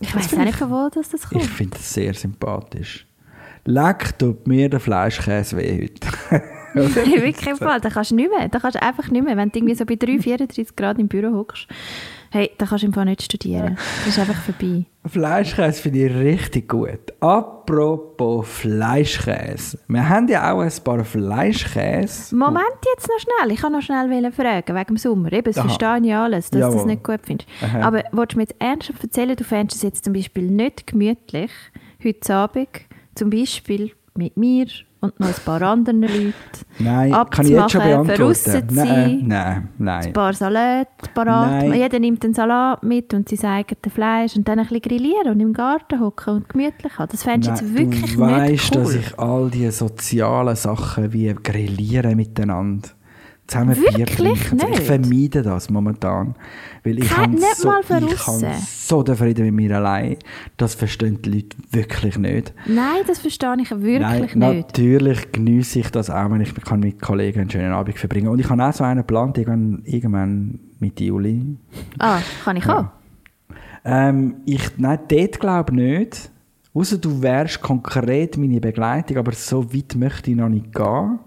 Ich 0.00 0.14
weiß 0.14 0.34
auch 0.34 0.44
nicht, 0.44 0.56
von 0.56 0.70
wo 0.70 0.88
das, 0.92 1.08
das 1.08 1.28
kommt. 1.28 1.42
Ich 1.42 1.50
finde 1.50 1.76
das 1.76 1.92
sehr 1.92 2.14
sympathisch. 2.14 3.06
Leck 3.64 4.18
tut 4.18 4.46
mir 4.46 4.68
der 4.68 4.80
Fleischkäse 4.80 5.56
weh 5.56 5.82
heute. 5.82 6.42
Wirklich 6.74 7.46
im 7.46 7.56
Fall, 7.56 7.80
da 7.80 7.90
kannst 7.90 8.10
du 8.10 8.14
nicht 8.14 8.30
mehr. 8.30 8.48
Da 8.48 8.58
kannst 8.58 8.76
du 8.76 8.82
einfach 8.82 9.08
nicht 9.08 9.24
mehr. 9.24 9.36
Wenn 9.36 9.50
du 9.50 9.58
irgendwie 9.58 9.74
so 9.74 9.84
bei 9.84 9.96
3, 9.96 10.20
34 10.20 10.76
Grad 10.76 10.98
im 10.98 11.08
Büro 11.08 11.34
hockst, 11.34 11.66
hey, 12.30 12.50
da 12.58 12.66
kannst 12.66 12.82
du 12.82 12.86
im 12.86 12.92
Fall 12.92 13.04
nicht 13.04 13.22
studieren. 13.22 13.76
Das 14.04 14.06
ist 14.06 14.18
einfach 14.18 14.40
vorbei. 14.42 14.84
Fleischkäse 15.06 15.82
finde 15.82 16.06
ich 16.06 16.14
richtig 16.14 16.68
gut. 16.68 17.00
Apropos 17.20 18.46
Fleischkäse. 18.48 19.78
Wir 19.88 20.08
haben 20.08 20.28
ja 20.28 20.52
auch 20.52 20.60
ein 20.60 20.72
paar 20.84 21.04
Fleischkäse. 21.04 22.34
Moment 22.36 22.64
jetzt 22.94 23.08
noch 23.08 23.18
schnell. 23.18 23.52
Ich 23.54 23.60
kann 23.60 23.72
noch 23.72 23.82
schnell 23.82 24.32
fragen, 24.32 24.76
wegen 24.76 24.86
dem 24.86 24.96
Sommer. 24.96 25.32
Eben, 25.32 25.44
das 25.44 25.58
Aha. 25.58 25.68
verstehe 25.68 26.00
ich 26.06 26.14
alles, 26.14 26.50
dass 26.50 26.60
du 26.60 26.66
das 26.66 26.74
Jawohl. 26.74 26.86
nicht 26.86 27.04
gut 27.04 27.20
findest. 27.24 27.48
Aha. 27.62 27.80
Aber 27.80 28.04
willst 28.12 28.32
du 28.34 28.36
mir 28.36 28.42
jetzt 28.44 28.56
ernsthaft 28.58 29.02
erzählen, 29.02 29.36
du 29.36 29.44
fändest 29.44 29.76
es 29.78 29.82
jetzt 29.82 30.04
zum 30.04 30.12
Beispiel 30.12 30.50
nicht 30.50 30.86
gemütlich, 30.86 31.50
heute 32.04 32.34
Abend, 32.34 32.68
zum 33.14 33.30
Beispiel 33.30 33.92
mit 34.14 34.36
mir 34.36 34.66
und 35.00 35.18
noch 35.18 35.28
ein 35.28 35.34
paar 35.44 35.62
anderen 35.62 36.02
Leuten, 36.02 36.32
Nein, 36.78 37.12
kann 37.30 37.46
ich 37.46 37.52
jetzt 37.52 37.72
schon 37.72 37.82
beantworten. 37.82 38.66
Nein, 38.70 38.74
sein, 38.74 39.24
nein, 39.26 39.56
ein 39.56 39.68
nein. 39.78 40.12
paar 40.12 40.32
Salate 40.34 40.90
parat. 41.14 41.50
Nein. 41.50 41.74
Jeder 41.74 41.98
nimmt 41.98 42.24
einen 42.24 42.34
Salat 42.34 42.82
mit 42.82 43.14
und 43.14 43.28
sein 43.28 43.50
eigenes 43.50 43.92
Fleisch 43.92 44.36
und 44.36 44.46
dann 44.46 44.58
ein 44.58 44.66
bisschen 44.66 44.82
grillieren 44.82 45.32
und 45.32 45.40
im 45.40 45.52
Garten 45.52 46.00
hocken 46.00 46.34
und 46.34 46.48
gemütlich 46.48 46.98
haben. 46.98 47.08
Das 47.10 47.22
fändest 47.22 47.60
du 47.60 47.64
jetzt 47.64 47.74
Nein, 47.74 47.92
wirklich 47.92 48.14
du 48.14 48.20
weißt, 48.20 48.50
nicht 48.50 48.76
cool. 48.76 48.82
dass 48.82 48.94
ich 48.94 49.18
all 49.18 49.50
diese 49.50 49.72
sozialen 49.72 50.56
Sachen 50.56 51.12
wie 51.12 51.34
Grillieren 51.34 52.16
miteinander 52.16 52.88
zusammen 53.50 53.74
Bier 53.74 53.98
Wirklich 53.98 54.16
trinken. 54.16 54.58
Ich 54.58 54.68
nicht? 54.68 54.82
vermeide 54.82 55.42
das 55.42 55.70
momentan. 55.70 56.34
Weil 56.84 56.98
ich 56.98 57.16
habe 57.16 57.30
nicht 57.32 57.56
so, 57.56 57.70
ich 57.80 58.26
habe 58.26 58.54
so 58.66 59.02
den 59.02 59.16
Frieden 59.16 59.44
mit 59.46 59.54
mir 59.54 59.76
allein. 59.76 60.16
Das 60.56 60.74
verstehen 60.74 61.20
die 61.22 61.30
Leute 61.30 61.56
wirklich 61.70 62.16
nicht. 62.18 62.54
Nein, 62.66 63.02
das 63.06 63.18
verstehe 63.18 63.56
ich 63.60 63.70
wirklich 63.70 64.00
Nein, 64.00 64.22
nicht. 64.22 64.36
natürlich 64.36 65.32
genieße 65.32 65.80
ich 65.80 65.90
das 65.90 66.08
auch, 66.10 66.30
wenn 66.30 66.40
ich 66.40 66.54
kann 66.54 66.80
mit 66.80 67.00
Kollegen 67.00 67.40
einen 67.40 67.50
schönen 67.50 67.72
Abend 67.72 67.98
verbringen 67.98 68.28
Und 68.28 68.38
ich 68.38 68.48
habe 68.48 68.64
auch 68.64 68.72
so 68.72 68.84
einen 68.84 69.00
geplant, 69.00 69.36
irgendwann, 69.36 69.82
irgendwann 69.84 70.60
Mitte 70.78 71.04
Juli. 71.04 71.56
Ah, 71.98 72.18
kann 72.44 72.56
ich 72.56 72.66
auch? 72.68 72.86
Ähm, 73.84 74.36
ich, 74.46 74.78
nein, 74.78 74.98
dort 75.08 75.40
glaube 75.40 75.72
ich 75.72 75.76
nicht. 75.78 76.30
Außer 76.72 76.98
du 76.98 77.20
wärst 77.20 77.60
konkret 77.62 78.36
meine 78.36 78.60
Begleitung, 78.60 79.16
aber 79.16 79.32
so 79.32 79.74
weit 79.74 79.96
möchte 79.96 80.30
ich 80.30 80.36
noch 80.36 80.48
nicht 80.48 80.72
gehen. 80.72 81.18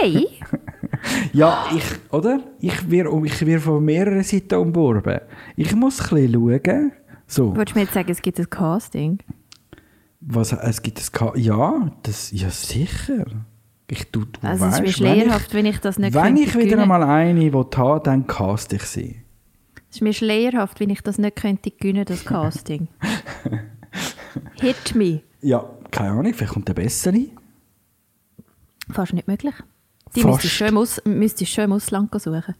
Hey, 0.00 0.26
Ja, 1.32 1.66
ich, 1.74 1.84
oder? 2.12 2.40
Ich 2.60 2.90
werde 2.90 3.10
ich 3.24 3.58
von 3.62 3.84
mehreren 3.84 4.22
Seiten 4.22 4.54
umworben. 4.54 5.20
Ich 5.56 5.74
muss 5.74 6.00
ein 6.00 6.08
bisschen 6.30 6.32
schauen. 6.64 6.92
So, 7.26 7.56
Wolltest 7.56 7.74
du 7.74 7.78
mir 7.80 7.84
jetzt 7.84 7.94
sagen, 7.94 8.10
es 8.10 8.22
gibt 8.22 8.38
ein 8.38 8.48
Casting? 8.50 9.18
was, 10.20 10.52
es 10.52 10.82
gibt 10.82 10.98
ein 11.00 11.06
Ka 11.12 11.32
Ja, 11.36 11.92
das, 12.02 12.30
ja 12.32 12.50
sicher. 12.50 13.26
Ich, 13.88 14.10
du, 14.10 14.24
du 14.24 14.40
Also 14.42 14.64
es 14.64 14.72
ist 14.72 14.78
weisst, 14.78 14.78
wenn 14.80 14.86
ich- 14.88 14.96
schleierhaft, 14.96 15.54
wenn 15.54 15.66
ich 15.66 15.78
das 15.78 15.98
nicht 15.98 16.14
Wenn 16.14 16.36
ich 16.36 16.54
wieder 16.54 16.64
gewinnen. 16.64 16.80
einmal 16.80 17.02
eine 17.04 17.52
will 17.52 17.66
haben, 17.76 18.02
dann 18.02 18.26
cast 18.26 18.72
ich 18.72 18.82
sie. 18.82 19.22
Es 19.88 19.96
ist 19.96 20.02
mir 20.02 20.12
schleierhaft, 20.12 20.80
wenn 20.80 20.90
ich 20.90 21.02
das 21.02 21.18
nicht 21.18 21.36
könnte 21.36 21.70
gewinnen, 21.70 22.04
das 22.04 22.24
Casting. 22.24 22.88
Hit 24.60 24.94
me. 24.94 25.22
Ja, 25.40 25.64
keine 25.90 26.10
Ahnung, 26.10 26.34
vielleicht 26.34 26.52
kommt 26.54 26.66
der 26.68 26.74
bessere. 26.74 27.26
Fast 28.90 29.12
nicht 29.12 29.28
möglich. 29.28 29.54
Die 30.14 30.20
Fast. 30.22 30.44
müsstest 30.44 30.60
du 30.72 30.76
Aus- 30.78 31.02
müsstest 31.04 31.40
du 31.42 31.46
schon 31.46 31.64
im 31.64 31.72
Ausland 31.72 32.10
suchen. 32.20 32.54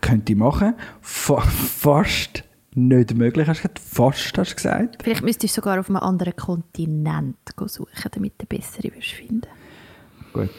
Könnte 0.00 0.32
ich 0.32 0.38
machen. 0.38 0.74
Fa 1.00 1.40
fast 1.40 2.44
nicht 2.74 3.14
möglich, 3.14 3.48
hast 3.48 3.60
du 3.64 3.68
gesagt. 3.68 3.78
Fast, 3.78 4.38
hast 4.38 4.50
du 4.52 4.56
gesagt. 4.56 5.02
Vielleicht 5.02 5.22
müsstest 5.22 5.56
du 5.56 5.60
sogar 5.60 5.80
auf 5.80 5.88
einem 5.88 5.96
anderen 5.96 6.36
Kontinent 6.36 7.36
suchen, 7.66 8.10
damit 8.12 8.34
du 8.40 8.46
bessere 8.46 8.94
wirst 8.94 9.08
finden. 9.12 9.48
Gut. 10.32 10.50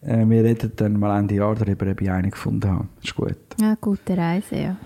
Äh, 0.00 0.28
wir 0.28 0.44
reden 0.44 0.72
dann 0.76 0.98
mal 0.98 1.18
Ende 1.18 1.34
Jahr 1.36 1.54
darüber, 1.54 1.90
ob 1.90 2.00
ich 2.00 2.10
eine 2.10 2.30
gefunden 2.30 2.70
habe. 2.70 2.88
Ist 3.02 3.14
gut. 3.16 3.36
Ja, 3.60 3.74
gute 3.80 4.16
Reise, 4.16 4.56
ja. 4.56 4.76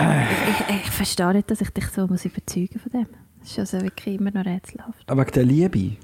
Ich, 0.00 0.74
ich, 0.74 0.76
ich 0.86 0.90
verstehe 0.90 1.32
nicht, 1.34 1.50
dass 1.50 1.60
ich 1.60 1.70
dich 1.70 1.86
so 1.88 2.06
muss 2.06 2.24
überzeugen 2.24 2.78
von 2.78 2.90
dem. 2.92 3.06
Das 3.40 3.50
ist 3.50 3.58
also 3.58 3.80
wirklich 3.82 4.18
immer 4.18 4.30
noch 4.30 4.44
rätselhaft. 4.44 5.10
Aber 5.10 5.22
wegen 5.22 5.32
der 5.32 5.44
Liebe. 5.44 5.96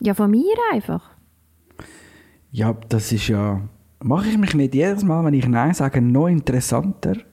Ja, 0.00 0.14
von 0.14 0.30
mir 0.30 0.54
einfach. 0.72 1.10
Ja, 2.52 2.76
das 2.88 3.12
ist 3.12 3.28
ja... 3.28 3.60
Mache 4.02 4.28
ich 4.28 4.38
mich 4.38 4.54
nicht 4.54 4.74
jedes 4.74 5.04
Mal, 5.04 5.24
wenn 5.24 5.34
ich 5.34 5.46
Nein 5.46 5.74
sage, 5.74 6.00
noch 6.00 6.28
interessanter? 6.28 7.16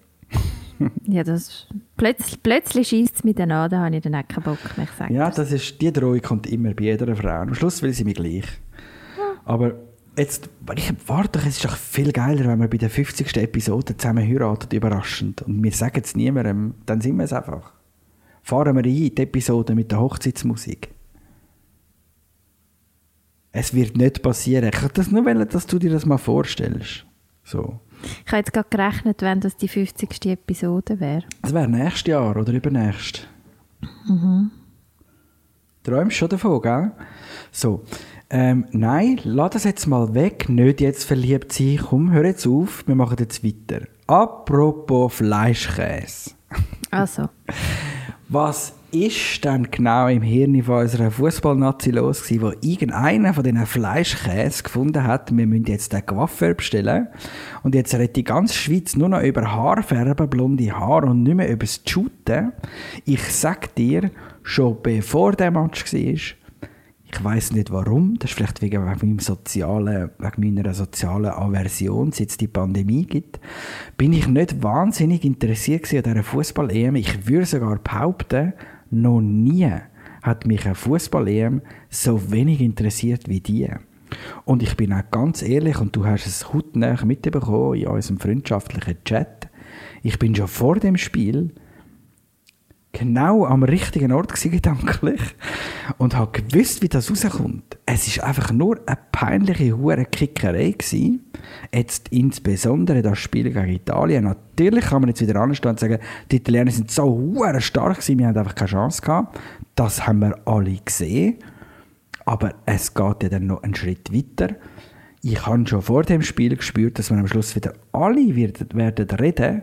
Ja, 1.06 1.24
das 1.24 1.66
plötzlich, 1.96 2.44
plötzlich 2.44 2.90
schießt 2.90 3.26
es 3.26 3.36
dann 3.36 3.50
an, 3.52 3.68
da 3.68 3.80
habe 3.80 3.96
ich 3.96 4.04
dann 4.04 4.14
auch 4.14 4.28
keinen 4.28 4.44
Bock 4.44 4.60
mehr. 4.78 4.86
Ich 4.86 4.92
sage 4.92 5.12
Ja, 5.12 5.32
das. 5.32 5.52
ist, 5.52 5.82
die 5.82 5.92
Drohung 5.92 6.22
kommt 6.22 6.46
immer 6.46 6.72
bei 6.76 6.84
jeder 6.84 7.16
Frau. 7.16 7.30
Am 7.42 7.56
Schluss 7.56 7.82
will 7.82 7.94
sie 7.94 8.04
mich 8.04 8.14
gleich. 8.14 8.44
Aber 9.44 9.74
jetzt, 10.16 10.50
ich 10.76 10.94
warte 11.08 11.40
doch, 11.40 11.48
es 11.48 11.56
ist 11.56 11.66
doch 11.66 11.76
viel 11.76 12.12
geiler, 12.12 12.46
wenn 12.46 12.60
wir 12.60 12.68
bei 12.68 12.78
der 12.78 12.92
50. 12.92 13.38
Episode 13.38 13.98
zusammen 13.98 14.24
heiraten, 14.28 14.76
überraschend. 14.76 15.42
Und 15.42 15.64
wir 15.64 15.72
sagen 15.72 16.02
es 16.04 16.16
niemandem, 16.16 16.76
dann 16.86 17.02
sind 17.02 17.18
wir 17.18 17.24
es 17.24 17.34
einfach. 17.34 17.74
Fahren 18.44 18.76
wir 18.76 18.84
rein 18.86 18.96
in 18.96 19.16
die 19.16 19.22
Episode 19.24 19.74
mit 19.74 19.92
der 19.92 20.00
Hochzeitsmusik. 20.00 20.90
Es 23.60 23.74
wird 23.74 23.98
nicht 23.98 24.22
passieren. 24.22 24.70
Ich 24.72 24.84
wollte 24.84 25.02
das 25.02 25.10
nur 25.10 25.26
wollen, 25.26 25.50
dass 25.50 25.66
du 25.66 25.80
dir 25.80 25.90
das 25.90 26.06
mal 26.06 26.20
vorstellst. 26.20 27.08
So. 27.44 27.80
Ich 28.24 28.32
habe 28.32 28.38
jetzt 28.38 28.54
gerade 28.54 28.70
gerechnet, 28.70 29.24
wenn 29.24 29.40
das 29.40 29.58
die 29.58 29.68
50. 29.68 30.28
Episode 30.28 31.00
wäre. 31.00 31.24
Das 31.42 31.56
wäre 31.56 31.68
nächstes 31.68 32.06
Jahr 32.06 32.38
oder 32.38 32.54
übernächst. 32.54 33.28
Träumst 35.84 36.18
schon 36.18 36.30
davon, 36.30 36.62
gell? 36.62 36.92
So. 37.52 37.84
Ähm, 38.30 38.68
nein, 38.74 39.22
lass 39.24 39.54
das 39.54 39.64
jetzt 39.64 39.88
mal 39.88 40.14
weg. 40.14 40.50
Nicht 40.50 40.80
jetzt 40.80 41.06
verliebt 41.06 41.52
sein. 41.52 41.80
Komm, 41.82 42.12
hör 42.12 42.26
jetzt 42.26 42.46
auf. 42.46 42.88
Wir 42.88 42.94
machen 42.94 43.18
jetzt 43.18 43.44
weiter. 43.44 43.88
Apropos 44.06 45.16
Fleischkäse. 45.16 46.32
Also, 46.92 47.30
Was 48.30 48.77
ist 48.92 49.44
denn 49.44 49.70
genau 49.70 50.08
im 50.08 50.22
Hirn 50.22 50.64
von 50.64 50.82
unserer 50.82 51.12
Fußballnazi 51.12 51.92
los 51.92 52.24
gewesen, 52.24 52.42
wo 52.42 52.52
irgendeiner 52.62 53.34
von 53.34 53.44
diesen 53.44 53.66
Fleischkäse 53.66 54.64
gefunden 54.64 55.04
hat, 55.04 55.36
wir 55.36 55.46
müssen 55.46 55.66
jetzt 55.66 55.92
den 55.92 56.06
Coiffeur 56.06 56.54
bestellen 56.54 57.08
und 57.64 57.76
jetzt 57.76 57.94
redet 57.94 58.16
die 58.16 58.24
ganze 58.24 58.54
Schweiz 58.54 58.96
nur 58.96 59.10
noch 59.10 59.22
über 59.22 59.52
Haarfärben, 59.52 60.30
blonde 60.30 60.72
Haare 60.72 61.08
und 61.08 61.24
nicht 61.24 61.36
mehr 61.36 61.50
über 61.50 61.66
das 61.66 61.82
Shooten. 61.86 62.54
Ich 63.04 63.24
sag 63.24 63.76
dir, 63.76 64.10
schon 64.44 64.78
bevor 64.82 65.34
der 65.34 65.52
Match 65.52 65.94
war, 65.94 66.38
ich 67.10 67.24
weiß 67.24 67.54
nicht 67.54 67.72
warum, 67.72 68.18
das 68.20 68.32
ist 68.32 68.38
vielleicht 68.38 68.62
wegen 68.62 68.84
meinem 68.84 69.20
sozialen, 69.20 70.12
wegen 70.20 70.54
meiner 70.54 70.74
sozialen 70.74 71.32
Aversion, 71.32 72.12
seit 72.12 72.30
es 72.30 72.38
die 72.38 72.48
Pandemie 72.48 73.06
gibt, 73.06 73.40
bin 73.98 74.14
ich 74.14 74.28
nicht 74.28 74.62
wahnsinnig 74.62 75.24
interessiert 75.24 75.92
an 75.94 76.04
dieser 76.04 76.24
Fußball-EM. 76.24 76.96
Ich 76.96 77.28
würde 77.28 77.46
sogar 77.46 77.78
behaupten, 77.80 78.54
noch 78.92 79.22
nie 79.22 79.72
hat 80.22 80.46
mich 80.46 80.66
eine 80.66 80.76
Fußball-EM 80.76 81.62
so 81.90 82.32
wenig 82.32 82.62
interessiert 82.62 83.30
wie 83.30 83.40
die. 83.40 83.70
Und 84.46 84.64
ich 84.64 84.76
bin 84.78 84.94
auch 84.94 85.10
ganz 85.12 85.42
ehrlich, 85.42 85.80
und 85.80 85.96
du 85.96 86.06
hast 86.06 86.26
es 86.26 86.54
hautnah 86.54 87.04
mitbekommen 87.06 87.80
in 87.80 87.88
unserem 87.88 88.20
freundschaftlichen 88.20 89.04
Chat, 89.04 89.50
ich 90.04 90.18
bin 90.20 90.36
schon 90.36 90.48
vor 90.48 90.76
dem 90.76 90.98
Spiel 90.98 91.54
genau 92.98 93.46
am 93.46 93.64
richtigen 93.64 94.12
Ort 94.12 94.30
gewesen, 94.30 94.52
gedanklich 94.58 95.22
und 95.98 96.16
habe 96.16 96.42
gewusst, 96.42 96.82
wie 96.82 96.90
das 96.90 97.10
rauskommt. 97.10 97.78
Es 97.86 98.08
ist 98.08 98.24
einfach 98.24 98.52
nur 98.52 98.80
eine 98.86 98.98
peinliche 99.12 99.78
hure 99.78 100.06
Kickerei 100.06 100.72
gewesen. 100.72 101.32
Jetzt 101.74 102.10
insbesondere 102.10 103.02
das 103.02 103.20
Spiel 103.20 103.52
gegen 103.52 103.70
Italien. 103.70 104.24
Natürlich 104.24 104.86
kann 104.86 105.02
man 105.02 105.10
jetzt 105.10 105.22
wieder 105.22 105.40
anstehen 105.40 105.72
und 105.72 105.80
sagen, 105.80 106.00
die 106.32 106.38
Italiener 106.38 106.72
sind 106.72 106.92
so 106.92 107.04
hure 107.04 107.62
stark 107.62 107.98
gewesen, 107.98 108.20
wir 108.20 108.28
haben 108.28 108.38
einfach 108.38 108.56
keine 108.56 108.70
Chance 108.70 109.02
gehabt. 109.02 109.40
Das 109.76 110.08
haben 110.08 110.20
wir 110.20 110.36
alle 110.46 110.78
gesehen. 110.84 111.38
Aber 112.26 112.56
es 112.66 112.94
geht 112.94 113.24
ja 113.24 113.30
dann 113.30 113.48
noch 113.48 113.64
einen 113.64 113.76
Schritt 113.76 114.14
weiter. 114.14 114.56
Ich 115.22 115.46
habe 115.46 115.66
schon 115.68 115.82
vor 115.82 116.04
dem 116.04 116.22
Spiel 116.22 116.56
gespürt, 116.56 117.00
dass 117.00 117.10
wir 117.10 117.18
am 117.18 117.28
Schluss 117.28 117.56
wieder 117.56 117.74
alle 117.92 118.36
werden, 118.36 119.10
reden 119.20 119.62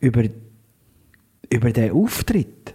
über 0.00 0.24
über 1.50 1.70
den 1.72 1.92
Auftritt. 1.92 2.74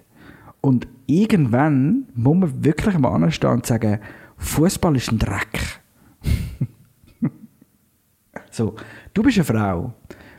Und 0.61 0.87
irgendwann 1.05 2.07
muss 2.13 2.37
man 2.37 2.63
wirklich 2.63 2.97
mal 2.97 3.09
anstehen 3.09 3.51
und 3.51 3.65
sagen, 3.65 3.99
Fußball 4.37 4.95
ist 4.95 5.11
ein 5.11 5.19
Dreck. 5.19 5.81
so, 8.51 8.75
du 9.13 9.23
bist 9.23 9.37
eine 9.37 9.45
Frau. 9.45 9.93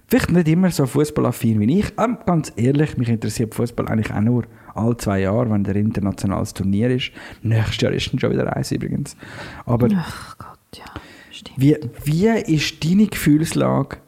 Vielleicht 0.07 0.33
nicht 0.33 0.49
immer 0.49 0.71
so 0.71 0.87
fußballaffin 0.87 1.61
wie 1.61 1.79
ich. 1.79 1.93
Aber 1.97 2.17
ganz 2.25 2.53
ehrlich, 2.57 2.97
mich 2.97 3.09
interessiert 3.09 3.55
Fußball 3.55 3.87
eigentlich 3.89 4.13
auch 4.13 4.21
nur 4.21 4.45
alle 4.75 4.97
zwei 4.97 5.21
Jahre, 5.21 5.51
wenn 5.51 5.63
der 5.63 5.77
internationales 5.77 6.53
Turnier 6.53 6.91
ist. 6.91 7.13
Nächstes 7.43 7.81
Jahr 7.81 7.93
ist 7.93 8.13
dann 8.13 8.19
schon 8.19 8.33
wieder 8.33 8.55
eins 8.57 8.73
übrigens. 8.73 9.17
Aber 9.67 9.89
ach 9.95 10.37
Gott, 10.37 10.59
ja, 10.77 10.85
stimmt. 11.31 11.61
wie, 11.61 11.77
wie 12.05 12.27
ist 12.27 12.85
deine 12.85 13.07
Gefühlslage 13.07 13.99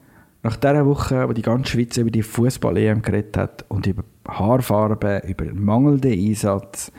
nach 0.42 0.56
dieser 0.56 0.86
Woche, 0.86 1.28
wo 1.28 1.32
die 1.32 1.42
ganze 1.42 1.72
Schweiz 1.72 1.96
über 1.96 2.10
die 2.10 2.22
Fußball-EM 2.22 3.02
geredet 3.02 3.36
hat 3.36 3.64
und 3.68 3.86
über 3.86 4.04
Haarfarbe, 4.28 5.22
über 5.26 5.52
mangelnden 5.52 6.12
Einsatz, 6.12 6.90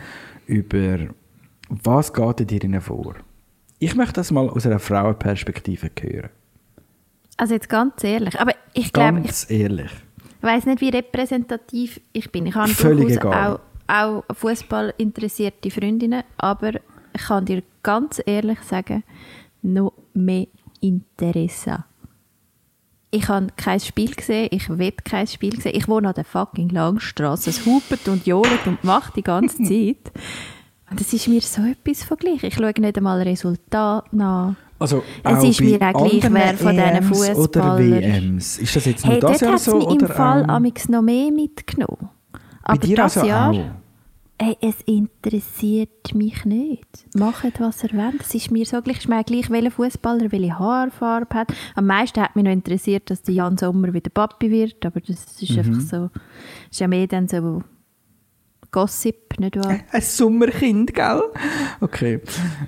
über 0.47 1.07
was 1.69 2.13
geht 2.13 2.39
in 2.51 2.71
dir 2.71 2.81
vor? 2.81 3.15
Ich 3.79 3.95
möchte 3.95 4.13
das 4.13 4.31
mal 4.31 4.49
aus 4.49 4.65
einer 4.65 4.79
Frauenperspektive 4.79 5.89
hören. 5.99 6.29
Also 7.37 7.55
jetzt 7.55 7.67
ganz 7.67 8.03
ehrlich, 8.03 8.39
aber 8.39 8.53
ich 8.73 8.93
glaube, 8.93 9.19
ich 9.19 9.25
Ganz 9.25 9.49
ehrlich. 9.49 9.91
weiß 10.41 10.65
nicht, 10.67 10.81
wie 10.81 10.89
repräsentativ 10.89 11.99
ich 12.13 12.31
bin. 12.31 12.45
Ich 12.45 12.55
habe 12.55 12.69
Völlig 12.69 13.17
egal. 13.17 13.57
auch, 13.87 14.23
auch 14.23 14.23
Fußball 14.35 14.93
interessierte 14.97 15.71
Freundinnen, 15.71 16.23
aber 16.37 16.75
ich 17.13 17.21
kann 17.23 17.45
dir 17.45 17.63
ganz 17.81 18.21
ehrlich 18.25 18.59
sagen, 18.61 19.03
noch 19.61 19.93
mehr 20.13 20.47
Interesse. 20.79 21.85
Ich 23.15 23.27
habe 23.29 23.47
kein 23.55 23.79
Spiel 23.79 24.13
gesehen, 24.15 24.47
ich 24.51 24.67
will 24.69 24.91
kein 25.03 25.27
Spiel 25.27 25.59
sehen. 25.61 25.75
Ich 25.75 25.87
wohne 25.87 26.07
an 26.07 26.13
der 26.15 26.25
fucking 26.25 26.69
Langstrasse. 26.69 27.51
Es 27.51 27.63
hupet 27.63 28.07
und 28.07 28.25
johlet 28.25 28.65
und 28.65 28.83
macht 28.83 29.15
die 29.15 29.21
ganze 29.21 29.57
Zeit. 29.63 30.11
Und 30.89 30.99
das 30.99 31.13
ist 31.13 31.27
mir 31.27 31.41
so 31.41 31.61
etwas 31.61 32.03
von 32.03 32.17
gleich. 32.17 32.43
Ich 32.43 32.55
schaue 32.55 32.73
nicht 32.79 32.97
einmal 32.97 33.21
Resultat 33.21 34.11
nach. 34.13 34.55
Also, 34.79 35.03
Es 35.23 35.43
ist 35.43 35.59
bei 35.59 35.65
mir 35.65 35.81
auch 35.95 36.07
gleich, 36.09 36.23
wer 36.33 36.53
von 36.55 36.75
diesen 36.75 37.37
Oder 37.37 37.61
Fußballern- 37.61 37.77
WMs. 38.01 38.57
Ist 38.57 38.75
das 38.75 38.85
jetzt 38.85 39.05
nur 39.05 39.13
Hey, 39.13 39.21
das 39.21 39.41
Jahr 39.41 39.53
es 39.53 39.65
so? 39.65 39.75
mich 39.77 39.85
im 39.85 39.91
Oder 39.93 40.07
Fall 40.09 40.43
auch? 40.43 40.47
noch 40.89 41.01
mehr 41.03 41.31
mitgenommen. 41.31 42.09
Bei 42.31 42.39
Aber 42.63 42.77
dir 42.79 42.95
das 42.97 43.15
also 43.17 43.27
Jahr, 43.29 43.51
auch? 43.51 43.65
Hey, 44.43 44.57
es 44.61 44.81
interessiert 44.85 46.13
mich 46.13 46.43
nicht. 46.45 46.87
Macht, 47.15 47.59
was 47.59 47.83
ihr 47.83 47.91
wollt. 47.93 48.21
Es 48.21 48.33
ist 48.35 48.51
mir 48.51 48.65
so 48.65 48.81
gleich, 48.81 48.97
ist 48.99 49.07
mir 49.09 49.23
gleich, 49.23 49.49
welcher 49.49 49.71
Fußballer 49.71 50.31
welche 50.31 50.57
Haarfarbe 50.59 51.33
hat. 51.35 51.53
Am 51.75 51.87
meisten 51.87 52.21
hat 52.21 52.35
mich 52.35 52.43
noch 52.45 52.51
interessiert, 52.51 53.09
dass 53.09 53.21
der 53.21 53.35
Jan 53.35 53.57
Sommer 53.57 53.93
wieder 53.93 54.09
Papi 54.09 54.51
wird, 54.51 54.85
aber 54.85 54.99
das 55.01 55.41
ist 55.41 55.49
Mhm. 55.51 55.57
einfach 55.59 55.79
so, 55.81 56.09
ist 56.69 56.79
ja 56.79 56.87
mehr 56.87 57.07
dann 57.07 57.27
so 57.27 57.63
Gossip, 58.71 59.39
nicht 59.39 59.55
wahr? 59.55 59.77
Ein 59.91 60.01
Sommerkind, 60.01 60.93
gell? 60.95 61.21
Okay. 61.79 62.19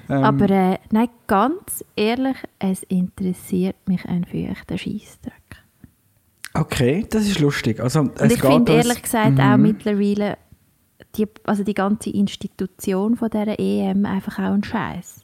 Ähm, 0.08 0.24
aber 0.24 0.50
äh, 0.52 0.78
nein, 0.92 1.10
ganz 1.26 1.84
ehrlich, 1.96 2.38
es 2.60 2.84
interessiert 2.84 3.76
mich 3.88 4.06
ein 4.06 4.24
feuchter 4.24 4.78
Scheissdreck. 4.78 5.34
Okay, 6.54 7.06
das 7.10 7.24
ist 7.28 7.40
lustig. 7.40 7.80
Also, 7.82 8.02
Und 8.02 8.22
es 8.22 8.34
ich 8.34 8.40
geht 8.42 8.50
finde 8.52 8.72
ehrlich 8.74 9.02
gesagt 9.02 9.34
Mhm. 9.34 9.40
auch 9.42 9.58
mittlerweile 9.58 10.38
die, 11.18 11.28
also 11.46 11.64
die 11.64 11.74
ganze 11.74 12.10
Institution 12.10 13.16
von 13.16 13.30
dieser 13.30 13.60
EM 13.60 14.06
einfach 14.06 14.40
auch 14.40 14.54
ein 14.54 14.64
Scheiß. 14.64 15.22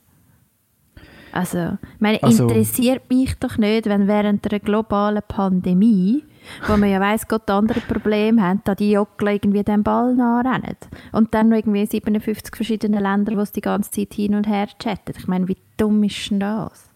Also, 1.33 1.77
ich 1.95 2.01
meine, 2.01 2.21
Also- 2.23 2.43
interessiert 2.47 3.09
mich 3.09 3.35
doch 3.39 3.57
nicht, 3.57 3.85
wenn 3.85 4.07
während 4.07 4.45
einer 4.51 4.59
globalen 4.59 5.21
Pandemie, 5.27 6.23
wo 6.67 6.75
man 6.75 6.89
ja 6.89 6.99
weiss, 6.99 7.27
Gott 7.27 7.49
andere 7.49 7.79
Probleme 7.81 8.41
haben, 8.41 8.61
da 8.65 8.75
die 8.75 8.91
Jockler 8.91 9.33
irgendwie 9.33 9.63
den 9.63 9.83
Ball 9.83 10.13
nachrennen. 10.15 10.75
Und 11.13 11.33
dann 11.33 11.49
noch 11.49 11.57
irgendwie 11.57 11.85
57 11.85 12.55
verschiedene 12.55 12.99
Länder, 12.99 13.31
die 13.31 13.37
es 13.37 13.51
die 13.51 13.61
ganze 13.61 13.91
Zeit 13.91 14.13
hin 14.13 14.35
und 14.35 14.47
her 14.47 14.67
chatten. 14.79 15.13
Ich 15.17 15.27
meine, 15.27 15.47
wie 15.47 15.57
dumm 15.77 16.03
ist 16.03 16.29
denn 16.31 16.41
das? 16.41 16.89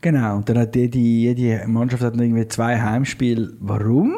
Genau, 0.00 0.36
und 0.36 0.48
dann 0.48 0.58
hat 0.58 0.76
jede, 0.76 0.98
jede 0.98 1.66
Mannschaft 1.66 2.02
hat 2.02 2.14
noch 2.14 2.22
irgendwie 2.22 2.46
zwei 2.48 2.80
Heimspiele. 2.80 3.52
Warum? 3.60 4.14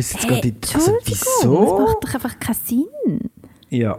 Sie 0.00 0.16
jetzt 0.16 0.24
Hey, 0.24 0.40
gerade 0.40 0.52
die, 0.52 0.74
also, 0.74 0.92
wieso? 1.04 1.76
das 1.78 1.88
macht 1.88 2.04
doch 2.04 2.14
einfach 2.14 2.38
keinen 2.40 2.56
Sinn. 2.64 3.30
Ja. 3.68 3.98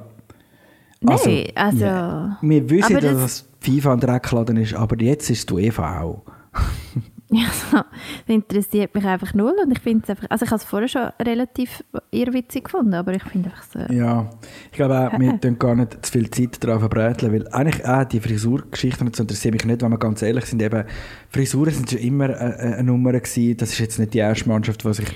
Nein, 1.01 1.47
also... 1.55 1.83
ja. 1.85 2.37
Wir 2.41 2.69
wissen, 2.69 2.95
aber 2.97 3.01
dass 3.01 3.11
das- 3.13 3.21
das 3.21 3.49
FIFA 3.59 3.93
ein 3.93 3.99
Dreckladen 3.99 4.57
ist, 4.57 4.73
aber 4.73 4.99
jetzt 5.01 5.29
ist 5.29 5.49
die 5.49 5.53
UEFA 5.53 6.01
auch. 6.01 6.21
Ja, 7.73 7.85
das 8.27 8.35
interessiert 8.35 8.93
mich 8.93 9.05
einfach 9.05 9.33
null 9.33 9.55
und 9.63 9.71
ich 9.71 9.79
finde 9.79 10.03
es 10.03 10.09
einfach, 10.09 10.27
also 10.29 10.45
ich 10.45 10.51
habe 10.51 10.61
es 10.61 10.63
vorher 10.63 10.87
schon 10.87 11.09
relativ 11.19 11.83
irrwitzig 12.11 12.65
gefunden, 12.65 12.93
aber 12.93 13.13
ich 13.13 13.23
finde 13.23 13.49
einfach 13.49 13.63
so, 13.63 13.79
Ja, 13.93 14.29
ich 14.71 14.77
glaube 14.77 14.97
auch, 14.99 15.19
wir 15.19 15.39
tun 15.41 15.57
gar 15.57 15.75
nicht 15.75 16.05
zu 16.05 16.11
viel 16.11 16.29
Zeit 16.29 16.63
daran 16.63 16.79
verbräteln, 16.79 17.33
weil 17.33 17.47
eigentlich 17.49 17.85
auch 17.85 18.03
die 18.03 18.19
Frisurgeschichten 18.19 19.11
so 19.13 19.23
interessieren 19.23 19.53
mich 19.53 19.65
nicht, 19.65 19.81
wenn 19.81 19.91
wir 19.91 19.97
ganz 19.97 20.21
ehrlich 20.21 20.45
sind. 20.45 20.61
Eben, 20.61 20.83
Frisuren 21.29 21.73
sind 21.73 21.89
schon 21.89 21.99
immer 21.99 22.25
eine, 22.25 22.57
eine 22.57 22.83
Nummer 22.83 23.13
gewesen. 23.13 23.57
Das 23.57 23.71
ist 23.71 23.79
jetzt 23.79 23.99
nicht 23.99 24.13
die 24.13 24.19
erste 24.19 24.47
Mannschaft, 24.47 24.83
die 24.83 24.93
sich 24.93 25.07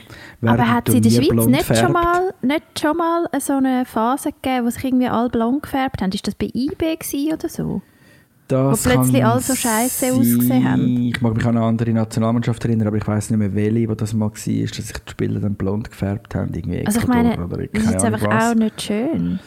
während 0.42 0.60
Aber 0.60 0.72
hat 0.72 0.90
es 0.90 0.96
in 0.96 1.02
der 1.04 1.10
Schweiz 1.10 1.46
nicht 1.46 1.64
färbt. 1.64 1.82
schon, 1.82 1.94
mal, 1.94 2.34
nicht 2.42 2.80
schon 2.80 2.98
mal 2.98 3.28
so 3.40 3.54
eine 3.54 3.86
Phase 3.86 4.32
gegeben, 4.32 4.66
wo 4.66 4.70
sich 4.70 4.84
irgendwie 4.84 5.08
alle 5.08 5.30
blond 5.30 5.64
gefärbt 5.64 6.02
haben? 6.02 6.12
Ist 6.12 6.28
das 6.28 6.36
bei 6.36 6.48
IB 6.54 6.96
gewesen 6.96 7.34
oder 7.34 7.50
so? 7.50 7.82
Das 8.48 8.86
Wo 8.86 8.90
plötzlich 8.90 9.26
alle 9.26 9.42
so 9.42 9.56
scheisse 9.56 10.06
sein. 10.06 10.20
ausgesehen 10.20 10.72
haben. 10.72 10.88
Ich 11.08 11.22
mag 11.22 11.36
mich 11.36 11.46
an 11.46 11.58
eine 11.58 11.66
andere 11.66 11.92
Nationalmannschaft 11.92 12.64
erinnern, 12.66 12.88
aber 12.88 12.98
ich 12.98 13.08
weiß 13.08 13.30
nicht 13.32 13.40
mehr, 13.40 13.54
welche, 13.54 13.90
wo 13.90 13.96
das 13.96 14.14
mal 14.14 14.26
war, 14.28 14.32
dass 14.32 14.44
sich 14.46 14.72
die 14.72 15.12
Spieler 15.12 15.40
dann 15.42 15.56
blond 15.56 15.90
gefärbt 15.90 16.34
haben. 16.36 16.54
Irgendwie 16.54 16.86
Also 16.86 17.00
ich 17.00 17.08
meine, 17.08 17.34
oder 17.44 17.58
das 17.68 17.84
ist 17.84 17.92
jetzt 17.92 18.06
einfach 18.06 18.26
was. 18.28 18.52
auch 18.52 18.56
nicht 18.56 18.82
schön. 18.82 19.40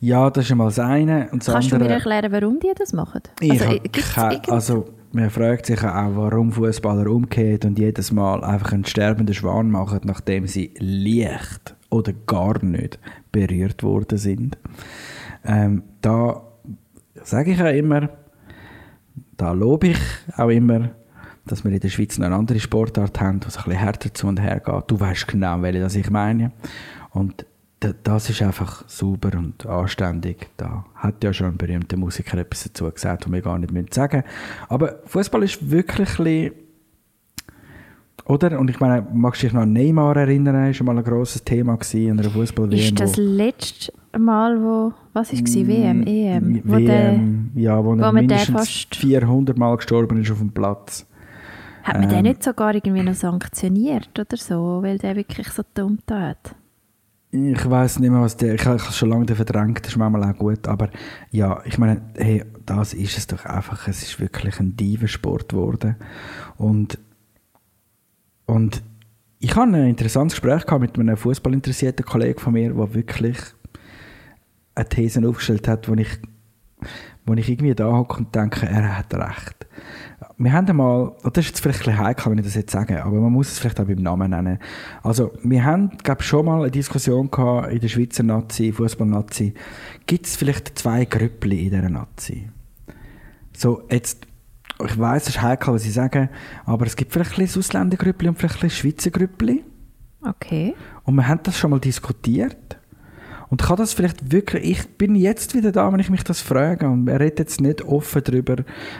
Ja, 0.00 0.30
das 0.30 0.44
ist 0.44 0.50
einmal 0.52 0.68
das 0.68 0.78
eine. 0.78 1.28
Und 1.32 1.46
das 1.46 1.52
Kannst 1.52 1.70
du 1.72 1.76
andere, 1.76 1.88
mir 1.90 1.94
erklären, 1.96 2.30
warum 2.32 2.60
die 2.60 2.72
das 2.76 2.92
machen? 2.92 3.22
Ich 3.40 3.50
Also, 3.52 3.78
keine- 4.14 4.48
also 4.48 4.84
man 5.12 5.30
fragt 5.30 5.66
sich 5.66 5.82
auch, 5.82 6.10
warum 6.14 6.52
Fußballer 6.52 7.10
umgehen 7.10 7.60
und 7.64 7.78
jedes 7.78 8.12
Mal 8.12 8.44
einfach 8.44 8.72
einen 8.72 8.84
sterbenden 8.84 9.34
Schwan 9.34 9.70
machen, 9.70 10.00
nachdem 10.04 10.46
sie 10.46 10.74
leicht 10.78 11.74
oder 11.90 12.12
gar 12.26 12.62
nicht 12.64 12.98
berührt 13.32 13.82
worden 13.82 14.18
sind. 14.18 14.58
Ähm, 15.44 15.82
da 16.02 16.42
sage 17.22 17.52
ich 17.52 17.62
auch 17.62 17.72
immer, 17.72 18.10
da 19.36 19.52
lobe 19.52 19.88
ich 19.88 19.98
auch 20.36 20.48
immer, 20.48 20.90
dass 21.46 21.64
wir 21.64 21.72
in 21.72 21.80
der 21.80 21.88
Schweiz 21.88 22.18
noch 22.18 22.26
eine 22.26 22.36
andere 22.36 22.60
Sportart 22.60 23.20
haben, 23.20 23.40
die 23.40 23.46
ein 23.46 23.52
bisschen 23.52 23.72
härter 23.72 24.14
zu 24.14 24.26
und 24.26 24.40
her 24.40 24.60
geht. 24.60 24.84
Du 24.86 24.98
weißt 24.98 25.28
genau, 25.28 25.60
welche 25.62 25.80
das 25.80 25.94
ich 25.94 26.10
meine. 26.10 26.52
Und 27.10 27.44
das 28.02 28.30
ist 28.30 28.40
einfach 28.40 28.88
sauber 28.88 29.36
und 29.36 29.66
anständig. 29.66 30.48
Da 30.56 30.86
hat 30.94 31.22
ja 31.22 31.32
schon 31.32 31.48
ein 31.48 31.56
berühmter 31.56 31.96
Musiker 31.96 32.38
etwas 32.38 32.64
dazu 32.64 32.90
gesagt, 32.90 33.26
was 33.26 33.32
wir 33.32 33.42
gar 33.42 33.58
nicht 33.58 33.72
müssen 33.72 33.92
sagen 33.92 34.24
Aber 34.68 35.00
Fußball 35.04 35.42
ist 35.42 35.70
wirklich 35.70 36.18
ein 36.18 36.24
bisschen 36.24 36.52
oder? 38.26 38.58
Und 38.58 38.70
ich 38.70 38.80
meine, 38.80 39.06
magst 39.12 39.42
du 39.42 39.46
dich 39.46 39.54
noch 39.54 39.62
an 39.62 39.72
Neymar 39.72 40.16
erinnern? 40.16 40.54
Das 40.54 40.64
war 40.66 40.74
schon 40.74 40.86
mal 40.86 40.98
ein 40.98 41.04
grosses 41.04 41.44
Thema 41.44 41.78
in 41.92 42.18
einer 42.18 42.30
fußball 42.30 42.70
wm 42.70 42.78
Ist 42.78 43.00
das 43.00 43.16
letzte 43.16 43.92
Mal, 44.18 44.60
wo, 44.62 44.92
was 45.12 45.32
war 45.32 45.40
es, 45.42 45.54
WM, 45.54 46.06
EM, 46.06 46.62
wo 46.64 46.76
der, 46.76 47.20
ja, 47.54 47.84
wo, 47.84 47.90
wo 47.96 48.00
er 48.00 48.06
den 48.06 48.14
mindestens 48.14 48.56
fast- 48.56 48.96
400 48.96 49.58
Mal 49.58 49.76
gestorben 49.76 50.20
ist 50.20 50.30
auf 50.30 50.38
dem 50.38 50.52
Platz. 50.52 51.06
hat 51.82 51.98
man 51.98 52.08
den 52.08 52.18
ähm, 52.18 52.22
nicht 52.24 52.42
sogar 52.42 52.74
irgendwie 52.74 53.02
noch 53.02 53.14
sanktioniert 53.14 54.18
oder 54.18 54.36
so, 54.36 54.80
weil 54.82 54.98
der 54.98 55.16
wirklich 55.16 55.48
so 55.48 55.62
dumm 55.74 55.98
tat? 56.06 56.54
Ich 57.36 57.68
weiß 57.68 57.98
nicht 57.98 58.10
mehr, 58.10 58.20
was 58.20 58.36
der. 58.36 58.54
Ich 58.54 58.64
habe 58.64 58.78
schon 58.78 59.08
lange 59.08 59.26
verdrängt, 59.34 59.80
das 59.80 59.88
ist 59.88 59.96
manchmal 59.96 60.22
auch 60.22 60.38
gut. 60.38 60.68
Aber 60.68 60.88
ja, 61.32 61.60
ich 61.64 61.78
meine, 61.78 62.00
hey, 62.16 62.44
das 62.64 62.94
ist 62.94 63.18
es 63.18 63.26
doch 63.26 63.44
einfach. 63.44 63.88
Es 63.88 64.04
ist 64.04 64.20
wirklich 64.20 64.60
ein 64.60 64.76
Divensport 64.76 65.48
geworden. 65.48 65.96
Und, 66.56 66.96
und 68.46 68.82
ich 69.38 69.54
hatte 69.56 69.74
ein 69.74 69.88
interessantes 69.88 70.40
Gespräch 70.40 70.64
mit 70.78 70.98
einem 70.98 71.16
fußballinteressierten 71.16 72.04
Kollegen 72.04 72.40
von 72.40 72.54
mir, 72.54 72.72
der 72.72 72.94
wirklich 72.94 73.38
eine 74.74 74.88
These 74.88 75.26
aufgestellt 75.28 75.68
hat, 75.68 75.88
wo 75.88 75.94
ich, 75.94 76.08
wo 77.26 77.34
ich 77.34 77.48
irgendwie 77.48 77.74
da 77.74 77.92
hocke 77.92 78.18
und 78.18 78.34
denke, 78.34 78.66
er 78.66 78.96
hat 78.96 79.12
recht. 79.14 79.66
Wir 80.36 80.52
haben 80.52 80.68
einmal, 80.68 81.12
das 81.22 81.44
ist 81.44 81.50
jetzt 81.50 81.60
vielleicht 81.60 81.80
ein 81.80 81.84
bisschen 81.84 82.04
heikel, 82.04 82.30
wenn 82.30 82.38
ich 82.38 82.44
das 82.44 82.54
jetzt 82.54 82.72
sage, 82.72 83.04
aber 83.04 83.20
man 83.20 83.32
muss 83.32 83.52
es 83.52 83.58
vielleicht 83.58 83.78
auch 83.80 83.84
beim 83.84 84.02
Namen 84.02 84.30
nennen. 84.30 84.58
Also, 85.02 85.32
wir 85.42 85.62
haben, 85.62 85.90
glaube 86.02 86.22
ich, 86.22 86.26
schon 86.26 86.46
mal 86.46 86.62
eine 86.62 86.70
Diskussion 86.70 87.30
gehabt 87.30 87.70
in 87.70 87.80
der 87.80 87.88
Schweizer 87.88 88.22
Nazi, 88.22 88.72
Fußball-Nazi. 88.72 89.54
Gibt 90.06 90.26
es 90.26 90.36
vielleicht 90.36 90.78
zwei 90.78 91.04
Grüppli 91.04 91.66
in 91.66 91.70
dieser 91.70 91.90
Nazi? 91.90 92.48
So, 93.56 93.82
jetzt, 93.90 94.26
ich 94.82 94.98
weiß, 94.98 95.22
es 95.22 95.28
ist 95.30 95.42
heikel, 95.42 95.72
was 95.72 95.84
ich 95.84 95.92
sage, 95.92 96.28
aber 96.64 96.86
es 96.86 96.96
gibt 96.96 97.12
vielleicht 97.12 97.32
ein 97.32 97.44
bisschen 97.44 97.60
Ausländergrüppli 97.60 98.28
und 98.28 98.36
vielleicht 98.36 98.56
ein 98.56 98.60
bisschen 98.60 98.92
Schweizer 98.92 99.10
Grüppli. 99.10 99.64
Okay. 100.22 100.74
Und 101.04 101.14
wir 101.16 101.28
haben 101.28 101.40
das 101.42 101.58
schon 101.58 101.70
mal 101.70 101.80
diskutiert. 101.80 102.56
Und 103.50 103.62
kann 103.62 103.76
das 103.76 103.92
vielleicht 103.92 104.32
wirklich, 104.32 104.64
ich 104.64 104.88
bin 104.96 105.14
jetzt 105.14 105.54
wieder 105.54 105.70
da, 105.70 105.92
wenn 105.92 106.00
ich 106.00 106.10
mich 106.10 106.24
das 106.24 106.40
frage, 106.40 106.88
und 106.88 107.06
er 107.06 107.20
redet 107.20 107.38
jetzt 107.38 107.60
nicht 107.60 107.82
offen 107.82 108.22
darüber, 108.24 108.56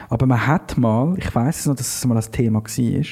aber 0.07 0.25
man 0.27 0.47
hat 0.47 0.77
mal, 0.77 1.15
ich 1.17 1.33
weiß 1.33 1.59
es 1.59 1.65
noch, 1.65 1.75
dass 1.75 1.97
es 1.97 2.05
mal 2.05 2.15
ein 2.15 2.31
Thema 2.31 2.63
war, 2.63 3.05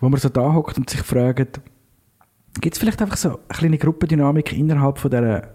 wo 0.00 0.08
man 0.08 0.20
so 0.20 0.28
da 0.28 0.54
hockt 0.54 0.78
und 0.78 0.88
sich 0.88 1.02
fragt, 1.02 1.60
gibt 2.60 2.74
es 2.74 2.78
vielleicht 2.78 3.02
einfach 3.02 3.16
so 3.16 3.28
eine 3.30 3.38
kleine 3.48 3.78
Gruppendynamik 3.78 4.56
innerhalb 4.56 4.98
von 4.98 5.10
dieser 5.10 5.48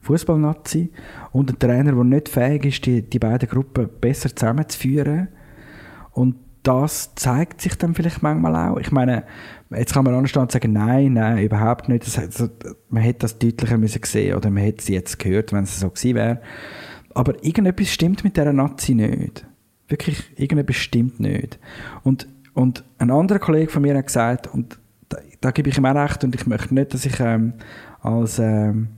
Fußballnazi 0.00 0.90
und 1.30 1.50
einen 1.50 1.58
Trainer, 1.58 1.92
der 1.92 2.04
nicht 2.04 2.28
fähig 2.28 2.64
ist, 2.64 2.86
die, 2.86 3.02
die 3.02 3.18
beiden 3.18 3.48
Gruppen 3.48 3.88
besser 4.00 4.34
zusammenzuführen? 4.34 5.28
Und 6.12 6.36
das 6.62 7.14
zeigt 7.16 7.60
sich 7.60 7.76
dann 7.76 7.94
vielleicht 7.94 8.22
manchmal 8.22 8.54
auch. 8.54 8.78
Ich 8.78 8.92
meine, 8.92 9.24
jetzt 9.70 9.94
kann 9.94 10.04
man 10.04 10.14
anstehen 10.14 10.48
sagen, 10.48 10.72
nein, 10.72 11.14
nein, 11.14 11.38
überhaupt 11.38 11.88
nicht. 11.88 12.06
Das, 12.06 12.14
das, 12.14 12.50
man 12.88 13.02
hätte 13.02 13.20
das 13.20 13.38
deutlicher 13.38 13.78
müssen 13.78 14.00
sehen 14.04 14.36
oder 14.36 14.50
man 14.50 14.62
hätte 14.62 14.78
es 14.78 14.88
jetzt 14.88 15.18
gehört, 15.18 15.52
wenn 15.52 15.64
es 15.64 15.80
so 15.80 15.90
gewesen 15.90 16.14
wäre. 16.14 16.40
Aber 17.14 17.44
irgendetwas 17.44 17.88
stimmt 17.88 18.22
mit 18.24 18.36
dieser 18.36 18.52
Nazi 18.52 18.94
nicht. 18.94 19.44
Wirklich, 19.88 20.32
irgendetwas 20.36 20.76
stimmt 20.76 21.18
nicht. 21.20 21.58
Und, 22.04 22.28
und 22.54 22.84
ein 22.98 23.10
anderer 23.10 23.40
Kollege 23.40 23.70
von 23.70 23.82
mir 23.82 23.96
hat 23.96 24.06
gesagt, 24.06 24.46
und 24.46 24.78
da, 25.08 25.18
da 25.40 25.50
gebe 25.50 25.68
ich 25.68 25.78
ihm 25.78 25.84
auch 25.84 25.94
recht, 25.94 26.22
und 26.22 26.34
ich 26.34 26.46
möchte 26.46 26.74
nicht, 26.74 26.94
dass 26.94 27.04
ich 27.04 27.18
ähm, 27.18 27.54
als 28.00 28.38
ähm, 28.38 28.88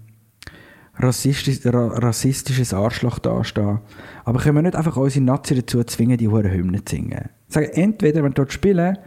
rassistisch, 0.99 1.61
ra 1.66 1.86
rassistisches 1.88 2.72
Arschloch 2.72 3.18
dastehe. 3.18 3.80
Aber 4.24 4.40
können 4.40 4.57
wir 4.57 4.62
nicht 4.62 4.76
einfach 4.76 4.97
unsere 4.97 5.24
Nazi 5.24 5.55
dazu 5.55 5.82
zwingen, 5.84 6.18
die 6.18 6.28
hohen 6.28 6.51
Hymnen 6.51 6.84
zu 6.86 6.97
singen? 6.97 7.28
Sagen, 7.49 7.70
entweder, 7.72 8.22
wenn 8.22 8.32
du 8.32 8.42
dort 8.42 8.53
spielen, 8.53 8.99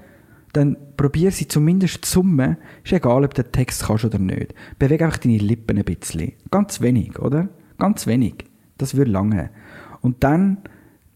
dann 0.53 0.77
probier 0.95 1.31
sie 1.31 1.47
zumindest 1.47 2.05
zu 2.05 2.13
summen. 2.13 2.57
Ist 2.83 2.93
egal, 2.93 3.23
ob 3.23 3.33
du 3.33 3.43
den 3.43 3.51
Text 3.51 3.85
kannst 3.85 4.05
oder 4.05 4.19
nicht. 4.19 4.53
Beweg 4.79 5.01
einfach 5.01 5.17
deine 5.17 5.37
Lippen 5.37 5.77
ein 5.77 5.83
bisschen. 5.83 6.33
Ganz 6.51 6.81
wenig, 6.81 7.19
oder? 7.19 7.49
Ganz 7.77 8.07
wenig. 8.07 8.45
Das 8.77 8.95
würde 8.95 9.11
lange. 9.11 9.49
Und 10.01 10.23
dann 10.23 10.59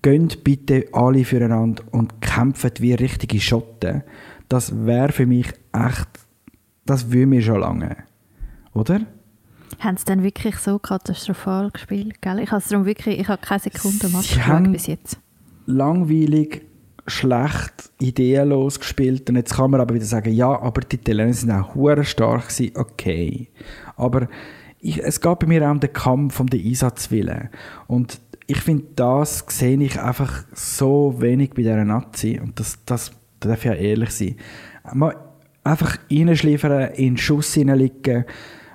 gönnt 0.02 0.44
bitte 0.44 0.88
alle 0.94 1.26
füreinander 1.26 1.84
und 1.92 2.22
kämpfen 2.22 2.72
wie 2.80 2.94
richtige 2.94 3.40
Schotten. 3.40 4.04
Das 4.50 4.86
wäre 4.86 5.12
für 5.12 5.26
mich 5.26 5.48
echt, 5.74 6.10
das 6.86 7.12
würde 7.12 7.28
mir 7.28 7.42
schon 7.42 7.60
lange. 7.60 7.98
Oder? 8.74 9.02
Haben 9.80 9.98
sie 9.98 10.06
dann 10.06 10.24
wirklich 10.24 10.58
so 10.58 10.80
katastrophal 10.80 11.72
gespielt? 11.72 12.22
Gell? 12.22 12.40
Ich 12.40 12.52
habe 12.52 12.64
darum 12.68 12.86
wirklich, 12.86 13.20
ich 13.20 13.28
habe 13.28 13.42
keine 13.42 13.60
Sekunde 13.60 14.10
Match 14.10 14.36
geschaut 14.36 14.72
bis 14.72 14.88
jetzt. 14.88 15.20
langweilig, 15.66 16.62
schlecht, 17.08 17.92
ideenlos 18.00 18.80
gespielt. 18.80 19.30
Und 19.30 19.36
jetzt 19.36 19.56
kann 19.56 19.72
man 19.72 19.82
aber 19.82 19.96
wieder 19.96 20.06
sagen, 20.06 20.34
ja, 20.34 20.60
aber 20.60 20.82
die 20.82 20.98
Italiener 20.98 21.34
sind 21.34 21.52
auch 21.52 21.76
hure 21.76 22.04
stark 22.04 22.50
gewesen. 22.50 22.76
Okay. 22.76 23.50
Aber 23.96 24.28
ich, 24.80 25.04
es 25.04 25.22
geht 25.22 25.40
bei 25.40 25.48
mir 25.48 25.68
auch 25.68 25.72
um 25.72 25.80
den 25.80 25.94
Kampf, 25.94 26.40
um 26.40 26.48
den 26.48 26.66
Einsatzwillen. 26.66 27.50
Und 27.88 28.20
ich 28.48 28.60
finde, 28.60 28.86
das 28.96 29.46
sehe 29.48 29.82
ich 29.82 30.00
einfach 30.00 30.44
so 30.54 31.16
wenig 31.20 31.52
bei 31.52 31.62
dieser 31.62 31.86
Nazi. 31.86 32.40
Und 32.42 32.60
das, 32.60 32.80
das 32.86 33.12
darf 33.40 33.64
ja 33.64 33.74
ehrlich 33.74 34.12
sein. 34.12 34.36
Mal 34.94 35.16
einfach 35.64 35.98
reinschliefern, 36.12 36.94
in 36.94 37.14
den 37.14 37.18
Schuss 37.18 37.54
hineinlegen, 37.54 38.26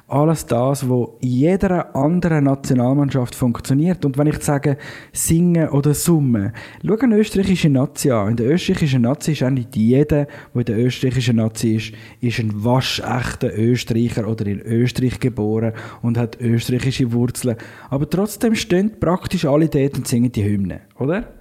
alles 0.08 0.46
das, 0.46 0.88
was 0.88 1.08
in 1.20 1.28
jeder 1.28 1.96
anderen 1.96 2.44
Nationalmannschaft 2.44 3.34
funktioniert. 3.34 4.04
Und 4.04 4.16
wenn 4.16 4.28
ich 4.28 4.40
sage, 4.40 4.78
singen 5.12 5.68
oder 5.70 5.94
summen, 5.94 6.52
schau 6.84 6.96
eine 6.96 7.16
österreichische 7.18 7.68
Nazi 7.68 8.12
an. 8.12 8.30
In 8.30 8.36
der 8.36 8.52
österreichischen 8.52 9.02
Nazi 9.02 9.32
ist 9.32 9.42
eigentlich 9.42 9.66
jeder, 9.74 10.26
der 10.26 10.28
in 10.54 10.64
der 10.64 10.78
österreichischen 10.78 11.36
Nazi 11.36 11.74
ist, 11.74 11.92
ist 12.20 12.38
ein 12.38 12.64
waschechter 12.64 13.52
Österreicher 13.58 14.28
oder 14.28 14.46
in 14.46 14.60
Österreich 14.60 15.18
geboren 15.18 15.72
und 16.02 16.18
hat 16.18 16.40
österreichische 16.40 17.12
Wurzeln. 17.12 17.56
Aber 17.90 18.08
trotzdem 18.08 18.54
stehen 18.54 19.00
praktisch 19.00 19.44
alle 19.44 19.68
dort 19.68 19.96
und 19.96 20.06
singen 20.06 20.30
die 20.30 20.44
Hymne, 20.44 20.82
oder? 20.98 21.34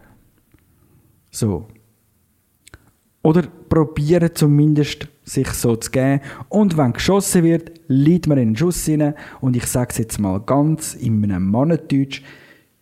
So. 1.30 1.68
Oder 3.26 3.42
probieren 3.70 4.30
zumindest, 4.36 5.08
sich 5.24 5.48
so 5.50 5.76
zu 5.76 5.90
geben. 5.90 6.22
Und 6.48 6.78
wenn 6.78 6.94
geschossen 6.94 7.44
wird, 7.44 7.72
liegt 7.88 8.28
man 8.28 8.38
in 8.38 8.50
den 8.50 8.56
Schuss 8.56 8.88
rein. 8.88 9.16
Und 9.42 9.56
ich 9.56 9.66
sage 9.66 9.90
es 9.90 9.98
jetzt 9.98 10.20
mal 10.20 10.40
ganz 10.40 10.94
in 10.94 11.24
einem 11.24 11.50
Mannendeutsch, 11.50 12.22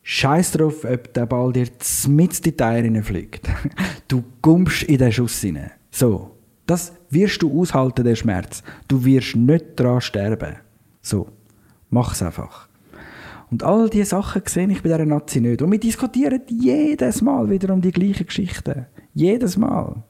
Scheiß 0.01 0.51
drauf, 0.51 0.83
ob 0.83 1.13
der 1.13 1.27
Ball 1.27 1.53
dir 1.53 1.69
mit 2.09 2.45
die 2.45 2.51
Teiere 2.51 3.03
fliegt. 3.03 3.49
Du 4.09 4.21
gumpst 4.41 4.83
in 4.83 4.97
den 4.97 5.13
Schuss 5.13 5.45
rein. 5.45 5.71
So. 5.89 6.31
Das 6.65 6.91
wirst 7.09 7.41
du 7.41 7.61
aushalten, 7.61 8.03
den 8.03 8.17
Schmerz. 8.17 8.63
Du 8.89 9.05
wirst 9.05 9.37
nicht 9.37 9.65
daran 9.77 10.01
sterben. 10.01 10.57
So. 11.01 11.29
Mach's 11.89 12.21
einfach. 12.21 12.67
Und 13.49 13.63
all 13.63 13.89
diese 13.89 14.07
Sachen 14.07 14.41
sehe 14.45 14.69
ich 14.69 14.83
bei 14.83 14.89
dieser 14.89 15.05
Nazi 15.05 15.39
nicht. 15.39 15.61
Und 15.61 15.71
wir 15.71 15.79
diskutieren 15.79 16.41
jedes 16.49 17.21
Mal 17.21 17.49
wieder 17.49 17.73
um 17.73 17.79
die 17.79 17.91
gleichen 17.91 18.25
Geschichten. 18.25 18.87
Jedes 19.13 19.55
Mal. 19.55 20.03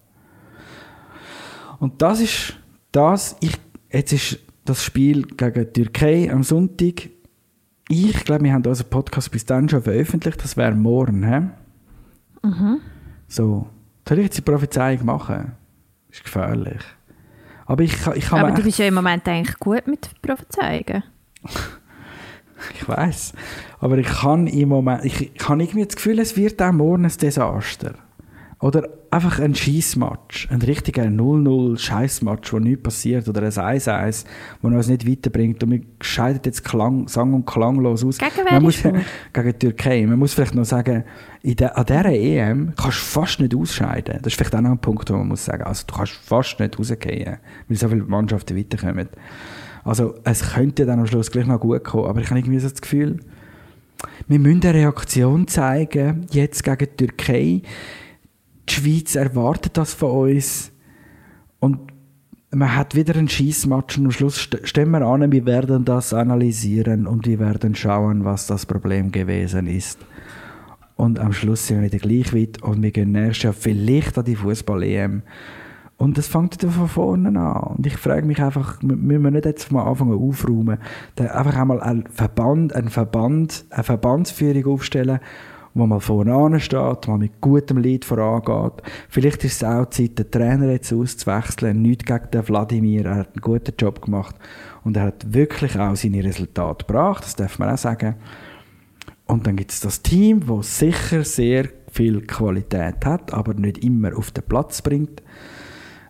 Und 1.84 2.02
das 2.02 2.22
ist 2.22 2.54
das, 2.94 3.36
ich, 3.42 3.60
jetzt 3.92 4.14
ist 4.14 4.40
das 4.64 4.86
Spiel 4.86 5.24
gegen 5.24 5.66
die 5.66 5.84
Türkei 5.84 6.32
am 6.32 6.42
Sonntag. 6.42 7.10
Ich 7.90 8.24
glaube, 8.24 8.46
wir 8.46 8.54
haben 8.54 8.66
unseren 8.66 8.90
Podcast 8.90 9.30
bis 9.32 9.46
dann 9.46 9.68
schon 9.68 9.82
veröffentlicht. 9.82 10.42
Das 10.42 10.56
wäre 10.56 10.74
morgen. 10.76 11.28
He? 11.28 12.48
Mhm. 12.48 12.80
So. 13.28 13.68
Soll 14.08 14.20
ich 14.20 14.24
jetzt 14.24 14.38
die 14.38 14.44
Prophezeiung 14.44 15.04
machen? 15.04 15.58
ist 16.10 16.24
gefährlich. 16.24 16.80
Aber 17.66 17.84
ich, 17.84 17.96
ich 18.16 18.28
kann 18.28 18.40
Aber 18.40 18.52
du 18.52 18.64
bist 18.64 18.80
ja 18.80 18.88
im 18.88 18.94
Moment 18.94 19.28
eigentlich 19.28 19.60
gut 19.60 19.86
mit 19.86 20.10
Prophezeiungen. 20.22 21.04
ich 22.76 22.88
weiß. 22.88 23.34
Aber 23.82 23.98
ich 23.98 24.08
kann 24.08 24.48
im 24.48 24.70
Moment, 24.70 25.04
ich, 25.04 25.36
ich 25.36 25.50
habe 25.50 25.62
irgendwie 25.62 25.86
das 25.86 25.98
Gefühl, 25.98 26.20
es 26.20 26.38
wird 26.38 26.62
auch 26.62 26.72
morgen 26.72 27.04
ein 27.04 27.12
Desaster. 27.12 27.96
Oder 28.64 28.88
einfach 29.12 29.40
ein 29.40 29.54
Schießmatch, 29.56 30.48
ein 30.50 30.62
richtiger 30.62 31.04
0-0 31.04 31.78
Scheißmatch, 31.78 32.54
wo 32.54 32.60
nichts 32.60 32.82
passiert, 32.82 33.28
oder 33.28 33.42
ein 33.42 33.52
1-1, 33.52 34.24
wo 34.62 34.70
uns 34.70 34.88
nicht 34.88 35.06
weiterbringt 35.06 35.62
und 35.64 35.72
wir 35.72 35.82
scheiden 36.00 36.40
jetzt 36.46 36.64
klang, 36.64 37.10
sang- 37.10 37.34
und 37.34 37.46
klanglos 37.46 38.06
aus. 38.06 38.20
Gegen 38.20 38.32
wer 38.38 38.54
Man 38.54 38.64
muss? 38.64 38.82
Gegen 39.34 39.48
die 39.48 39.60
Türkei. 39.60 40.06
Man 40.06 40.18
muss 40.18 40.34
vielleicht 40.34 40.56
noch 40.56 40.64
sagen, 40.64 41.04
in 41.42 41.58
der, 41.58 41.78
an 41.78 41.86
dieser 41.86 42.06
EM 42.06 42.74
kannst 42.78 43.00
du 43.00 43.04
fast 43.04 43.42
nicht 43.42 43.54
ausscheiden. 43.54 44.20
Das 44.22 44.32
ist 44.32 44.38
vielleicht 44.38 44.56
auch 44.56 44.62
noch 44.62 44.72
ein 44.72 44.80
Punkt, 44.80 45.10
wo 45.10 45.18
man 45.18 45.28
muss 45.28 45.44
sagen, 45.44 45.64
also 45.64 45.84
du 45.86 45.96
kannst 45.96 46.14
fast 46.14 46.58
nicht 46.62 46.80
rausgehen, 46.80 47.40
weil 47.68 47.78
so 47.78 47.90
viele 47.90 48.04
Mannschaften 48.04 48.58
weiterkommen. 48.58 49.10
Also 49.84 50.16
es 50.24 50.54
könnte 50.54 50.86
dann 50.86 51.02
am 51.02 51.06
Schluss 51.06 51.32
gleich 51.32 51.48
noch 51.48 51.60
gut 51.60 51.84
kommen, 51.84 52.06
aber 52.06 52.22
ich 52.22 52.30
habe 52.30 52.40
irgendwie 52.40 52.60
so 52.60 52.70
das 52.70 52.82
Gefühl, 52.82 53.20
wir 54.30 54.40
müssen 54.40 54.64
eine 54.64 54.74
Reaktion 54.74 55.50
zeigen, 55.50 56.28
jetzt 56.32 56.64
gegen 56.64 56.78
die 56.98 57.08
Türkei. 57.08 57.62
Die 58.70 58.74
Schweiz 58.74 59.16
erwartet 59.16 59.78
das 59.78 59.94
von 59.94 60.30
uns. 60.30 60.72
Und 61.60 61.80
man 62.52 62.76
hat 62.76 62.96
wieder 62.96 63.16
einen 63.16 63.30
Schießmatch 63.30 63.98
und 63.98 64.06
am 64.06 64.12
Schluss 64.12 64.36
st 64.36 64.60
stehen 64.64 64.92
wir 64.92 65.02
an, 65.02 65.32
wir 65.32 65.46
werden 65.46 65.86
das 65.86 66.14
analysieren 66.14 67.08
und 67.08 67.26
wir 67.26 67.40
werden 67.40 67.76
schauen, 67.76 68.26
was 68.26 68.48
das 68.48 68.66
Problem 68.66 69.12
gewesen 69.12 69.68
ist. 69.68 70.00
Und 70.96 71.20
am 71.20 71.34
Schluss 71.34 71.68
sind 71.68 71.82
wir 71.82 71.92
wieder 71.92 71.98
gleich 71.98 72.34
weit 72.34 72.62
und 72.62 72.84
wir 72.84 72.92
gehen 72.92 73.12
nächstes 73.12 73.44
Jahr 73.44 73.54
vielleicht 73.54 74.18
an 74.18 74.26
die 74.26 74.36
Fußball-EM. 74.36 75.24
Und 75.98 76.18
das 76.18 76.28
fängt 76.28 76.62
wieder 76.62 76.72
von 76.72 76.88
vorne 76.88 77.40
an. 77.40 77.76
Und 77.78 77.88
ich 77.88 77.98
frage 77.98 78.26
mich 78.26 78.42
einfach, 78.42 78.82
müssen 78.82 79.24
wir 79.24 79.32
nicht 79.32 79.46
jetzt 79.46 79.72
mal 79.72 79.84
anfangen 79.84 80.18
aufräumen, 80.18 80.78
einfach 81.18 81.56
einmal 81.56 81.82
einen 81.82 82.08
Verband, 82.08 82.76
einen 82.76 82.90
Verband, 82.90 83.66
eine 83.70 83.84
Verbandsführung 83.84 84.74
aufstellen, 84.74 85.20
wo 85.74 85.88
mal 85.88 86.00
vorne 86.00 86.60
steht, 86.60 87.08
mal 87.08 87.18
mit 87.18 87.42
gutem 87.42 87.78
Lied 87.78 88.06
vorangeht. 88.06 88.84
Vielleicht 89.10 89.44
ist 89.44 89.56
es 89.56 89.64
auch 89.64 89.90
Zeit, 89.90 90.20
den 90.20 90.30
Trainer 90.30 90.72
jetzt 90.72 90.94
auszuwechseln. 90.94 91.82
Nicht 91.82 92.06
gegen 92.06 92.30
den 92.32 92.48
Wladimir, 92.48 93.06
er 93.06 93.16
hat 93.16 93.34
einen 93.34 93.42
guten 93.42 93.74
Job 93.78 94.02
gemacht. 94.02 94.36
Und 94.84 94.98
er 94.98 95.04
hat 95.04 95.34
wirklich 95.34 95.78
auch 95.80 95.96
seine 95.96 96.24
Resultate 96.24 96.86
gebracht, 96.86 97.24
das 97.24 97.36
darf 97.36 97.58
man 97.58 97.70
auch 97.70 97.78
sagen. 97.78 98.16
Und 99.26 99.48
dann 99.48 99.56
gibt 99.56 99.72
es 99.72 99.80
das 99.80 100.02
Team, 100.02 100.46
das 100.46 100.78
sicher 100.80 101.24
sehr 101.24 101.70
viel 101.92 102.22
Qualität 102.22 103.06
hat, 103.06 103.34
aber 103.34 103.54
nicht 103.54 103.84
immer 103.84 104.16
auf 104.18 104.32
den 104.32 104.44
Platz 104.44 104.82
bringt. 104.82 105.24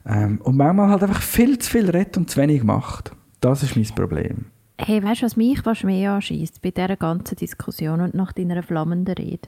Ähm, 0.05 0.41
und 0.41 0.57
manchmal 0.57 0.89
halt 0.89 1.03
einfach 1.03 1.22
viel 1.22 1.57
zu 1.59 1.70
viel 1.70 1.89
redet 1.89 2.18
und 2.18 2.30
zu 2.30 2.41
wenig 2.41 2.64
macht. 2.64 3.11
Das 3.39 3.64
ist 3.64 3.76
mein 3.76 3.86
Problem. 3.95 4.45
Hey, 4.78 5.04
weißt 5.04 5.22
du, 5.22 5.26
was 5.26 5.36
mich 5.38 5.62
fast 5.62 5.84
mehr 5.84 6.14
anschießt 6.14 6.62
bei 6.62 6.72
dieser 6.72 6.98
ganzen 6.98 7.36
Diskussion 7.36 8.02
und 8.02 8.14
nach 8.14 8.34
deiner 8.34 8.64
flammenden 8.64 9.16
Rede? 9.16 9.48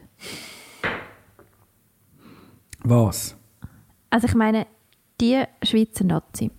Was? 2.84 3.36
Also 4.10 4.28
ich 4.28 4.36
meine, 4.36 4.68
die 5.20 5.44
Schweizer 5.64 6.04
Nazi, 6.06 6.52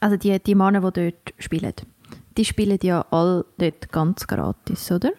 also 0.00 0.16
die, 0.16 0.38
die 0.38 0.54
Männer, 0.54 0.90
die 0.90 1.10
dort 1.10 1.34
spielen, 1.38 1.72
die 2.36 2.44
spielen 2.44 2.78
ja 2.82 3.04
alle 3.10 3.46
dort 3.58 3.90
ganz 3.90 4.26
gratis, 4.26 4.92
oder? 4.92 5.12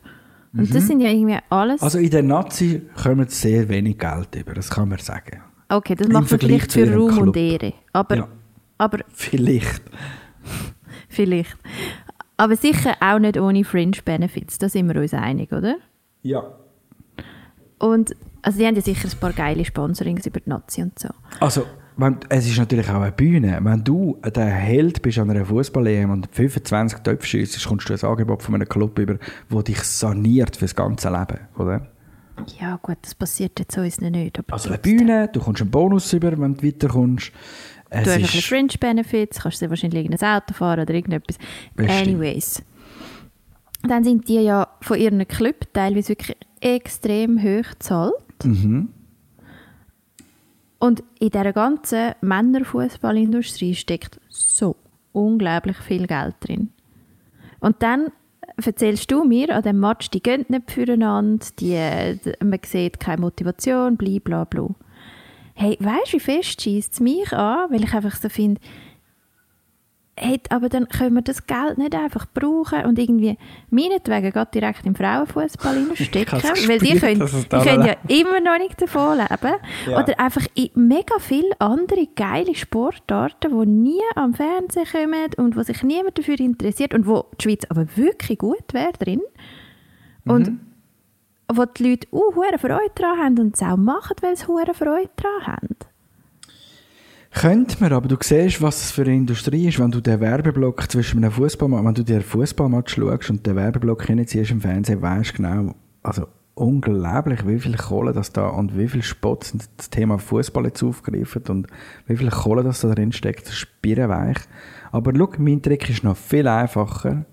Und 0.54 0.74
das 0.74 0.88
sind 0.88 1.02
ja 1.02 1.10
irgendwie 1.10 1.38
alles... 1.50 1.82
Also 1.82 2.00
in 2.00 2.10
der 2.10 2.24
Nazi 2.24 2.84
kommen 3.02 3.28
sehr 3.28 3.68
wenig 3.70 3.98
Geld 3.98 4.36
über, 4.36 4.54
das 4.54 4.70
kann 4.70 4.90
man 4.90 4.98
sagen. 5.00 5.42
okay, 5.70 5.96
das 5.96 6.08
im 6.08 6.14
macht 6.14 6.32
man 6.32 6.40
vielleicht 6.40 6.72
für 6.72 6.96
Ruhm 6.96 7.12
Club. 7.12 7.28
und 7.28 7.38
Ehre. 7.38 7.74
Aber, 7.94 8.16
Ja. 8.16 8.28
aber 8.78 9.00
Vielleicht. 9.10 9.82
Vielleicht. 11.08 11.58
Aber 12.38 12.56
sicher 12.56 12.96
auch 13.00 13.20
nicht 13.20 13.38
ohne 13.38 13.64
Fringe 13.64 13.98
Benefits, 14.04 14.60
da 14.60 14.70
sind 14.70 14.94
wir 14.94 15.02
uns 15.02 15.14
einig, 15.14 15.52
oder? 15.52 15.78
Ja. 16.22 16.44
Und 17.80 18.16
also 18.42 18.60
die 18.60 18.66
haben 18.66 18.76
ja 18.76 18.82
sicher 18.82 19.08
ein 19.08 19.20
paar 19.20 19.34
geile 19.34 19.66
Sponsorings 19.66 20.26
über 20.26 20.40
die 20.40 20.50
Nazi 20.50 20.82
und 20.82 20.98
so. 20.98 21.10
Also, 21.40 21.66
wenn, 21.98 22.18
es 22.30 22.48
ist 22.48 22.58
natürlich 22.58 22.90
auch 22.90 23.02
eine 23.02 23.12
Bühne. 23.12 23.60
Wenn 23.62 23.84
du 23.84 24.20
der 24.24 24.46
Held 24.46 25.02
bist 25.02 25.18
an 25.18 25.32
einer 25.32 25.46
fußball 25.46 26.06
und 26.06 26.30
25 26.32 27.00
Töpfe 27.00 27.26
schiessest, 27.26 27.68
kommst 27.68 27.90
du 27.90 27.94
ein 27.94 28.04
Angebot 28.04 28.44
von 28.44 28.56
einem 28.56 28.70
Club 28.70 28.98
über, 29.00 29.18
der 29.52 29.64
dich 29.64 29.82
saniert 29.82 30.56
fürs 30.56 30.76
ganze 30.76 31.10
Leben, 31.10 31.40
oder? 31.58 31.88
Ja 32.60 32.78
gut, 32.82 32.98
das 33.02 33.16
passiert 33.16 33.60
jetzt 33.60 33.78
uns 33.78 34.00
nicht. 34.00 34.40
Also 34.52 34.70
eine. 34.70 34.78
Bühne, 34.78 35.30
du 35.34 35.40
kommst 35.40 35.62
einen 35.62 35.72
Bonus 35.72 36.14
über, 36.14 36.40
wenn 36.40 36.56
du 36.56 36.68
weiterkommst. 36.68 37.32
Es 37.90 38.04
Du 38.04 38.12
hast 38.12 38.22
bisschen 38.22 38.42
Fringe 38.42 38.74
Benefits, 38.80 39.40
kannst 39.42 39.62
dir 39.62 39.70
wahrscheinlich 39.70 40.04
irgendein 40.04 40.38
Auto 40.38 40.54
fahren 40.54 40.82
oder 40.82 40.94
irgendetwas. 40.94 41.38
Bestimmt. 41.76 42.08
Anyways. 42.08 42.64
Dann 43.84 44.04
sind 44.04 44.28
die 44.28 44.40
ja 44.40 44.68
von 44.82 44.98
ihren 44.98 45.26
Club 45.28 45.68
teilweise 45.74 46.10
wirklich 46.10 46.36
extrem 46.60 47.42
hoch 47.42 47.70
gezahlt. 47.72 48.14
Mhm. 48.44 48.90
Und 50.80 51.04
in 51.20 51.30
dieser 51.30 51.54
ganzen 51.54 52.14
Männerfußballindustrie 52.22 53.76
steckt 53.76 54.20
so 54.30 54.76
unglaublich 55.12 55.78
viel 55.78 56.06
Geld 56.06 56.36
drin. 56.42 56.70
Und 57.60 57.82
dann 57.82 58.12
erzählst 58.64 59.10
du 59.12 59.24
mir 59.24 59.56
an 59.56 59.64
dem 59.64 59.80
Match, 59.80 60.10
die 60.12 60.22
gehen 60.22 60.46
nicht 60.50 60.72
füreinander, 60.72 61.46
die, 61.60 62.20
die, 62.24 62.46
man 62.46 62.60
sieht 62.64 63.00
keine 63.00 63.22
Motivation, 63.22 63.98
bla 63.98 64.20
bla 64.24 64.44
bla. 64.44 64.70
Hey, 65.60 65.76
weißt 65.80 66.14
du, 66.14 66.18
wie 66.18 66.20
fest 66.20 66.62
schießt 66.62 66.94
es 66.94 67.00
mich 67.00 67.34
an? 67.34 67.72
Weil 67.72 67.84
ich 67.84 67.94
einfach 67.94 68.16
so 68.16 68.30
finde, 68.30 68.62
hey, 70.20 70.40
aber 70.50 70.70
dann 70.70 70.88
können 70.88 71.16
wir 71.16 71.22
das 71.22 71.46
Geld 71.48 71.78
nicht 71.78 71.94
einfach 71.96 72.26
brauchen 72.34 72.86
und 72.86 72.98
irgendwie 73.00 73.38
meinetwegen 73.70 74.32
gerade 74.32 74.52
direkt 74.52 74.86
im 74.86 74.96
Frauenfußball 74.96 75.78
stecken, 75.96 76.42
weil 76.68 76.80
die 76.80 77.00
können, 77.00 77.26
die 77.26 77.58
können 77.70 77.86
ja 77.86 77.96
immer 78.08 78.40
noch 78.40 78.58
nicht 78.58 78.82
davon 78.82 79.18
leben. 79.18 79.56
Ja. 79.88 80.00
Oder 80.04 80.20
einfach 80.20 80.46
in 80.56 80.70
mega 80.76 81.20
viele 81.20 81.60
andere 81.60 82.08
geile 82.16 82.54
Sportarten, 82.56 83.52
die 83.60 83.66
nie 83.68 84.02
am 84.16 84.34
Fernsehen 84.34 84.86
kommen 84.92 85.30
und 85.38 85.56
wo 85.56 85.64
sich 85.64 85.82
niemand 85.84 86.18
dafür 86.18 86.40
interessiert 86.40 86.94
und 86.94 87.06
wo 87.08 87.26
die 87.40 87.44
Schweiz 87.44 87.66
aber 87.70 87.88
wirklich 87.96 88.38
gut 88.40 88.74
wäre 88.74 88.94
drin. 88.94 89.22
Und 90.26 90.50
Mhm. 90.50 90.60
Wo 91.54 91.66
die 91.66 91.90
Leute 91.90 92.08
uh, 92.12 92.36
hure 92.36 92.58
Freude 92.60 92.92
daran 92.96 93.20
haben 93.20 93.40
und 93.40 93.56
es 93.56 93.62
auch 93.62 93.78
machen, 93.78 94.16
weil 94.22 94.36
sie 94.36 94.48
hure 94.48 94.74
Freude 94.74 95.10
daran 95.16 95.48
haben. 95.48 95.76
Könnte 97.32 97.78
man, 97.80 97.94
aber 97.94 98.08
du 98.08 98.18
siehst, 98.20 98.62
was 98.62 98.86
es 98.86 98.92
für 98.92 99.04
eine 99.04 99.16
Industrie 99.16 99.68
ist, 99.68 99.80
wenn 99.80 99.92
du 99.92 100.02
den 100.02 100.20
Werbeblock 100.20 100.90
zwischen 100.90 101.24
einem 101.24 101.32
Fußballmatch, 101.32 101.86
wenn 101.86 101.94
du 101.94 102.04
dir 102.04 102.22
Fußballmatch 102.22 102.96
schaust 102.96 103.30
und 103.30 103.46
den 103.46 103.56
Werbeblock 103.56 104.06
hinziehst 104.06 104.52
im 104.52 104.62
Fernsehen, 104.62 105.02
weißt 105.02 105.36
genau, 105.36 105.76
also 106.02 106.26
unglaublich, 106.56 107.46
wie 107.46 107.60
viel 107.60 107.78
Kohle 107.78 108.12
das 108.12 108.34
da 108.34 108.48
und 108.48 108.76
wie 108.76 108.88
viel 108.88 109.04
Spots 109.04 109.54
das 109.78 109.90
Thema 109.92 110.18
Fußball 110.18 110.66
jetzt 110.66 110.82
aufgreifen 110.82 111.44
und 111.50 111.68
wie 112.08 112.18
viel 112.18 112.32
Kohle 112.32 112.64
das 112.64 112.82
da 112.82 112.94
drin 112.94 113.12
steckt, 113.12 113.46
das 113.46 113.54
ist 113.54 113.82
birrenweich. 113.82 114.38
Aber 114.92 115.14
schau, 115.16 115.30
mein 115.38 115.62
Trick 115.62 115.90
ist 115.90 116.04
noch 116.04 116.18
viel 116.18 116.48
einfacher. 116.48 117.26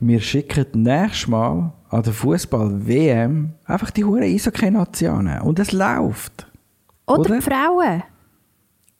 Wir 0.00 0.20
schicken 0.20 0.82
nächstes 0.82 1.28
Mal 1.28 1.72
an 1.90 2.02
der 2.02 2.12
Fußball-WM 2.12 3.50
einfach 3.66 3.90
die 3.90 4.04
hure 4.04 4.22
Eishockey-Nationen 4.22 5.42
und 5.42 5.58
es 5.58 5.72
läuft. 5.72 6.46
Oder, 7.06 7.20
Oder? 7.20 7.34
die 7.36 7.42
Frauen. 7.42 8.02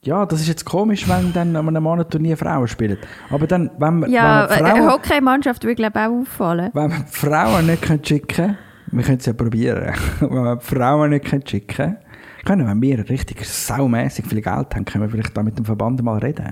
Ja, 0.03 0.25
das 0.25 0.41
ist 0.41 0.47
jetzt 0.47 0.65
komisch, 0.65 1.09
wenn 1.09 1.33
dann 1.33 1.55
an 1.55 1.67
einem 1.67 1.83
Mannenturnier 1.83 2.37
Frauen 2.37 2.67
spielen. 2.67 2.97
Aber 3.31 3.47
dann, 3.47 3.71
wenn 3.79 3.99
man, 3.99 4.11
Ja, 4.11 4.47
wenn 4.49 4.61
man 4.61 4.71
eine 4.71 4.81
Frauen, 4.81 4.93
Hockeymannschaft 4.93 5.63
würde 5.63 5.75
glaube 5.75 5.99
ich 5.99 6.05
auch 6.05 6.11
auffallen. 6.21 6.69
wenn 6.73 6.89
man 6.89 7.05
die 7.05 7.11
Frauen 7.17 7.65
nicht 7.65 7.81
können 7.81 8.05
schicken 8.05 8.57
wir 8.93 9.03
können 9.03 9.19
es 9.19 9.25
ja 9.25 9.33
probieren, 9.33 9.93
wenn 10.19 10.43
man 10.43 10.59
die 10.59 10.65
Frauen 10.65 11.09
nicht 11.11 11.25
können 11.25 11.47
schicken 11.47 11.97
Können, 12.45 12.67
wenn 12.67 12.81
wir 12.81 13.09
richtig 13.09 13.45
saumässig 13.45 14.27
viel 14.27 14.41
Geld 14.41 14.75
haben, 14.75 14.85
können 14.85 15.03
wir 15.05 15.09
vielleicht 15.09 15.35
da 15.35 15.43
mit 15.43 15.57
dem 15.57 15.65
Verband 15.65 16.03
mal 16.03 16.17
reden. 16.19 16.51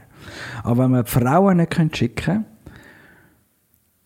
Aber 0.63 0.83
wenn 0.83 0.91
wir 0.91 1.03
die 1.03 1.11
Frauen 1.11 1.57
nicht 1.57 1.71
können 1.71 1.93
schicken 1.93 2.23
können, 2.23 2.45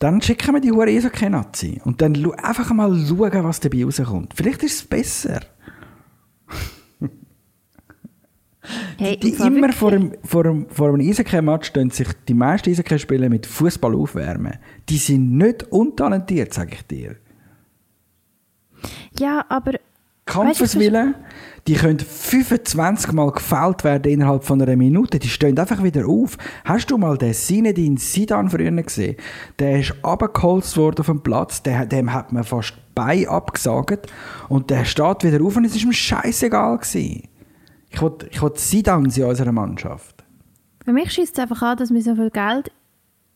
dann 0.03 0.21
schicken 0.21 0.53
wir 0.53 0.59
die 0.59 0.73
Hure 0.73 0.89
Eishockey-Nazi. 0.89 1.79
Und 1.85 2.01
dann 2.01 2.13
einfach 2.33 2.69
mal 2.73 2.93
schauen, 3.07 3.43
was 3.45 3.61
dabei 3.61 3.85
rauskommt. 3.85 4.33
Vielleicht 4.35 4.61
ist 4.63 4.75
es 4.75 4.83
besser. 4.83 5.39
Hey, 8.97 9.17
Die 9.17 9.33
Fall 9.33 9.53
immer 9.53 9.73
vor 9.73 9.91
einem, 9.91 10.13
vor 10.23 10.45
einem, 10.45 10.69
vor 10.69 10.87
einem 10.87 11.01
Eishockey-Match 11.01 11.67
stehen 11.67 11.89
sich 11.89 12.07
die 12.29 12.33
meisten 12.33 12.69
Eishockey-Spieler 12.69 13.27
mit 13.27 13.45
Fußball 13.45 13.93
aufwärmen. 13.93 14.57
Die 14.87 14.97
sind 14.97 15.37
nicht 15.37 15.63
untalentiert, 15.63 16.53
sage 16.53 16.75
ich 16.75 16.87
dir. 16.87 17.17
Ja, 19.19 19.45
aber 19.49 19.73
Kampfeswille, 20.25 21.15
die 21.67 21.73
können 21.73 21.99
25 21.99 23.11
Mal 23.11 23.31
gefällt 23.31 23.83
werden 23.83 24.11
innerhalb 24.11 24.43
von 24.43 24.61
einer 24.61 24.75
Minute. 24.75 25.19
Die 25.19 25.27
stehen 25.27 25.57
einfach 25.57 25.83
wieder 25.83 26.07
auf. 26.07 26.37
Hast 26.63 26.91
du 26.91 26.97
mal 26.97 27.17
den 27.17 27.33
Sinedin 27.33 27.97
Sidan 27.97 28.49
früher 28.49 28.71
gesehen? 28.71 29.17
Der 29.59 29.79
ist 29.79 29.93
abgeholzt 30.01 30.77
worden 30.77 30.99
auf 30.99 31.05
dem 31.07 31.21
Platz. 31.21 31.61
Der, 31.63 31.85
dem 31.85 32.13
hat 32.13 32.31
man 32.31 32.43
fast 32.43 32.71
die 32.71 32.81
Beine 32.95 33.29
abgesagt. 33.29 34.11
Und 34.49 34.69
der 34.69 34.85
steht 34.85 35.23
wieder 35.23 35.43
auf 35.43 35.57
und 35.57 35.65
es 35.65 35.75
war 35.75 35.81
ihm 35.81 35.93
scheißegal. 35.93 36.77
Gewesen. 36.77 37.27
Ich 37.89 38.01
wollte 38.01 38.27
ich 38.31 38.41
wollte 38.41 38.59
Sidan 38.59 39.05
in 39.05 39.23
unserer 39.23 39.51
Mannschaft. 39.51 40.23
für 40.83 40.93
mich 40.93 41.11
schießt 41.11 41.37
es 41.37 41.39
einfach 41.39 41.61
an, 41.61 41.77
dass 41.77 41.93
wir 41.93 42.01
so 42.01 42.15
viel 42.15 42.29
Geld 42.29 42.71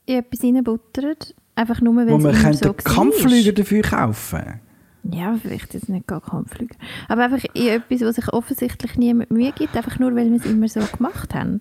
in 0.05 0.19
etwas 0.19 0.43
reinbuttern. 0.43 1.15
Einfach 1.55 1.81
nur, 1.81 1.95
weil 1.95 2.07
es 2.07 2.11
man 2.11 2.19
immer 2.21 2.33
könnte 2.33 2.57
so 2.57 2.65
war. 2.65 2.75
Kampfflüger 2.75 3.51
dafür 3.51 3.81
kaufen 3.81 4.61
Ja, 5.11 5.35
vielleicht 5.41 5.73
jetzt 5.73 5.89
nicht 5.89 6.07
gar 6.07 6.21
Kampfflüger. 6.21 6.75
Aber 7.07 7.23
einfach 7.25 7.43
in 7.53 7.67
etwas, 7.67 8.01
was 8.01 8.15
sich 8.15 8.33
offensichtlich 8.33 8.97
niemand 8.97 9.31
Mühe 9.31 9.51
gibt, 9.53 9.75
einfach 9.75 9.99
nur, 9.99 10.15
weil 10.15 10.29
wir 10.29 10.37
es 10.37 10.45
immer 10.45 10.67
so 10.67 10.81
gemacht 10.95 11.33
haben. 11.33 11.59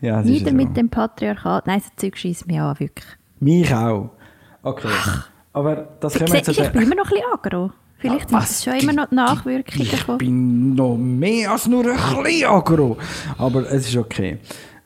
Ja, 0.00 0.22
Nieder 0.22 0.52
mit 0.52 0.76
dem 0.76 0.88
Patriarchat. 0.88 1.66
Nein, 1.66 1.80
so 1.80 1.88
Zeug 1.96 2.16
schießt 2.16 2.46
mich 2.46 2.60
an, 2.60 2.78
wirklich. 2.78 3.06
Mich 3.40 3.74
auch. 3.74 4.10
Okay. 4.62 4.88
Aber 5.52 5.88
das 6.00 6.14
können 6.14 6.28
wir 6.32 6.36
jetzt... 6.38 6.48
du, 6.48 6.52
ich 6.62 6.70
bin 6.70 6.82
immer 6.82 6.94
noch 6.94 7.06
ein 7.06 7.10
bisschen 7.10 7.32
aggro. 7.32 7.72
Vielleicht 7.98 8.32
Ah, 8.32 8.40
sind 8.40 8.50
es 8.50 8.64
schon 8.64 8.74
immer 8.74 8.92
noch 8.94 9.08
die 9.10 9.14
Nachwirkungen 9.16 9.82
Ich 9.82 9.90
davon. 9.90 10.18
bin 10.18 10.74
noch 10.74 10.96
mehr 10.96 11.50
als 11.52 11.66
nur 11.66 11.84
ein 11.84 12.22
bisschen 12.24 12.48
aggro. 12.48 12.96
Aber 13.36 13.70
es 13.70 13.88
ist 13.88 13.96
okay. 13.96 14.38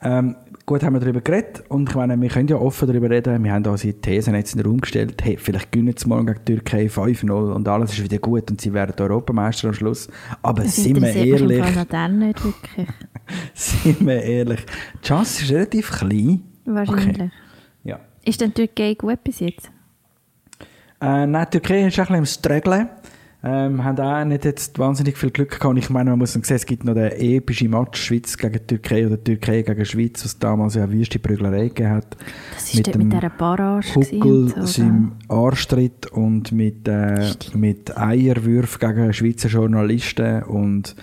Ähm, 0.02 0.34
gut, 0.66 0.82
haben 0.82 0.94
wir 0.94 1.00
darüber 1.00 1.20
geredet. 1.20 1.64
Und 1.68 1.88
ich 1.88 1.94
meine, 1.94 2.20
wir 2.20 2.28
können 2.28 2.48
ja 2.48 2.56
offen 2.56 2.88
darüber 2.88 3.10
reden. 3.10 3.42
Wir 3.44 3.52
haben 3.52 3.66
unsere 3.66 3.94
Thesen 3.94 4.34
jetzt 4.34 4.54
in 4.54 4.62
den 4.62 4.70
Raum 4.70 4.80
gestellt. 4.80 5.22
Hey, 5.22 5.36
vielleicht 5.36 5.72
gewinnen 5.72 5.94
sie 5.96 6.08
morgen 6.08 6.26
gegen 6.26 6.40
die 6.46 6.54
Türkei 6.54 6.86
5-0 6.86 7.30
und 7.30 7.68
alles 7.68 7.92
ist 7.92 8.02
wieder 8.02 8.18
gut 8.18 8.50
und 8.50 8.60
sie 8.60 8.72
werden 8.72 8.94
Europameister 8.98 9.68
am 9.68 9.74
Schluss. 9.74 10.08
Aber 10.42 10.62
Das 10.62 10.76
sind 10.76 11.00
wir 11.00 11.12
ehrlich, 11.12 11.64
dann 11.88 12.18
nicht 12.18 12.44
wirklich. 12.44 12.88
sind 13.54 14.06
wir 14.06 14.22
ehrlich, 14.22 14.60
die 15.02 15.06
Chance 15.06 15.44
ist 15.44 15.50
relativ 15.50 15.90
klein. 15.90 16.42
Wahrscheinlich. 16.64 17.16
Okay. 17.16 17.30
Ja. 17.84 18.00
Ist 18.24 18.40
denn 18.40 18.52
die 18.54 18.66
Türkei 18.66 18.94
gut 18.94 19.22
bis 19.22 19.40
jetzt? 19.40 19.70
Äh, 21.00 21.26
nein, 21.26 21.46
die 21.52 21.58
Türkei 21.58 21.86
ist 21.86 21.98
ein 21.98 22.04
bisschen 22.04 22.16
im 22.16 22.26
Struggeln. 22.26 22.88
Ähm, 23.46 23.84
haben 23.84 24.00
auch 24.00 24.24
nicht 24.24 24.46
jetzt 24.46 24.78
wahnsinnig 24.78 25.18
viel 25.18 25.30
Glück 25.30 25.50
gehabt. 25.50 25.66
Und 25.66 25.76
Ich 25.76 25.90
meine, 25.90 26.08
man 26.10 26.20
muss 26.20 26.32
sagen, 26.32 26.46
es 26.48 26.64
gibt 26.64 26.84
noch 26.84 26.94
den 26.94 27.12
epischen 27.12 27.70
Match 27.70 28.02
Schweiz 28.02 28.38
gegen 28.38 28.66
Türkei 28.66 29.06
oder 29.06 29.22
Türkei 29.22 29.60
gegen 29.60 29.84
Schweiz, 29.84 30.24
was 30.24 30.38
damals 30.38 30.76
ja 30.76 30.84
eine 30.84 30.92
wüste 30.92 31.18
Prüglerei 31.18 31.68
gegeben 31.68 31.90
hat. 31.90 32.16
Das 32.54 32.74
war 32.74 32.82
dort 32.84 32.96
mit 32.96 33.12
dieser 33.12 33.28
Barrage. 33.28 33.94
Huckel, 33.94 34.48
so, 34.48 34.64
seinem 34.64 35.12
Arschtritt 35.28 36.06
und 36.06 36.52
mit, 36.52 36.88
äh, 36.88 37.32
mit 37.52 37.94
Eierwürfen 37.94 38.80
gegen 38.80 39.12
Schweizer 39.12 39.50
Journalisten 39.50 40.42
und 40.44 40.96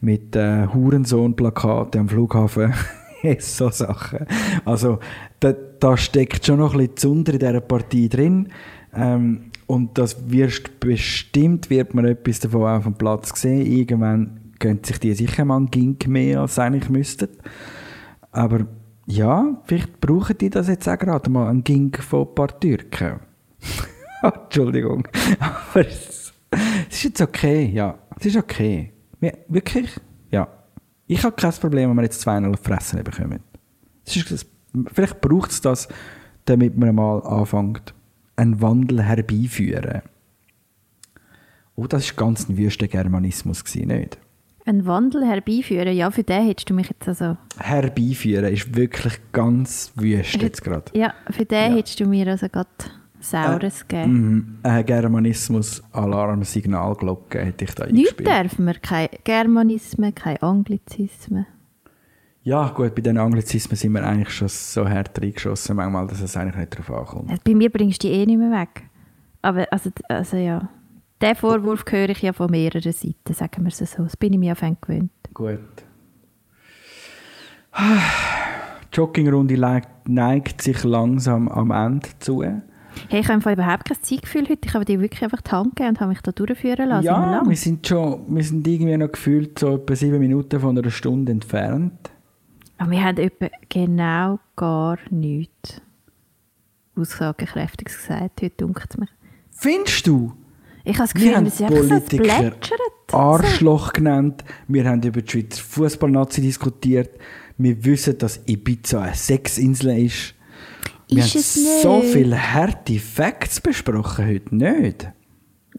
mit 0.00 0.34
äh, 0.34 0.66
Hurensohn-Plakaten 0.66 2.00
am 2.00 2.08
Flughafen. 2.08 2.74
so 3.38 3.70
Sachen. 3.70 4.26
Also, 4.64 4.98
da, 5.38 5.52
da 5.52 5.96
steckt 5.96 6.44
schon 6.44 6.58
noch 6.58 6.72
ein 6.72 6.78
bisschen 6.78 6.96
Zunder 6.96 7.34
in 7.34 7.38
dieser 7.38 7.60
Partie 7.60 8.08
drin. 8.08 8.48
Ähm, 8.96 9.52
und 9.66 9.96
das 9.98 10.30
wirst 10.30 10.80
bestimmt 10.80 11.70
wird 11.70 11.94
man 11.94 12.04
etwas 12.04 12.40
davon 12.40 12.62
auf 12.62 12.84
dem 12.84 12.94
Platz 12.94 13.40
sehen. 13.40 13.66
Irgendwann 13.66 14.52
gönnt 14.58 14.86
sich 14.86 14.98
die 14.98 15.14
sicher 15.14 15.44
mal 15.44 15.58
ein 15.58 15.70
Gink 15.70 16.06
mehr, 16.06 16.40
als 16.40 16.58
eigentlich 16.58 16.88
müssten. 16.90 17.28
Aber 18.30 18.66
ja, 19.06 19.60
vielleicht 19.64 20.00
brauchen 20.00 20.38
die 20.38 20.50
das 20.50 20.68
jetzt 20.68 20.88
auch 20.88 20.98
gerade 20.98 21.30
mal, 21.30 21.48
ein 21.48 21.64
Gink 21.64 22.02
von 22.02 22.26
ein 22.26 22.34
paar 22.34 22.58
Türken. 22.58 23.20
Entschuldigung. 24.22 25.06
Aber 25.38 25.86
es, 25.86 26.32
es 26.88 26.96
ist 26.96 27.04
jetzt 27.04 27.20
okay, 27.20 27.66
ja. 27.66 27.98
Es 28.18 28.26
ist 28.26 28.36
okay. 28.36 28.92
Wir, 29.20 29.38
wirklich, 29.48 29.90
ja. 30.30 30.48
Ich 31.06 31.22
habe 31.22 31.36
kein 31.36 31.52
Problem, 31.52 31.90
wenn 31.90 31.96
wir 31.96 32.04
jetzt 32.04 32.26
2-0 32.26 32.50
auf 32.50 32.60
die 32.60 32.68
Fresse 32.68 33.02
bekommen. 33.02 33.40
Es 34.06 34.16
ist, 34.16 34.46
vielleicht 34.92 35.20
braucht 35.20 35.50
es 35.50 35.60
das, 35.60 35.88
damit 36.46 36.76
man 36.76 36.94
mal 36.94 37.20
anfängt, 37.20 37.94
einen 38.36 38.60
Wandel 38.60 39.02
herbeiführen. 39.02 40.02
Oh, 41.76 41.86
das 41.86 42.16
war 42.16 42.26
ganz 42.26 42.48
ein 42.48 42.56
wüster 42.56 42.88
Germanismus, 42.88 43.64
gewesen, 43.64 43.88
nicht? 43.88 44.18
Einen 44.66 44.86
Wandel 44.86 45.26
herbeiführen, 45.26 45.94
ja, 45.94 46.10
für 46.10 46.22
den 46.22 46.46
hättest 46.46 46.70
du 46.70 46.74
mich 46.74 46.88
jetzt 46.88 47.06
also... 47.06 47.36
Herbeiführen 47.58 48.46
ist 48.46 48.74
wirklich 48.74 49.18
ganz 49.32 49.92
wüst 49.94 50.40
jetzt 50.40 50.64
gerade. 50.64 50.84
Ja, 50.94 51.12
für 51.30 51.44
den 51.44 51.72
Ja. 51.72 51.76
hättest 51.76 52.00
du 52.00 52.06
mir 52.06 52.26
also 52.28 52.48
gerade 52.48 52.68
Saures 53.20 53.86
gegeben. 53.86 54.12
Mhm. 54.12 54.58
Ein 54.62 54.86
Germanismus-Alarm-Signalglocke 54.86 57.40
hätte 57.40 57.64
ich 57.64 57.74
da 57.74 57.86
Nichts 57.86 58.18
eingespielt. 58.18 58.28
dürfen 58.28 58.66
wir, 58.66 58.74
keine 58.74 59.10
Germanismen, 59.24 60.14
keine 60.14 60.42
Anglizismen. 60.42 61.46
Ja, 62.44 62.68
gut, 62.68 62.94
bei 62.94 63.00
den 63.00 63.16
Anglizismen 63.16 63.74
sind 63.74 63.92
wir 63.92 64.06
eigentlich 64.06 64.28
schon 64.28 64.48
so 64.48 64.86
hart 64.86 65.18
reingeschossen, 65.20 65.76
manchmal, 65.76 66.06
dass 66.06 66.20
es 66.20 66.36
eigentlich 66.36 66.56
nicht 66.56 66.74
darauf 66.74 66.90
ankommt. 66.90 67.30
Also 67.30 67.42
Bei 67.42 67.54
mir 67.54 67.70
bringst 67.70 68.04
du 68.04 68.08
die 68.08 68.12
eh 68.12 68.26
nicht 68.26 68.38
mehr 68.38 68.50
weg. 68.50 68.82
Aber 69.40 69.66
also, 69.70 69.90
also 70.08 70.36
ja, 70.36 70.68
den 71.22 71.34
Vorwurf 71.36 71.84
höre 71.88 72.10
ich 72.10 72.20
ja 72.20 72.34
von 72.34 72.50
mehreren 72.50 72.92
Seiten, 72.92 73.32
sagen 73.32 73.64
wir 73.64 73.68
es 73.68 73.78
so. 73.78 74.02
Das 74.02 74.18
bin 74.18 74.34
ich 74.34 74.38
mir 74.38 74.52
auf 74.52 74.60
jeden 74.60 74.76
gewöhnt. 74.78 75.10
Gut. 75.32 75.58
Die 77.78 78.96
Joggingrunde 78.96 79.82
neigt, 80.06 80.60
sich 80.60 80.84
langsam 80.84 81.48
am 81.48 81.70
Ende 81.70 82.08
zu. 82.18 82.42
Hey, 82.42 83.20
ich 83.20 83.24
habe 83.24 83.34
im 83.34 83.40
Fall 83.40 83.54
überhaupt 83.54 83.86
kein 83.86 84.02
Zeitgefühl 84.02 84.46
heute. 84.50 84.68
Ich 84.68 84.74
habe 84.74 84.84
dir 84.84 85.00
wirklich 85.00 85.24
einfach 85.24 85.40
die 85.40 85.50
Hand 85.50 85.76
gegeben 85.76 85.88
und 85.88 86.00
habe 86.00 86.10
mich 86.10 86.20
da 86.20 86.30
durchführen 86.30 86.90
lassen. 86.90 87.06
Ja, 87.06 87.42
wir 87.44 87.56
sind 87.56 87.86
schon, 87.86 88.22
wir 88.28 88.44
sind 88.44 88.68
irgendwie 88.68 88.98
noch 88.98 89.10
gefühlt 89.10 89.58
so 89.58 89.76
etwa 89.76 89.96
sieben 89.96 90.18
Minuten 90.18 90.60
von 90.60 90.76
einer 90.76 90.90
Stunde 90.90 91.32
entfernt. 91.32 92.10
Aber 92.84 92.92
wir 92.92 93.02
haben 93.02 93.16
etwa 93.16 93.48
genau 93.70 94.40
gar 94.56 94.98
nichts 95.08 95.80
aussagekräftiges 96.94 97.96
gesagt. 97.96 98.42
Heute 98.42 98.54
dunkelt 98.58 98.90
es 98.90 98.98
mich. 98.98 99.08
Findest 99.52 100.06
du? 100.06 100.34
Ich 100.84 100.92
habe 100.98 101.04
das 101.04 101.14
Gefühl, 101.14 101.34
haben 101.34 101.46
wir 101.46 101.66
einfach 101.66 101.82
so 101.82 101.88
Politiker 101.88 102.22
plätschert. 102.40 102.80
Arschloch 103.10 103.94
genannt. 103.94 104.44
Wir 104.68 104.84
haben 104.84 105.02
über 105.02 105.22
die 105.22 105.30
Schweizer 105.32 105.62
Fußballnazi 105.62 106.42
diskutiert. 106.42 107.18
Wir 107.56 107.82
wissen, 107.86 108.18
dass 108.18 108.42
Ibiza 108.46 109.00
eine 109.00 109.14
Sexinsel 109.14 110.04
ist. 110.04 110.34
Wir 111.08 111.24
Ist 111.24 111.30
haben 111.30 111.40
es 111.40 111.56
nicht? 111.56 111.80
so 111.80 112.02
viele 112.02 112.52
harte 112.52 112.98
Facts 112.98 113.62
besprochen 113.62 114.26
heute 114.26 114.54
nicht. 114.54 115.10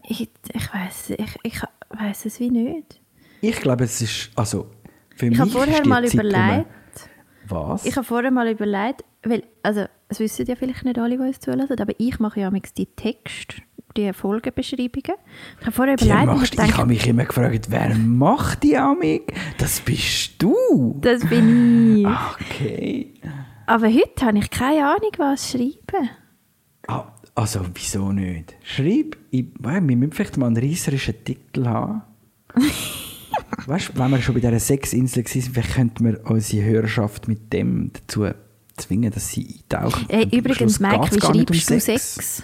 Ich, 0.08 0.28
ich 0.52 0.74
weiß 0.74 1.10
ich, 1.10 1.38
ich 1.44 1.62
weiss 1.90 2.26
es 2.26 2.40
wie 2.40 2.50
nicht. 2.50 3.00
Ich 3.42 3.60
glaube, 3.60 3.84
es 3.84 4.02
ist, 4.02 4.30
also, 4.34 4.72
für 5.14 5.26
Ich 5.26 5.30
mich 5.30 5.38
habe 5.40 5.50
vorher 5.50 5.86
mal 5.86 6.04
überlegt, 6.04 6.66
Was? 7.48 7.84
ich 7.84 7.96
habe 7.96 8.04
vorher 8.06 8.30
mal 8.30 8.48
überlegt, 8.48 9.04
weil, 9.22 9.42
also, 9.62 9.86
es 10.08 10.20
wissen 10.20 10.46
ja 10.46 10.56
vielleicht 10.56 10.84
nicht 10.84 10.98
alle, 10.98 11.16
die 11.16 11.22
uns 11.22 11.40
zulassen, 11.40 11.80
aber 11.80 11.92
ich 11.98 12.18
mache 12.18 12.40
ja 12.40 12.50
manchmal 12.50 12.72
die 12.76 12.86
Texte, 12.86 13.56
die 13.96 14.12
Folgenbeschreibungen. 14.12 15.18
Ich 15.60 15.66
habe 15.66 15.72
vorher 15.72 15.94
überlegt 15.94 16.26
machst, 16.26 16.54
ich 16.54 16.60
ich 16.60 16.76
habe 16.76 16.88
mich 16.88 17.06
immer 17.06 17.24
gefragt, 17.24 17.66
wer 17.70 17.94
macht 17.96 18.62
die 18.62 18.76
Amig? 18.76 19.32
Das 19.58 19.80
bist 19.80 20.42
du. 20.42 20.98
das 21.00 21.24
bin 21.28 21.98
ich. 21.98 22.06
Okay. 22.06 23.14
Aber 23.66 23.88
heute 23.88 24.26
habe 24.26 24.38
ich 24.38 24.50
keine 24.50 24.86
Ahnung, 24.86 25.10
was 25.18 25.50
schreiben. 25.50 26.10
Ah, 26.86 27.12
also, 27.34 27.60
wieso 27.74 28.12
nicht? 28.12 28.54
Schreib, 28.62 29.16
ich, 29.30 29.46
wir 29.58 29.80
müssen 29.80 30.12
vielleicht 30.12 30.36
mal 30.36 30.46
einen 30.46 30.56
reisserischen 30.56 31.24
Titel 31.24 31.66
haben. 31.66 32.02
weißt 33.66 33.90
du, 33.90 33.98
wenn 33.98 34.10
wir 34.10 34.20
schon 34.20 34.34
bei 34.34 34.40
dieser 34.40 34.58
Sexinsel 34.58 35.24
waren, 35.24 35.42
vielleicht 35.42 35.74
könnten 35.74 36.04
wir 36.04 36.20
unsere 36.24 36.64
Hörerschaft 36.64 37.28
mit 37.28 37.52
dem 37.52 37.90
dazu 37.92 38.26
zwingen, 38.76 39.12
dass 39.12 39.30
sie 39.30 39.60
eintauchen. 39.70 40.06
Hey, 40.08 40.28
übrigens, 40.30 40.80
Mike, 40.80 41.10
wie 41.10 41.38
nicht 41.38 41.50
um 41.50 41.56
schreibst 41.56 41.70
du 41.70 41.80
Sex? 41.80 42.42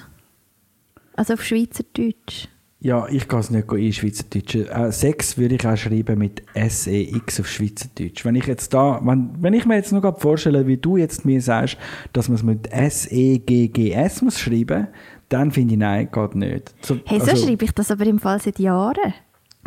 Also 1.14 1.34
auf 1.34 1.44
Schweizerdeutsch. 1.44 2.48
Ja, 2.80 3.06
ich 3.08 3.28
kann 3.28 3.38
es 3.38 3.50
nicht 3.50 3.70
in 3.70 3.92
Schweizerdeutsch. 3.92 4.56
Äh, 4.56 4.90
Sex 4.90 5.38
würde 5.38 5.54
ich 5.54 5.66
auch 5.66 5.76
schreiben 5.76 6.18
mit 6.18 6.42
SEX 6.54 7.38
auf 7.38 7.46
Schweizerdeutsch. 7.46 8.24
Wenn 8.24 8.34
ich 8.34 8.46
jetzt 8.46 8.74
da, 8.74 9.00
wenn, 9.04 9.30
wenn 9.40 9.54
ich 9.54 9.66
mir 9.66 9.76
jetzt 9.76 9.92
nur 9.92 10.00
gerade 10.00 10.18
vorstelle, 10.18 10.66
wie 10.66 10.78
du 10.78 10.96
jetzt 10.96 11.24
mir 11.24 11.40
sagst, 11.40 11.76
dass 12.12 12.28
man 12.28 12.36
es 12.36 12.42
mit 12.42 12.68
SEGGS 12.72 14.22
muss 14.22 14.40
schreiben, 14.40 14.88
dann 15.28 15.52
finde 15.52 15.74
ich, 15.74 15.78
nein, 15.78 16.08
geht 16.10 16.34
nicht. 16.34 16.74
So, 16.82 16.98
Hey, 17.04 17.20
so 17.20 17.30
also, 17.30 17.46
schreibe 17.46 17.64
ich 17.64 17.72
das 17.72 17.90
aber 17.90 18.04
im 18.04 18.18
Fall 18.18 18.40
seit 18.40 18.58
Jahren. 18.58 19.14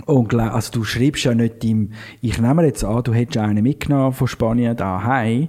Unglaublich. 0.05 0.53
Also 0.53 0.71
du 0.73 0.83
schreibst 0.83 1.23
ja 1.23 1.33
nicht 1.33 1.63
im, 1.63 1.91
ich 2.21 2.39
nehme 2.39 2.65
jetzt 2.65 2.83
an, 2.83 3.03
du 3.03 3.13
hättest 3.13 3.37
einen 3.37 3.63
mitgenommen 3.63 4.13
von 4.13 4.27
Spanien 4.27 4.75
daheim. 4.75 5.47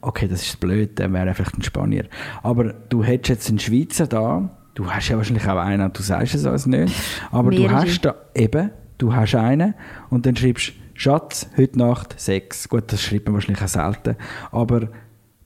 Okay, 0.00 0.28
das 0.28 0.42
ist 0.42 0.60
blöd, 0.60 0.98
der 0.98 1.12
wäre 1.12 1.32
vielleicht 1.34 1.56
ein 1.56 1.62
Spanier. 1.62 2.04
Aber 2.42 2.74
du 2.74 3.02
hättest 3.02 3.28
jetzt 3.28 3.48
einen 3.48 3.58
Schweizer 3.58 4.06
da, 4.06 4.50
du 4.74 4.90
hast 4.90 5.08
ja 5.08 5.16
wahrscheinlich 5.16 5.46
auch 5.46 5.56
einen, 5.56 5.92
du 5.92 6.02
sagst 6.02 6.34
es 6.34 6.44
uns 6.44 6.66
nicht. 6.66 6.94
Aber 7.30 7.50
du 7.50 7.62
Mehrere. 7.62 7.76
hast 7.76 8.00
da 8.02 8.14
eben, 8.34 8.70
du 8.98 9.14
hast 9.14 9.34
einen 9.34 9.74
und 10.10 10.26
dann 10.26 10.36
schreibst 10.36 10.72
Schatz, 10.92 11.48
heute 11.56 11.78
Nacht 11.78 12.20
Sex. 12.20 12.68
Gut, 12.68 12.92
das 12.92 13.02
schreibt 13.02 13.26
man 13.26 13.34
wahrscheinlich 13.34 13.62
auch 13.62 13.68
selten. 13.68 14.16
Aber 14.52 14.88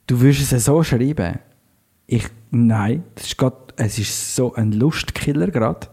du 0.06 0.20
würdest 0.20 0.52
es 0.52 0.64
so 0.64 0.82
schreiben. 0.82 1.38
Ich, 2.06 2.26
nein, 2.50 3.04
das 3.14 3.26
ist 3.26 3.38
grad, 3.38 3.74
es 3.76 3.98
ist 3.98 4.34
so 4.34 4.54
ein 4.54 4.72
Lustkiller 4.72 5.50
gerade. 5.50 5.86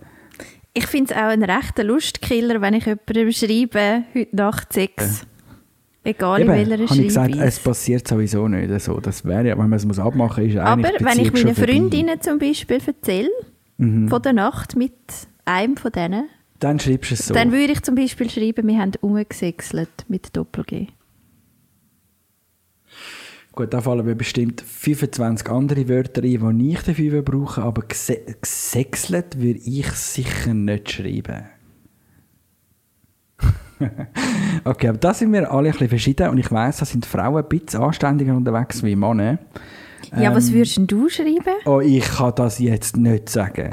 Ich 0.77 0.87
finde 0.87 1.11
es 1.13 1.17
auch 1.17 1.23
ein 1.29 1.41
rechter 1.43 1.83
Lustkiller, 1.85 2.59
wenn 2.61 2.73
ich 2.73 2.85
jemandem 2.85 3.31
schreibe, 3.31 4.03
heute 4.13 4.35
Nacht 4.35 4.73
Sex. 4.73 5.25
Egal 6.03 6.41
in 6.41 6.47
welcher 6.49 6.73
habe 6.73 6.83
ich 6.83 6.89
gesagt, 7.07 7.31
es 7.31 7.35
Schreibweise. 7.37 7.61
passiert 7.61 8.07
sowieso 8.07 8.47
nicht 8.47 8.81
so. 8.81 8.99
Das 8.99 9.25
wäre 9.25 9.47
ja, 9.47 9.53
wenn 9.57 9.69
man 9.69 9.73
es 9.73 9.85
muss 9.85 9.97
abmachen 9.97 10.43
muss, 10.43 10.53
ist 10.53 10.59
Aber 10.59 10.87
eigentlich 10.87 11.01
wenn 11.05 11.25
ich 11.25 11.43
meinen. 11.45 11.55
Freundinnen 11.55 12.21
zum 12.21 12.37
Beispiel 12.39 12.79
erzähle, 12.85 13.29
Mhm. 13.77 14.07
von 14.09 14.21
der 14.21 14.33
Nacht 14.33 14.75
mit 14.75 14.93
einem 15.45 15.75
von 15.77 15.91
denen, 15.91 16.29
Dann 16.59 16.79
schreibst 16.79 17.11
du 17.11 17.15
es 17.15 17.25
so. 17.27 17.33
dann 17.33 17.51
würde 17.51 17.73
ich 17.73 17.81
zum 17.81 17.95
Beispiel 17.95 18.29
schreiben, 18.29 18.67
wir 18.67 18.77
haben 18.77 18.91
umgesexelt 19.01 19.89
mit 20.07 20.35
Doppel-G. 20.37 20.87
Gut, 23.55 23.73
da 23.73 23.79
fallen 23.79 24.05
mir 24.05 24.15
bestimmt 24.15 24.61
25 24.61 25.49
andere 25.49 25.87
Wörter 25.87 26.21
ein, 26.23 26.59
die 26.59 26.71
ich 26.73 26.81
dafür 26.81 27.21
brauche, 27.21 27.61
aber 27.61 27.83
gesexelt 27.83 29.39
würde 29.39 29.59
ich 29.59 29.89
sicher 29.91 30.53
nicht 30.53 30.91
schreiben. 30.91 31.45
okay, 34.65 34.89
aber 34.89 34.97
da 34.97 35.13
sind 35.13 35.31
wir 35.31 35.49
alle 35.51 35.67
ein 35.69 35.71
bisschen 35.71 35.89
verschieden 35.89 36.29
und 36.29 36.37
ich 36.37 36.51
weiss, 36.51 36.77
da 36.77 36.85
sind 36.85 37.05
Frauen 37.05 37.43
ein 37.43 37.49
bisschen 37.49 37.81
anständiger 37.81 38.35
unterwegs 38.35 38.83
wie 38.83 38.95
Männer. 38.95 39.39
Ja, 40.17 40.35
was 40.35 40.49
Ähm, 40.49 40.55
würdest 40.55 40.77
denn 40.77 40.87
du 40.87 41.07
schreiben? 41.09 41.55
Oh, 41.65 41.79
ich 41.79 42.03
kann 42.03 42.33
das 42.35 42.59
jetzt 42.59 42.97
nicht 42.97 43.29
sagen. 43.29 43.71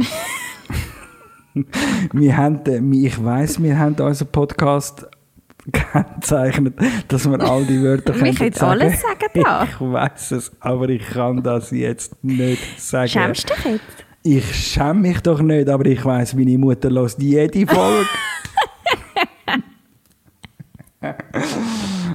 wir 2.12 2.36
haben, 2.36 2.64
den- 2.64 2.92
ich 2.92 3.22
weiss, 3.22 3.62
wir 3.62 3.78
haben 3.78 3.94
unseren 4.00 4.28
Podcast 4.28 5.06
gekennzeichnet, 5.64 6.74
dass 7.08 7.28
wir 7.28 7.40
all 7.40 7.64
die 7.64 7.82
Wörter 7.82 8.14
Wir 8.14 8.34
können 8.34 8.52
sagen. 8.52 8.80
alles 8.80 9.00
sagen 9.00 9.42
da. 9.42 9.64
Ich 9.64 9.80
weiß 9.80 10.30
es, 10.32 10.52
aber 10.60 10.88
ich 10.88 11.04
kann 11.04 11.42
das 11.42 11.70
jetzt 11.70 12.22
nicht 12.24 12.80
sagen. 12.80 13.08
Schämst 13.08 13.50
du 13.50 13.54
dich 13.54 13.64
jetzt? 13.64 14.04
Ich 14.24 14.54
schäme 14.54 14.94
mich 14.94 15.20
doch 15.20 15.40
nicht, 15.40 15.68
aber 15.68 15.86
ich 15.86 16.04
weiß, 16.04 16.34
meine 16.34 16.56
Mutter 16.56 16.90
hört 16.90 17.20
jede 17.20 17.66
Folge. 17.66 18.06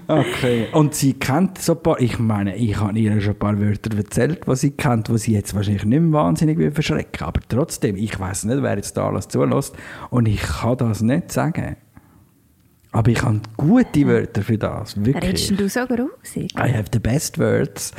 okay. 0.07 0.67
Und 0.71 0.95
sie 0.95 1.13
kennt 1.13 1.57
so 1.57 1.73
ein 1.73 1.83
paar. 1.83 1.99
Ich 1.99 2.17
meine, 2.19 2.55
ich 2.55 2.79
habe 2.79 2.97
ihr 2.97 3.19
schon 3.19 3.33
ein 3.33 3.39
paar 3.39 3.59
Wörter 3.59 3.97
erzählt, 3.97 4.47
die 4.47 4.55
sie 4.55 4.71
kennt, 4.71 5.09
die 5.09 5.17
sie 5.17 5.33
jetzt 5.33 5.53
wahrscheinlich 5.53 5.83
nicht 5.83 5.99
mehr 5.99 6.13
wahnsinnig 6.13 6.57
will 6.57 6.71
verschrecken. 6.71 7.27
Aber 7.27 7.41
trotzdem, 7.47 7.97
ich 7.97 8.17
weiß 8.17 8.45
nicht, 8.45 8.61
wer 8.61 8.77
jetzt 8.77 8.95
da 8.95 9.07
alles 9.07 9.27
zulässt. 9.27 9.75
Und 10.09 10.27
ich 10.27 10.41
kann 10.41 10.77
das 10.77 11.01
nicht 11.01 11.31
sagen. 11.31 11.75
Aber 12.91 13.11
ich 13.11 13.21
habe 13.21 13.41
gute 13.57 14.07
Wörter 14.07 14.41
für 14.41 14.57
das. 14.57 14.95
Redest 14.97 15.05
Wirklich. 15.05 15.47
denn 15.47 15.57
du 15.57 15.69
so 15.69 15.85
grusig? 15.85 16.51
I 16.55 16.73
have 16.73 16.85
the 16.91 16.99
best 16.99 17.37
words. 17.37 17.91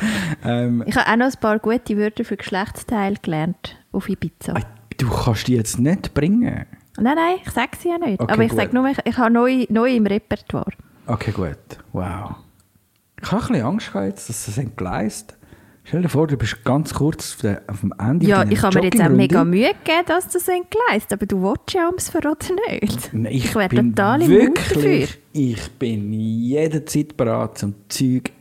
Ähm, 0.45 0.83
Ich 0.87 0.97
habe 0.97 1.11
auch 1.11 1.17
noch 1.17 1.27
ein 1.27 1.41
paar 1.41 1.59
gute 1.59 1.97
Wörter 1.97 2.25
für 2.25 2.37
Geschlechtsteile 2.37 3.17
gelernt 3.23 3.77
auf 3.93 4.09
Ibiza. 4.09 4.55
du 4.97 5.09
kannst 5.09 5.47
die 5.47 5.55
jetzt 5.55 5.79
nicht 5.79 6.15
bringen. 6.15 6.67
Nein, 7.01 7.15
nein, 7.15 7.37
ich 7.45 7.51
sage 7.53 7.77
sie 7.81 7.91
ja 7.91 7.99
nicht. 7.99 8.21
Okay, 8.21 8.33
Aber 8.33 8.43
ich 8.43 8.51
gut. 8.51 8.59
sage 8.59 8.75
nur, 8.75 8.89
ich, 8.89 8.99
ich 9.05 9.17
habe 9.17 9.31
neu, 9.33 9.67
neu 9.69 9.95
im 9.95 10.07
Repertoire. 10.07 10.73
Okay, 11.07 11.31
gut. 11.31 11.57
Wow. 11.93 12.35
Ich 13.23 13.31
habe 13.31 13.43
ein 13.43 13.49
bisschen 13.49 13.65
Angst 13.67 13.93
gehabt 13.93 14.17
dass 14.17 14.27
das 14.47 14.59
entgleist. 14.59 15.38
Stell 15.89 16.03
dir 16.03 16.11
vor, 16.11 16.27
du 16.27 16.37
bist 16.37 16.63
ganz 16.65 16.93
kurz 16.93 17.33
auf, 17.33 17.41
der, 17.41 17.63
auf 17.67 17.81
dem 17.81 17.95
Ende 17.99 18.27
Ja, 18.27 18.45
ich 18.47 18.61
habe 18.61 18.79
mir 18.79 18.85
jetzt 18.85 19.01
auch 19.01 19.09
mega 19.09 19.43
Mühe 19.43 19.69
gegeben, 19.73 20.03
dass 20.07 20.29
das 20.29 20.47
entgleist. 20.47 21.11
Aber 21.15 21.25
du 21.25 21.43
willst 21.43 21.73
ja 21.73 21.87
ums 21.87 22.11
Verraten 22.11 22.57
nicht. 22.69 23.15
Nein, 23.15 23.33
ich 23.33 23.55
wäre 23.55 23.71
bin 23.71 23.95
total 23.95 24.21
im 24.21 24.29
wirklich, 24.29 25.19
Ich 25.33 25.71
bin 25.79 26.13
jederzeit 26.13 27.17
bereit, 27.17 27.57
zum 27.57 27.75
Zeug 27.89 28.33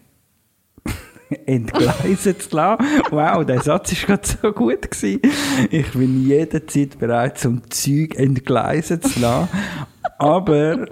entgleisen 1.46 2.38
zu 2.38 2.54
lassen. 2.54 2.86
Wow, 3.12 3.46
der 3.46 3.62
Satz 3.62 3.94
war 3.94 4.18
gerade 4.18 4.28
so 4.28 4.52
gut. 4.52 4.92
Gewesen. 4.92 5.22
Ich 5.72 5.90
bin 5.94 6.28
jederzeit 6.28 7.00
bereit, 7.00 7.38
zum 7.38 7.62
Zeug 7.70 8.16
entgleisen 8.18 9.02
zu 9.02 9.22
lassen. 9.22 9.48
Aber 10.20 10.86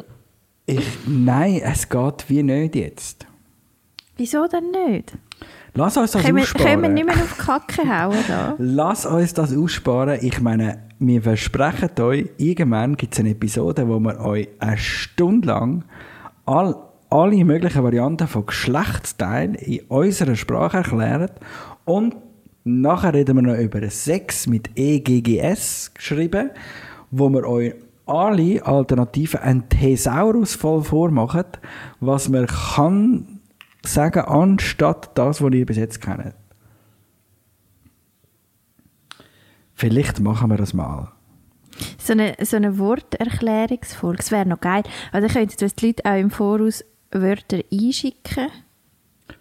ich, 0.66 0.88
nein, 1.06 1.60
es 1.66 1.90
geht 1.90 2.30
wie 2.30 2.44
nicht 2.44 2.76
jetzt. 2.76 3.28
Wieso 4.16 4.48
denn 4.48 4.72
nicht? 4.72 5.12
Lass 5.78 5.98
uns 5.98 6.12
das 6.12 6.24
Können 6.24 6.38
wir, 6.38 6.44
aussparen. 6.44 6.66
können 6.66 6.82
wir 6.84 6.90
nicht 6.90 7.06
mehr 7.06 7.16
auf 7.16 7.36
die 7.38 7.44
Kacke 7.44 7.82
hauen 7.82 8.16
da? 8.30 8.56
Lass 8.58 9.06
uns 9.06 9.34
das 9.34 9.56
aussparen. 9.56 10.20
Ich 10.22 10.40
meine, 10.40 10.80
wir 11.00 11.22
versprechen 11.22 11.90
euch, 12.00 12.30
irgendwann 12.38 12.96
gibt 12.96 13.14
es 13.14 13.20
eine 13.20 13.32
Episode, 13.32 13.86
wo 13.90 14.00
wir 14.00 14.22
euch 14.22 14.48
eine 14.60 14.78
Stunde 14.78 15.50
lang 15.50 15.84
all, 16.46 16.76
alle 17.10 17.44
möglichen 17.44 17.84
Varianten 17.84 18.26
von 18.30 18.46
Geschlechtsteilen 18.46 19.56
in 19.56 19.82
unserer 19.90 20.38
Sprache 20.38 20.78
erklären. 20.78 21.32
Und 21.84 22.16
nachher 22.64 23.14
reden 23.14 23.36
wir 23.36 23.42
noch 23.42 23.60
über 23.60 23.90
Sex 23.90 24.48
mit 24.48 24.70
EGGS 24.76 25.94
geschrieben, 25.94 26.52
wo 27.12 27.30
wir 27.30 27.46
euch 27.46 27.74
alle 28.06 28.66
Alternativen 28.66 29.42
einen 29.42 29.68
Thesaurus 29.68 30.56
voll 30.56 30.84
vormachen, 30.84 31.44
was 32.00 32.30
man 32.30 32.46
kann 32.48 33.35
sagen, 33.86 34.20
anstatt 34.26 35.18
das, 35.18 35.42
was 35.42 35.54
ihr 35.54 35.66
bis 35.66 35.78
jetzt 35.78 36.02
kennt. 36.02 36.34
Vielleicht 39.74 40.20
machen 40.20 40.50
wir 40.50 40.58
das 40.58 40.74
mal. 40.74 41.12
So 41.98 42.14
eine, 42.14 42.36
so 42.42 42.56
eine 42.56 42.78
Worterklärungsfolge, 42.78 44.18
das 44.18 44.32
wäre 44.32 44.46
noch 44.46 44.62
geil. 44.62 44.84
Also 45.12 45.28
ich 45.28 45.34
könnte 45.34 45.66
uns 45.66 45.76
die 45.76 45.88
Leute 45.88 46.06
auch 46.06 46.16
im 46.18 46.32
Voraus 46.32 46.86
Wörter 47.12 47.60
einschicken. 47.72 48.48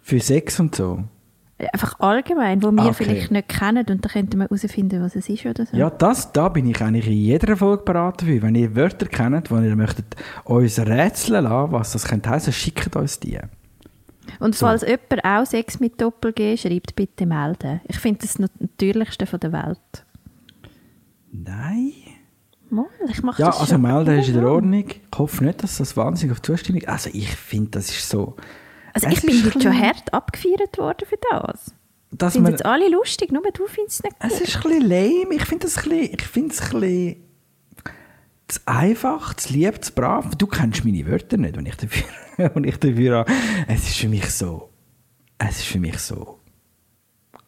Für 0.01 0.19
Sex 0.19 0.59
und 0.59 0.75
so. 0.75 1.03
Einfach 1.71 1.97
allgemein, 2.01 2.61
wo 2.61 2.71
wir 2.71 2.83
Okay. 2.83 3.05
vielleicht 3.05 3.31
nicht 3.31 3.47
kennen 3.47 3.77
und 3.77 3.89
dann 3.89 4.01
könnten 4.11 4.39
wir 4.39 4.45
herausfinden, 4.45 5.01
was 5.01 5.15
es 5.15 5.29
ist 5.29 5.45
oder 5.45 5.65
so. 5.65 5.77
Ja, 5.77 5.89
das, 5.89 6.33
da 6.33 6.49
bin 6.49 6.67
ich 6.67 6.81
eigentlich 6.81 7.07
in 7.07 7.13
jeder 7.13 7.55
Folge 7.55 7.83
beraten 7.83 8.25
für. 8.25 8.41
Wenn 8.41 8.55
ihr 8.55 8.75
Wörter 8.75 9.05
kennt, 9.05 9.49
wo 9.51 9.57
ihr 9.59 9.75
möchtet 9.77 10.17
uns 10.43 10.77
rätseln 10.77 11.45
lassen, 11.45 11.71
was 11.71 11.93
das 11.93 12.05
könnte 12.05 12.29
heißen, 12.29 12.51
schickt 12.51 12.93
uns 12.97 13.21
die. 13.21 13.39
Und 14.39 14.55
falls 14.55 14.81
jemand 14.81 15.23
auch 15.23 15.45
Sex 15.45 15.79
mit 15.79 16.01
Doppel-G 16.01 16.57
schreibt, 16.57 16.95
bitte 16.95 17.25
melden. 17.25 17.81
Ich 17.87 17.97
finde 17.97 18.21
das 18.21 18.33
das 18.35 18.49
Natürlichste 18.59 19.25
von 19.25 19.39
der 19.39 19.51
Welt. 19.51 20.05
Nein. 21.31 21.93
Mal, 22.69 22.85
ich 23.09 23.21
mache 23.21 23.41
Ja, 23.41 23.47
das 23.47 23.59
also 23.59 23.73
schon 23.73 23.81
melden 23.81 24.19
ist 24.19 24.27
in 24.27 24.35
der. 24.35 24.49
Ordnung. 24.49 24.85
Ich 24.87 25.17
hoffe 25.17 25.43
nicht, 25.43 25.63
dass 25.63 25.77
das 25.77 25.95
wahnsinnig 25.95 26.33
auf 26.33 26.41
Zustimmung... 26.41 26.83
Also 26.85 27.09
ich 27.13 27.35
finde, 27.35 27.71
das 27.71 27.89
ist 27.89 28.09
so... 28.09 28.35
Also 28.93 29.07
ich 29.07 29.21
bin 29.21 29.43
heute 29.45 29.61
schon 29.61 29.79
hart 29.79 30.13
abgefeiert 30.13 30.77
worden 30.77 31.05
für 31.07 31.19
das. 31.29 31.75
Dass 32.11 32.33
Sind 32.33 32.47
jetzt 32.47 32.65
alle 32.65 32.89
lustig, 32.89 33.31
nur 33.31 33.43
du 33.53 33.67
findest 33.67 33.99
es 33.99 34.03
nicht 34.03 34.19
gut. 34.19 34.31
es 34.31 34.41
ist 34.41 34.55
ein 34.55 34.61
bisschen 34.63 34.89
lame. 34.89 35.35
Ich 35.35 35.45
finde 35.45 35.67
es 35.67 35.77
ein 35.77 35.89
bisschen... 35.89 36.13
Ich 36.13 36.23
finde 36.23 36.53
es 36.53 36.61
ein 36.61 36.79
bisschen... 36.79 37.24
Zu 38.47 38.59
einfach, 38.65 39.33
zu 39.35 39.53
lieb, 39.53 39.83
zu 39.83 39.93
brav. 39.93 40.35
Du 40.35 40.47
kennst 40.47 40.85
meine 40.85 41.05
Wörter 41.07 41.37
nicht, 41.37 41.57
wenn 41.57 41.65
ich 41.65 41.75
dafür... 41.75 42.03
wenn 42.53 42.63
ich 42.63 42.77
dafür 42.77 43.17
habe. 43.19 43.31
Es 43.67 43.87
ist 43.87 43.97
für 43.97 44.09
mich 44.09 44.29
so... 44.29 44.69
Es 45.37 45.57
ist 45.59 45.65
für 45.65 45.79
mich 45.79 45.97
so... 45.97 46.39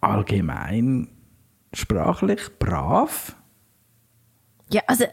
Allgemein... 0.01 1.09
Sprachlich 1.73 2.49
brav. 2.57 3.35
Ja, 4.69 4.81
also 4.87 5.05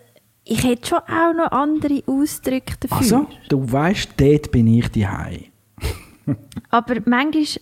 ich 0.45 0.63
hätte 0.63 0.89
schon 0.89 0.99
auch 0.99 1.35
noch 1.35 1.51
andere 1.51 2.03
Ausdrücke 2.07 2.75
dafür. 2.81 2.97
Also, 2.97 3.27
du 3.49 3.71
weißt, 3.71 4.11
dort 4.17 4.51
bin 4.51 4.67
ich 4.67 4.89
die 4.89 5.07
Aber 6.71 6.95
manchmal 7.07 7.61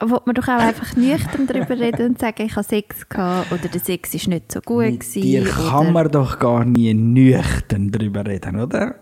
will 0.00 0.20
man 0.24 0.34
doch 0.34 0.48
auch 0.48 0.60
einfach 0.60 0.96
nüchtern 0.96 1.46
darüber 1.46 1.78
reden 1.78 2.10
und 2.10 2.18
sagen, 2.18 2.42
ich 2.42 2.56
habe 2.56 2.64
Sex 2.66 3.08
gehabt 3.08 3.52
oder 3.52 3.68
der 3.68 3.80
Sex 3.80 4.14
ist 4.14 4.28
nicht 4.28 4.50
so 4.50 4.60
gut 4.60 4.84
Mit 4.84 5.00
gewesen. 5.00 5.22
dir 5.22 5.44
kann 5.44 5.92
man 5.92 6.10
doch 6.10 6.38
gar 6.38 6.64
nie 6.64 6.92
nüchtern 6.94 7.90
darüber 7.90 8.26
reden, 8.26 8.60
oder? 8.60 8.96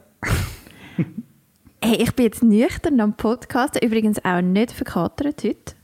Hey, 1.84 1.96
ich 1.96 2.14
bin 2.14 2.26
jetzt 2.26 2.42
nüchtern 2.42 3.00
am 3.00 3.16
Podcast, 3.16 3.82
übrigens 3.82 4.24
auch 4.24 4.40
nicht 4.40 4.70
verkatert 4.70 5.42
heute. 5.42 5.74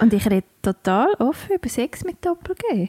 Und 0.00 0.12
ich 0.12 0.26
rede 0.26 0.46
total 0.62 1.12
offen 1.18 1.56
über 1.56 1.68
Sex 1.68 2.04
mit 2.04 2.24
Doppel-G. 2.24 2.88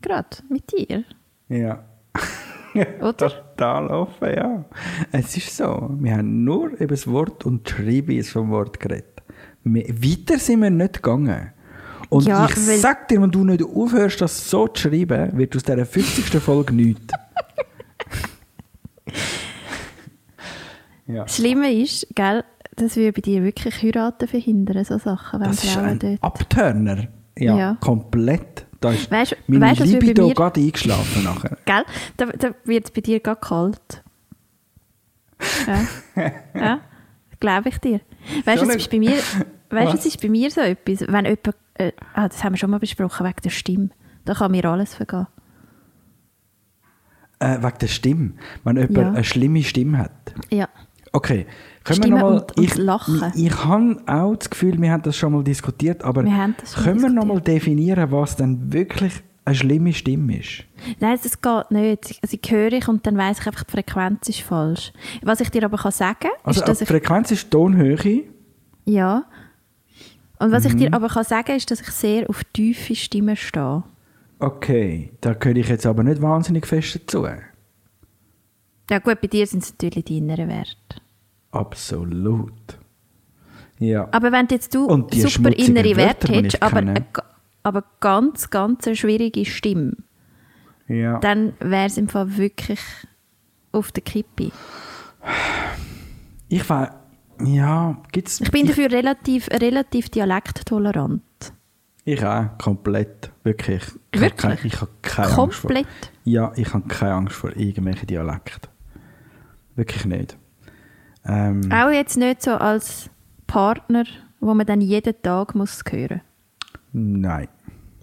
Gerade 0.00 0.36
mit 0.48 0.72
dir. 0.72 1.04
Ja. 1.48 1.84
Oder? 3.00 3.28
Total 3.28 3.88
offen, 3.88 4.34
ja. 4.34 4.64
Es 5.12 5.36
ist 5.36 5.56
so. 5.56 5.90
Wir 5.98 6.16
haben 6.16 6.44
nur 6.44 6.68
über 6.68 6.94
das 6.94 7.06
Wort 7.06 7.44
und 7.44 7.68
die 7.68 7.72
Schreibweise 7.72 8.30
vom 8.30 8.50
Wort 8.50 8.78
geredet. 8.78 9.22
Wir, 9.68 9.84
weiter 9.88 10.38
sind 10.38 10.62
wir 10.62 10.70
nicht 10.70 11.02
gegangen. 11.02 11.52
Und 12.08 12.24
Ja, 12.26 12.46
ich 12.48 12.54
sag 12.56 13.08
dir, 13.08 13.20
wenn 13.20 13.32
du 13.32 13.42
nicht 13.44 13.64
aufhörst, 13.64 14.20
das 14.20 14.48
so 14.48 14.68
zu 14.68 14.82
schreiben, 14.82 15.36
wird 15.36 15.56
aus 15.56 15.64
dieser 15.64 15.84
50. 15.84 16.40
Folge 16.40 16.72
nichts. 16.74 17.02
Ja. 21.08 21.22
Das 21.22 21.36
Schlimme 21.36 21.72
ist, 21.72 22.08
gell, 22.16 22.42
das 22.74 22.96
würde 22.96 23.12
bei 23.12 23.20
dir 23.20 23.44
wirklich 23.44 23.80
heiraten 23.80 24.26
verhindern, 24.26 24.82
so 24.84 24.98
Sachen, 24.98 25.40
wenn 25.40 25.50
Das 25.50 25.62
ist 25.62 25.76
ein 25.76 26.00
dort... 26.00 26.20
Abturner. 26.20 27.06
Ja, 27.38 27.56
Ja. 27.56 27.76
komplett. 27.80 28.66
Da 28.80 28.90
ist 28.90 29.08
Weisst- 29.10 29.36
meine 29.46 29.78
wir 29.78 29.84
bei 29.84 29.84
Libido 29.84 30.28
gerade 30.30 30.60
eingeschlafen 30.60 31.22
nachher. 31.22 31.58
Gell? 31.64 31.84
Da, 32.16 32.26
da 32.26 32.54
wird 32.64 32.86
es 32.86 32.90
bei 32.90 33.02
dir 33.02 33.20
gar 33.20 33.36
kalt. 33.36 34.02
Ja, 35.64 36.32
ja 36.60 36.80
glaube 37.38 37.68
ich 37.68 37.78
dir. 37.78 38.00
Weißt 38.44 38.62
du, 38.64 38.68
es 38.68 38.74
ist 38.76 38.90
bei 38.90 38.98
mir, 38.98 39.14
weißt, 39.70 39.88
du, 39.88 39.92
Was? 39.94 40.00
es 40.00 40.06
ist 40.06 40.22
bei 40.22 40.28
mir 40.28 40.50
so 40.50 40.60
etwas, 40.60 41.00
wenn 41.08 41.24
jemand, 41.24 41.48
äh, 41.74 41.92
ah, 42.14 42.28
das 42.28 42.42
haben 42.44 42.52
wir 42.54 42.58
schon 42.58 42.70
mal 42.70 42.78
besprochen, 42.80 43.26
wegen 43.26 43.40
der 43.42 43.50
Stimme, 43.50 43.90
da 44.24 44.34
kann 44.34 44.50
mir 44.50 44.64
alles 44.64 44.94
vergehen. 44.94 45.26
Äh, 47.38 47.58
wegen 47.62 47.78
der 47.80 47.86
Stimme. 47.88 48.32
Wenn 48.64 48.76
jemand 48.76 48.96
Ja. 48.96 49.08
eine 49.08 49.24
schlimme 49.24 49.62
Stimme 49.62 49.98
hat. 49.98 50.34
Ja. 50.50 50.68
Okay, 51.12 51.46
können 51.84 51.98
wir 51.98 52.04
Stimme 52.04 52.20
noch 52.20 52.30
mal, 52.30 52.38
und- 52.40 52.56
und 52.58 52.64
ich, 52.64 52.74
Lachen. 52.76 53.22
Ich, 53.34 53.46
ich 53.46 53.64
habe 53.64 53.96
auch 54.06 54.36
das 54.36 54.50
Gefühl, 54.50 54.80
wir 54.80 54.90
haben 54.90 55.02
das 55.02 55.16
schon 55.16 55.32
mal 55.32 55.44
diskutiert, 55.44 56.02
aber 56.02 56.24
Wir 56.24 56.36
haben 56.36 56.54
das 56.60 56.74
schon 56.74 56.84
können 56.84 57.00
wir 57.02 57.08
noch 57.10 57.24
mal 57.24 57.34
diskutiert. 57.34 57.62
definieren, 57.62 58.10
was 58.12 58.36
denn 58.36 58.72
wirklich 58.72 59.22
eine 59.44 59.54
schlimme 59.54 59.92
Stimme 59.92 60.40
ist? 60.40 60.64
Nein, 60.98 61.18
das 61.22 61.40
geht 61.40 61.70
nicht. 61.70 62.18
Also 62.22 62.36
ich 62.42 62.50
höre 62.50 62.72
ich 62.72 62.88
und 62.88 63.06
dann 63.06 63.16
weiss 63.16 63.38
ich 63.40 63.46
einfach, 63.46 63.64
die 63.64 63.70
Frequenz 63.72 64.28
ist 64.28 64.40
falsch. 64.40 64.92
Was 65.22 65.40
ich 65.40 65.50
dir 65.50 65.64
aber 65.64 65.76
kann 65.78 65.92
sagen 65.92 66.28
Also 66.42 66.60
ist, 66.60 66.68
dass 66.68 66.78
die 66.78 66.84
ich... 66.84 66.88
Frequenz 66.90 67.30
ist 67.30 67.50
Tonhöhe. 67.50 68.24
Ja. 68.84 69.24
Und 70.38 70.52
was 70.52 70.64
ich 70.64 70.74
Mhm. 70.74 70.78
dir 70.78 70.94
aber 70.94 71.08
kann 71.08 71.24
sagen 71.24 71.56
ist, 71.56 71.70
dass 71.70 71.80
ich 71.80 71.88
sehr 71.88 72.28
auf 72.28 72.44
tiefe 72.52 72.94
Stimmen 72.94 73.36
stehe. 73.36 73.82
Okay, 74.38 75.12
da 75.20 75.32
gehöre 75.32 75.56
ich 75.56 75.68
jetzt 75.68 75.86
aber 75.86 76.02
nicht 76.02 76.20
wahnsinnig 76.20 76.66
fest 76.66 76.94
dazu. 76.96 77.26
Ja 78.90 78.98
gut, 78.98 79.20
bei 79.20 79.28
dir 79.28 79.46
sind 79.46 79.62
es 79.62 79.72
natürlich 79.72 80.04
die 80.04 80.18
inneren 80.18 80.48
Werte. 80.48 81.00
Absolut. 81.52 82.52
Ja. 83.78 84.08
Aber 84.12 84.32
wenn 84.32 84.46
jetzt 84.50 84.74
du 84.74 84.86
super 85.12 85.52
innere 85.56 85.96
Werte 85.96 86.30
ich 86.32 86.38
hättest, 86.38 86.62
aber, 86.62 86.76
eine, 86.78 87.04
aber 87.62 87.84
ganz, 88.00 88.50
ganz 88.50 88.86
eine 88.86 88.96
schwierige 88.96 89.44
Stimme, 89.44 89.96
ja. 90.88 91.18
dann 91.20 91.54
wäre 91.60 91.86
es 91.86 91.96
im 91.96 92.08
Fall 92.08 92.36
wirklich 92.36 92.80
auf 93.72 93.92
der 93.92 94.02
Kippe. 94.02 94.50
Ich 96.48 96.68
war. 96.68 97.05
Ja, 97.44 97.96
gibt's. 98.12 98.40
Ich 98.40 98.50
bin 98.50 98.66
dafür 98.66 98.90
relativ, 98.90 99.48
relativ 99.50 100.08
dialekttolerant. 100.08 101.22
Ich 102.04 102.24
auch, 102.24 102.48
komplett. 102.58 103.32
Wirklich. 103.42 103.82
Ich 104.12 104.20
Wirklich? 104.20 104.44
Habe 104.44 104.56
keine, 104.56 104.66
ich 104.66 104.80
habe 104.80 104.90
keine 105.02 105.26
Angst 105.28 105.58
vor. 105.58 105.68
Komplett? 105.70 105.86
Ja, 106.24 106.52
ich 106.56 106.72
habe 106.72 106.86
keine 106.88 107.14
Angst 107.14 107.34
vor 107.34 107.56
irgendwelchen 107.56 108.06
Dialekten. 108.06 108.70
Wirklich 109.74 110.04
nicht. 110.04 110.36
Ähm, 111.24 111.70
Auch 111.72 111.90
jetzt 111.90 112.16
nicht 112.16 112.42
so 112.42 112.52
als 112.52 113.10
Partner, 113.46 114.04
wo 114.40 114.54
man 114.54 114.66
dann 114.66 114.80
jeden 114.80 115.20
Tag 115.22 115.54
muss 115.54 115.82
hören 115.90 116.20
Nein, 116.92 117.48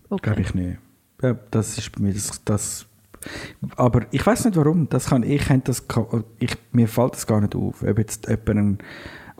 Okay. 0.09 0.21
glaube 0.21 0.41
ich 0.41 0.53
nicht. 0.53 0.77
Ja, 1.21 1.35
das 1.51 1.77
ist 1.77 1.91
bei 1.93 2.01
mir 2.03 2.13
das, 2.13 2.43
das 2.43 2.85
aber 3.77 4.01
ich 4.11 4.25
weiß 4.25 4.45
nicht 4.45 4.57
warum. 4.57 4.89
Das 4.89 5.07
kann, 5.07 5.23
ich 5.23 5.47
das, 5.63 5.85
ich, 6.39 6.57
mir 6.71 6.87
fällt 6.87 7.13
das 7.13 7.25
gar 7.27 7.41
nicht 7.41 7.55
auf. 7.55 7.81
Ob 7.83 7.97
jetzt 7.97 8.27
jemand 8.27 8.49
einen 8.49 8.77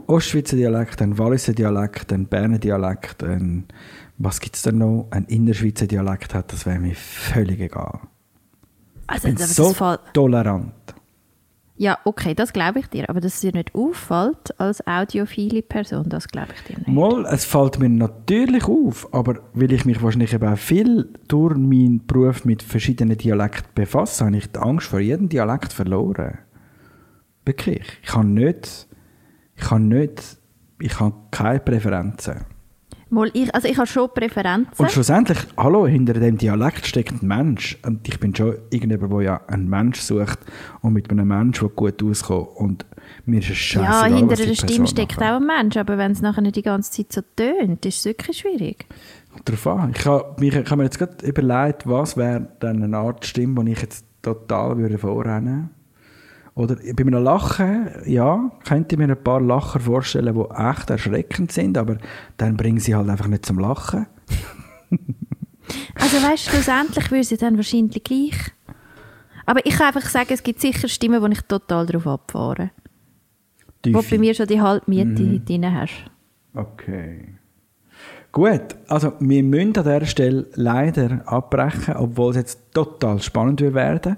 Ostschweizer 0.08 0.56
Dialekt, 0.56 1.02
einen 1.02 1.18
Walliser 1.18 1.54
Dialekt, 1.54 2.12
einen 2.14 2.26
Berner 2.28 2.60
Dialekt, 2.60 3.24
einen, 3.24 3.66
was 4.18 4.40
gibt 4.40 4.56
es 4.56 4.62
denn 4.62 4.78
noch, 4.78 5.08
einen 5.12 5.26
Innerschweizer 5.28 5.88
Dialekt 5.88 6.34
hat, 6.34 6.52
das 6.54 6.66
wäre 6.66 6.80
mir 6.80 6.96
völlig 6.96 7.60
egal. 7.60 8.00
Also, 9.08 9.28
Ich 9.28 9.36
bin 9.36 9.46
so 9.46 9.74
tolerant. 10.14 10.72
ja, 11.76 11.98
okay, 12.06 12.34
das 12.34 12.54
glaube 12.54 12.80
ich 12.80 12.88
dir. 12.88 13.10
Aber 13.10 13.20
dass 13.20 13.34
es 13.36 13.42
dir 13.42 13.52
nicht 13.52 13.76
auffällt 13.76 14.58
als 14.60 14.86
audiophile 14.88 15.62
Person, 15.62 16.08
das 16.08 16.28
glaube 16.28 16.50
ich 16.56 16.64
dir 16.64 16.78
nicht. 16.78 16.88
Mal, 16.88 17.26
es 17.26 17.44
fällt 17.46 17.80
mir 17.80 17.90
natürlich 17.90 18.64
auf, 18.66 19.14
aber 19.14 19.40
weil 19.54 19.74
ich 19.74 19.84
mich 19.84 20.02
wahrscheinlich 20.02 20.34
eben 20.34 20.48
auch 20.48 20.58
viel 20.58 21.10
durch 21.28 21.58
meinen 21.58 22.06
Beruf 22.06 22.46
mit 22.46 22.64
verschiedenen 22.64 23.18
Dialekten 23.18 23.72
befasse, 23.76 24.26
habe 24.26 24.38
ich 24.38 24.52
die 24.52 24.60
Angst 24.60 24.88
vor 24.88 25.00
jedem 25.00 25.28
Dialekt 25.30 25.74
verloren. 25.74 26.38
Wirklich. 27.46 27.84
Ich 28.02 28.10
kann 28.10 28.34
nicht, 28.34 28.88
ich 29.64 29.70
kann 29.70 29.88
nicht, 29.88 30.38
ich 30.80 31.00
habe 31.00 31.16
keine 31.32 31.60
Präferenzen. 31.60 32.46
Mal, 33.10 33.30
ich, 33.34 33.54
also 33.56 33.68
ich 33.68 33.78
habe 33.78 33.88
schon 33.88 34.10
Präferenzen. 34.14 34.74
Und 34.76 34.92
schlussendlich, 34.92 35.38
hallo, 35.56 35.88
hinter 35.88 36.14
dem 36.14 36.38
Dialekt 36.38 36.86
steckt 36.86 37.22
ein 37.22 37.28
Mensch. 37.28 37.78
Und 37.86 38.06
ich 38.08 38.20
bin 38.20 38.36
schon 38.36 38.56
irgendjemand, 38.72 39.14
der 39.14 39.22
ja 39.22 39.42
einen 39.48 39.70
Mensch 39.70 40.02
sucht 40.02 40.40
und 40.82 40.94
mit 40.94 41.10
einem 41.10 41.28
Mensch, 41.28 41.60
der 41.60 41.70
gut 41.70 42.04
auskommt. 42.04 42.50
Und 42.56 42.86
mir 43.26 43.40
ist 43.40 43.52
es 43.52 43.74
ja, 43.74 43.86
scheißegal, 43.86 44.14
hinter 44.18 44.32
was 44.32 44.40
die 44.40 44.46
der 44.48 44.56
Stimme 44.56 44.88
steckt 44.88 45.18
auch 45.20 45.38
ein 45.38 45.46
Mensch, 45.46 45.78
aber 45.78 45.98
wenn 45.98 46.12
es 46.12 46.22
nachher 46.22 46.42
nicht 46.42 46.56
die 46.56 46.64
ganze 46.64 46.92
Zeit 46.92 47.14
so 47.14 47.22
tönt, 47.36 47.86
ist 47.86 48.00
es 48.00 48.06
wirklich 48.06 48.40
schwierig. 48.40 48.86
Darauf 49.46 49.68
an. 49.68 49.94
Ich 49.96 50.06
habe, 50.06 50.46
ich 50.46 50.56
habe 50.56 50.76
mir 50.76 50.84
jetzt 50.84 50.98
gerade 50.98 51.26
überlegt, 51.26 51.88
was 51.88 52.18
wäre 52.18 52.48
dann 52.60 52.84
eine 52.84 52.98
Art 52.98 53.26
Stimme, 53.26 53.64
die 53.64 53.74
ich 53.74 53.82
jetzt 53.82 54.06
total 54.24 54.78
würde 54.78 54.98
vorrennen 54.98 55.70
Oder 56.56 56.76
bei 56.76 57.04
einem 57.04 57.24
Lachen, 57.24 57.90
ja, 58.06 58.52
könnte 58.64 58.94
ich 58.96 59.00
mir 59.00 59.10
ein 59.10 59.24
paar 59.24 59.42
Lacher 59.42 59.80
vorstellen, 59.80 60.36
die 60.36 60.56
echt 60.56 60.90
erschreckend 60.90 61.52
sind, 61.52 61.78
aber 61.78 61.98
dann 62.38 62.56
bringen 62.58 62.80
sie 62.80 62.94
halt 62.94 63.10
einfach 63.10 63.28
nicht 63.28 63.46
zum 63.46 63.60
Lachen. 63.60 64.06
Also 65.96 66.18
weißt 66.18 66.48
du, 66.48 66.52
schlussendlich 66.52 67.10
würde 67.10 67.24
sie 67.24 67.38
dann 67.38 67.56
wahrscheinlich 67.56 68.04
gleich. 68.04 68.36
Aber 69.46 69.66
ich 69.66 69.76
kann 69.78 69.88
einfach 69.88 70.08
sagen, 70.10 70.28
es 70.32 70.44
gibt 70.44 70.60
sicher 70.60 70.88
Stimmen, 70.90 71.22
wo 71.22 71.26
ich 71.28 71.42
total 71.42 71.86
drauf 71.86 72.06
abfahre. 72.06 72.72
Wo 73.86 74.02
du 74.02 74.10
bei 74.10 74.18
mir 74.18 74.34
schon 74.34 74.48
die 74.48 74.60
halbe 74.62 74.84
Miete 74.88 75.24
Mhm. 75.24 75.46
drin 75.46 75.74
hast. 75.74 76.06
Okay. 76.54 77.36
Gut, 78.34 78.76
also 78.88 79.14
wir 79.20 79.44
müssen 79.44 79.78
an 79.78 79.84
dieser 79.84 80.06
Stelle 80.08 80.48
leider 80.56 81.22
abbrechen, 81.28 81.96
obwohl 81.96 82.32
es 82.32 82.38
jetzt 82.38 82.60
total 82.74 83.22
spannend 83.22 83.62
wird 83.62 83.76
werden. 83.76 84.18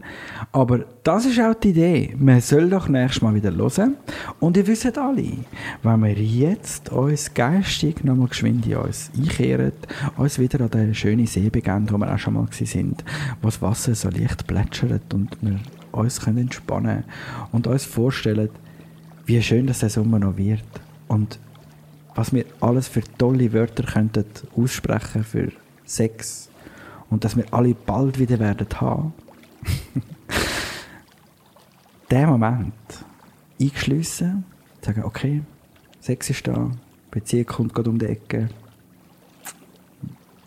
Aber 0.53 0.85
das 1.03 1.25
ist 1.25 1.41
auch 1.41 1.53
die 1.53 1.71
Idee. 1.71 2.15
Man 2.17 2.39
soll 2.39 2.69
doch 2.69 2.87
nächstes 2.87 3.21
Mal 3.21 3.35
wieder 3.35 3.53
hören. 3.53 3.97
Und 4.39 4.55
ihr 4.55 4.65
wisst 4.67 4.97
alle, 4.97 5.33
wenn 5.83 6.01
wir 6.01 6.13
jetzt 6.13 6.93
uns 6.93 7.33
geistig 7.33 8.05
nochmal 8.05 8.29
geschwind 8.29 8.65
in 8.67 8.77
uns 8.77 9.11
einkehren, 9.17 9.73
uns 10.15 10.39
wieder 10.39 10.61
an 10.61 10.71
den 10.71 10.95
schönen 10.95 11.27
See 11.27 11.49
begeben, 11.49 11.91
wo 11.91 11.97
wir 11.97 12.13
auch 12.13 12.17
schon 12.17 12.35
mal 12.35 12.47
waren, 12.47 12.95
wo 13.41 13.47
das 13.47 13.61
Wasser 13.61 13.95
so 13.95 14.07
leicht 14.07 14.47
plätschert 14.47 15.13
und 15.13 15.37
wir 15.41 15.59
uns 15.91 16.21
können 16.21 16.37
entspannen 16.37 17.03
und 17.51 17.67
uns 17.67 17.83
vorstellen, 17.83 18.47
wie 19.25 19.41
schön 19.41 19.67
das 19.67 19.79
der 19.79 19.89
Sommer 19.89 20.19
noch 20.19 20.37
wird. 20.37 20.63
Und 21.09 21.37
was 22.15 22.33
wir 22.33 22.45
alles 22.61 22.87
für 22.87 23.01
tolle 23.17 23.53
Wörter 23.53 23.83
könnten 23.83 24.25
aussprechen 24.55 25.23
für 25.23 25.51
Sex 25.85 26.49
und 27.09 27.23
dass 27.23 27.35
wir 27.35 27.53
alle 27.53 27.75
bald 27.75 28.17
wieder 28.17 28.39
werden 28.39 28.67
haben. 28.79 29.13
Der 32.09 32.27
Moment 32.27 32.73
eingeschliessen, 33.59 34.45
sagen, 34.81 35.03
okay, 35.03 35.43
Sex 35.99 36.29
ist 36.29 36.47
da, 36.47 36.71
Beziehung 37.11 37.45
kommt 37.45 37.73
gerade 37.73 37.89
um 37.89 37.99
die 37.99 38.05
Ecke, 38.05 38.49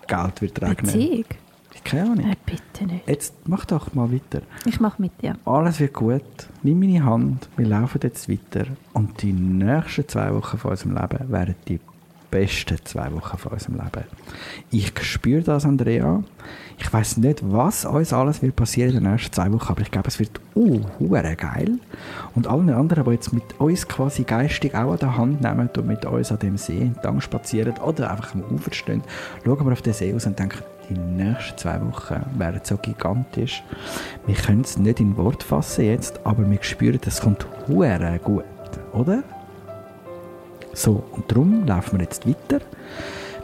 Geld 0.06 0.40
wird 0.40 0.62
regnen. 0.62 0.76
Beziehung? 0.86 1.24
Keine 1.84 2.02
Ahnung. 2.02 2.26
Nein, 2.26 2.36
bitte 2.44 2.86
nicht. 2.86 3.08
Jetzt 3.08 3.34
mach 3.46 3.64
doch 3.64 3.94
mal 3.94 4.12
weiter. 4.12 4.42
Ich 4.66 4.80
mache 4.80 5.00
mit 5.00 5.20
dir. 5.22 5.36
Alles 5.44 5.80
wird 5.80 5.94
gut. 5.94 6.22
Nimm 6.62 6.80
meine 6.80 7.04
Hand. 7.04 7.48
Wir 7.56 7.66
laufen 7.66 8.00
jetzt 8.02 8.28
weiter. 8.28 8.66
Und 8.92 9.22
die 9.22 9.32
nächsten 9.32 10.06
zwei 10.08 10.34
Wochen 10.34 10.58
von 10.58 10.72
unserem 10.72 10.94
Leben 10.94 11.30
werden 11.30 11.54
die 11.66 11.80
besten 12.30 12.78
zwei 12.84 13.12
Wochen 13.12 13.38
von 13.38 13.52
unserem 13.52 13.76
Leben. 13.76 14.04
Ich 14.70 14.92
spüre 15.02 15.42
das, 15.42 15.64
Andrea. 15.64 16.22
Ich 16.78 16.92
weiß 16.92 17.16
nicht, 17.16 17.40
was 17.42 17.84
uns 17.84 18.12
alles 18.12 18.42
wird 18.42 18.54
passieren 18.54 18.94
in 18.94 19.02
den 19.02 19.12
nächsten 19.12 19.32
zwei 19.32 19.52
Wochen, 19.52 19.68
aber 19.68 19.80
ich 19.80 19.90
glaube, 19.90 20.08
es 20.08 20.18
wird 20.18 20.40
uh, 20.54 20.80
geil. 21.00 21.78
Und 22.34 22.46
allen 22.46 22.70
anderen, 22.70 23.04
die 23.04 23.10
jetzt 23.10 23.32
mit 23.32 23.58
uns 23.58 23.88
quasi 23.88 24.22
geistig 24.22 24.74
auch 24.74 24.92
an 24.92 24.98
der 24.98 25.16
Hand 25.16 25.40
nehmen 25.40 25.68
und 25.76 25.86
mit 25.86 26.04
uns 26.04 26.30
an 26.30 26.38
dem 26.38 26.56
See 26.56 26.80
entlang 26.80 27.20
spazieren 27.20 27.78
oder 27.78 28.10
einfach 28.10 28.34
am 28.34 28.44
Ufer 28.44 28.72
stehen, 28.72 29.02
schauen 29.44 29.66
wir 29.66 29.72
auf 29.72 29.82
den 29.82 29.92
See 29.92 30.14
aus 30.14 30.26
und 30.26 30.38
denken, 30.38 30.62
die 30.88 30.94
nächsten 30.94 31.58
zwei 31.58 31.80
Wochen 31.84 32.24
werden 32.38 32.60
so 32.62 32.76
gigantisch. 32.76 33.62
Wir 34.26 34.36
können 34.36 34.62
es 34.62 34.78
nicht 34.78 35.00
in 35.00 35.16
Wort 35.16 35.42
fassen 35.42 35.84
jetzt, 35.84 36.24
aber 36.24 36.48
wir 36.48 36.62
spüren, 36.62 37.00
es 37.04 37.20
kommt 37.20 37.46
gut, 37.66 38.44
oder? 38.92 39.22
So, 40.78 41.02
und 41.10 41.28
darum 41.28 41.66
laufen 41.66 41.98
wir 41.98 42.04
jetzt 42.04 42.24
weiter. 42.24 42.64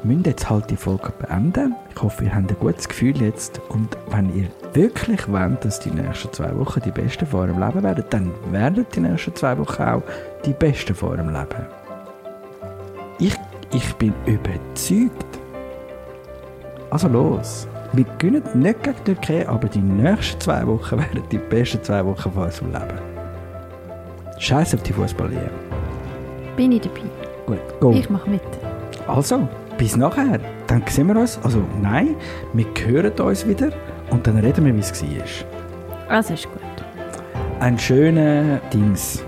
Wir 0.04 0.14
müssen 0.14 0.22
jetzt 0.24 0.48
halt 0.48 0.70
die 0.70 0.76
Folge 0.76 1.12
beenden. 1.18 1.74
Ich 1.92 2.00
hoffe, 2.00 2.26
ihr 2.26 2.32
habt 2.32 2.48
ein 2.48 2.56
gutes 2.60 2.88
Gefühl 2.88 3.20
jetzt. 3.20 3.60
Und 3.70 3.88
wenn 4.10 4.32
ihr 4.36 4.46
wirklich 4.72 5.26
wollt, 5.26 5.64
dass 5.64 5.80
die 5.80 5.90
nächsten 5.90 6.32
zwei 6.32 6.56
Wochen 6.56 6.80
die 6.82 6.92
besten 6.92 7.26
von 7.26 7.40
eurem 7.40 7.58
Leben 7.58 7.82
werden, 7.82 8.04
dann 8.10 8.30
werden 8.52 8.86
die 8.94 9.00
nächsten 9.00 9.34
zwei 9.34 9.58
Wochen 9.58 9.82
auch 9.82 10.02
die 10.44 10.52
besten 10.52 10.94
von 10.94 11.08
eurem 11.08 11.30
Leben. 11.30 11.66
Ich, 13.18 13.34
ich 13.72 13.94
bin 13.94 14.14
überzeugt. 14.26 15.26
Also 16.88 17.08
los. 17.08 17.66
Wir 17.94 18.04
gewinnen 18.18 18.44
nicht 18.54 18.80
gegen 18.84 18.96
die 18.98 19.12
Türkei, 19.12 19.48
aber 19.48 19.66
die 19.66 19.80
nächsten 19.80 20.40
zwei 20.40 20.64
Wochen 20.68 20.98
werden 20.98 21.24
die 21.32 21.38
besten 21.38 21.82
zwei 21.82 22.06
Wochen 22.06 22.30
von 22.30 22.44
unserem 22.44 22.70
Leben. 22.70 23.00
Scheiß 24.38 24.76
auf 24.76 24.84
die 24.84 24.92
Fußball-EM. 24.92 25.50
Bin 26.56 26.70
ich 26.70 26.82
dabei. 26.82 27.13
Gut, 27.46 27.58
go. 27.80 27.92
Ich 27.92 28.08
mache 28.10 28.30
mit. 28.30 28.42
Also, 29.06 29.48
bis 29.76 29.96
nachher. 29.96 30.40
Dann 30.66 30.82
sehen 30.88 31.08
wir 31.08 31.16
uns. 31.16 31.38
Also, 31.42 31.62
nein, 31.80 32.16
wir 32.52 32.66
hören 32.86 33.12
uns 33.12 33.46
wieder 33.46 33.70
und 34.10 34.26
dann 34.26 34.38
reden 34.38 34.64
wir, 34.64 34.74
wie 34.74 34.80
es 34.80 35.02
war. 35.02 35.08
Also 36.08 36.34
ist 36.34 36.44
gut. 36.44 36.60
Ein 37.60 37.78
schöner 37.78 38.58
Dings. 38.72 39.22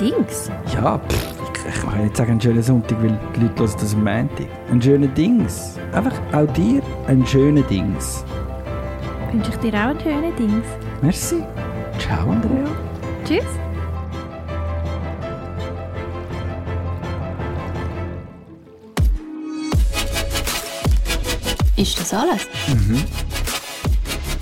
Dings. 0.00 0.50
Ja, 0.74 0.98
pff, 0.98 1.34
ich, 1.42 1.74
ich 1.74 1.80
kann 1.82 2.02
nicht 2.02 2.16
sagen, 2.16 2.32
einen 2.32 2.40
schönen 2.40 2.62
Sonntag, 2.62 3.00
weil 3.02 3.18
die 3.36 3.40
Leute 3.40 3.62
hören 3.62 3.72
das 3.80 3.94
am 3.94 4.04
Montag. 4.04 4.46
Ein 4.70 4.82
schöner 4.82 5.06
Dings. 5.08 5.78
Einfach 5.92 6.14
auch 6.32 6.52
dir 6.52 6.82
ein 7.06 7.24
schöner 7.26 7.62
Dings. 7.62 8.24
Wünsche 9.32 9.50
ich 9.50 9.56
dir 9.58 9.74
auch 9.74 9.88
einen 9.88 10.00
schönen 10.00 10.36
Dings. 10.36 10.66
Merci. 11.02 11.42
Ciao, 11.98 12.30
Andrea. 12.30 12.66
Tschüss. 13.24 13.63
Ist 21.76 21.98
das 21.98 22.14
alles? 22.14 22.46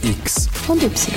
X. 0.02 0.48
Und 0.68 0.82
Y. 0.82 1.12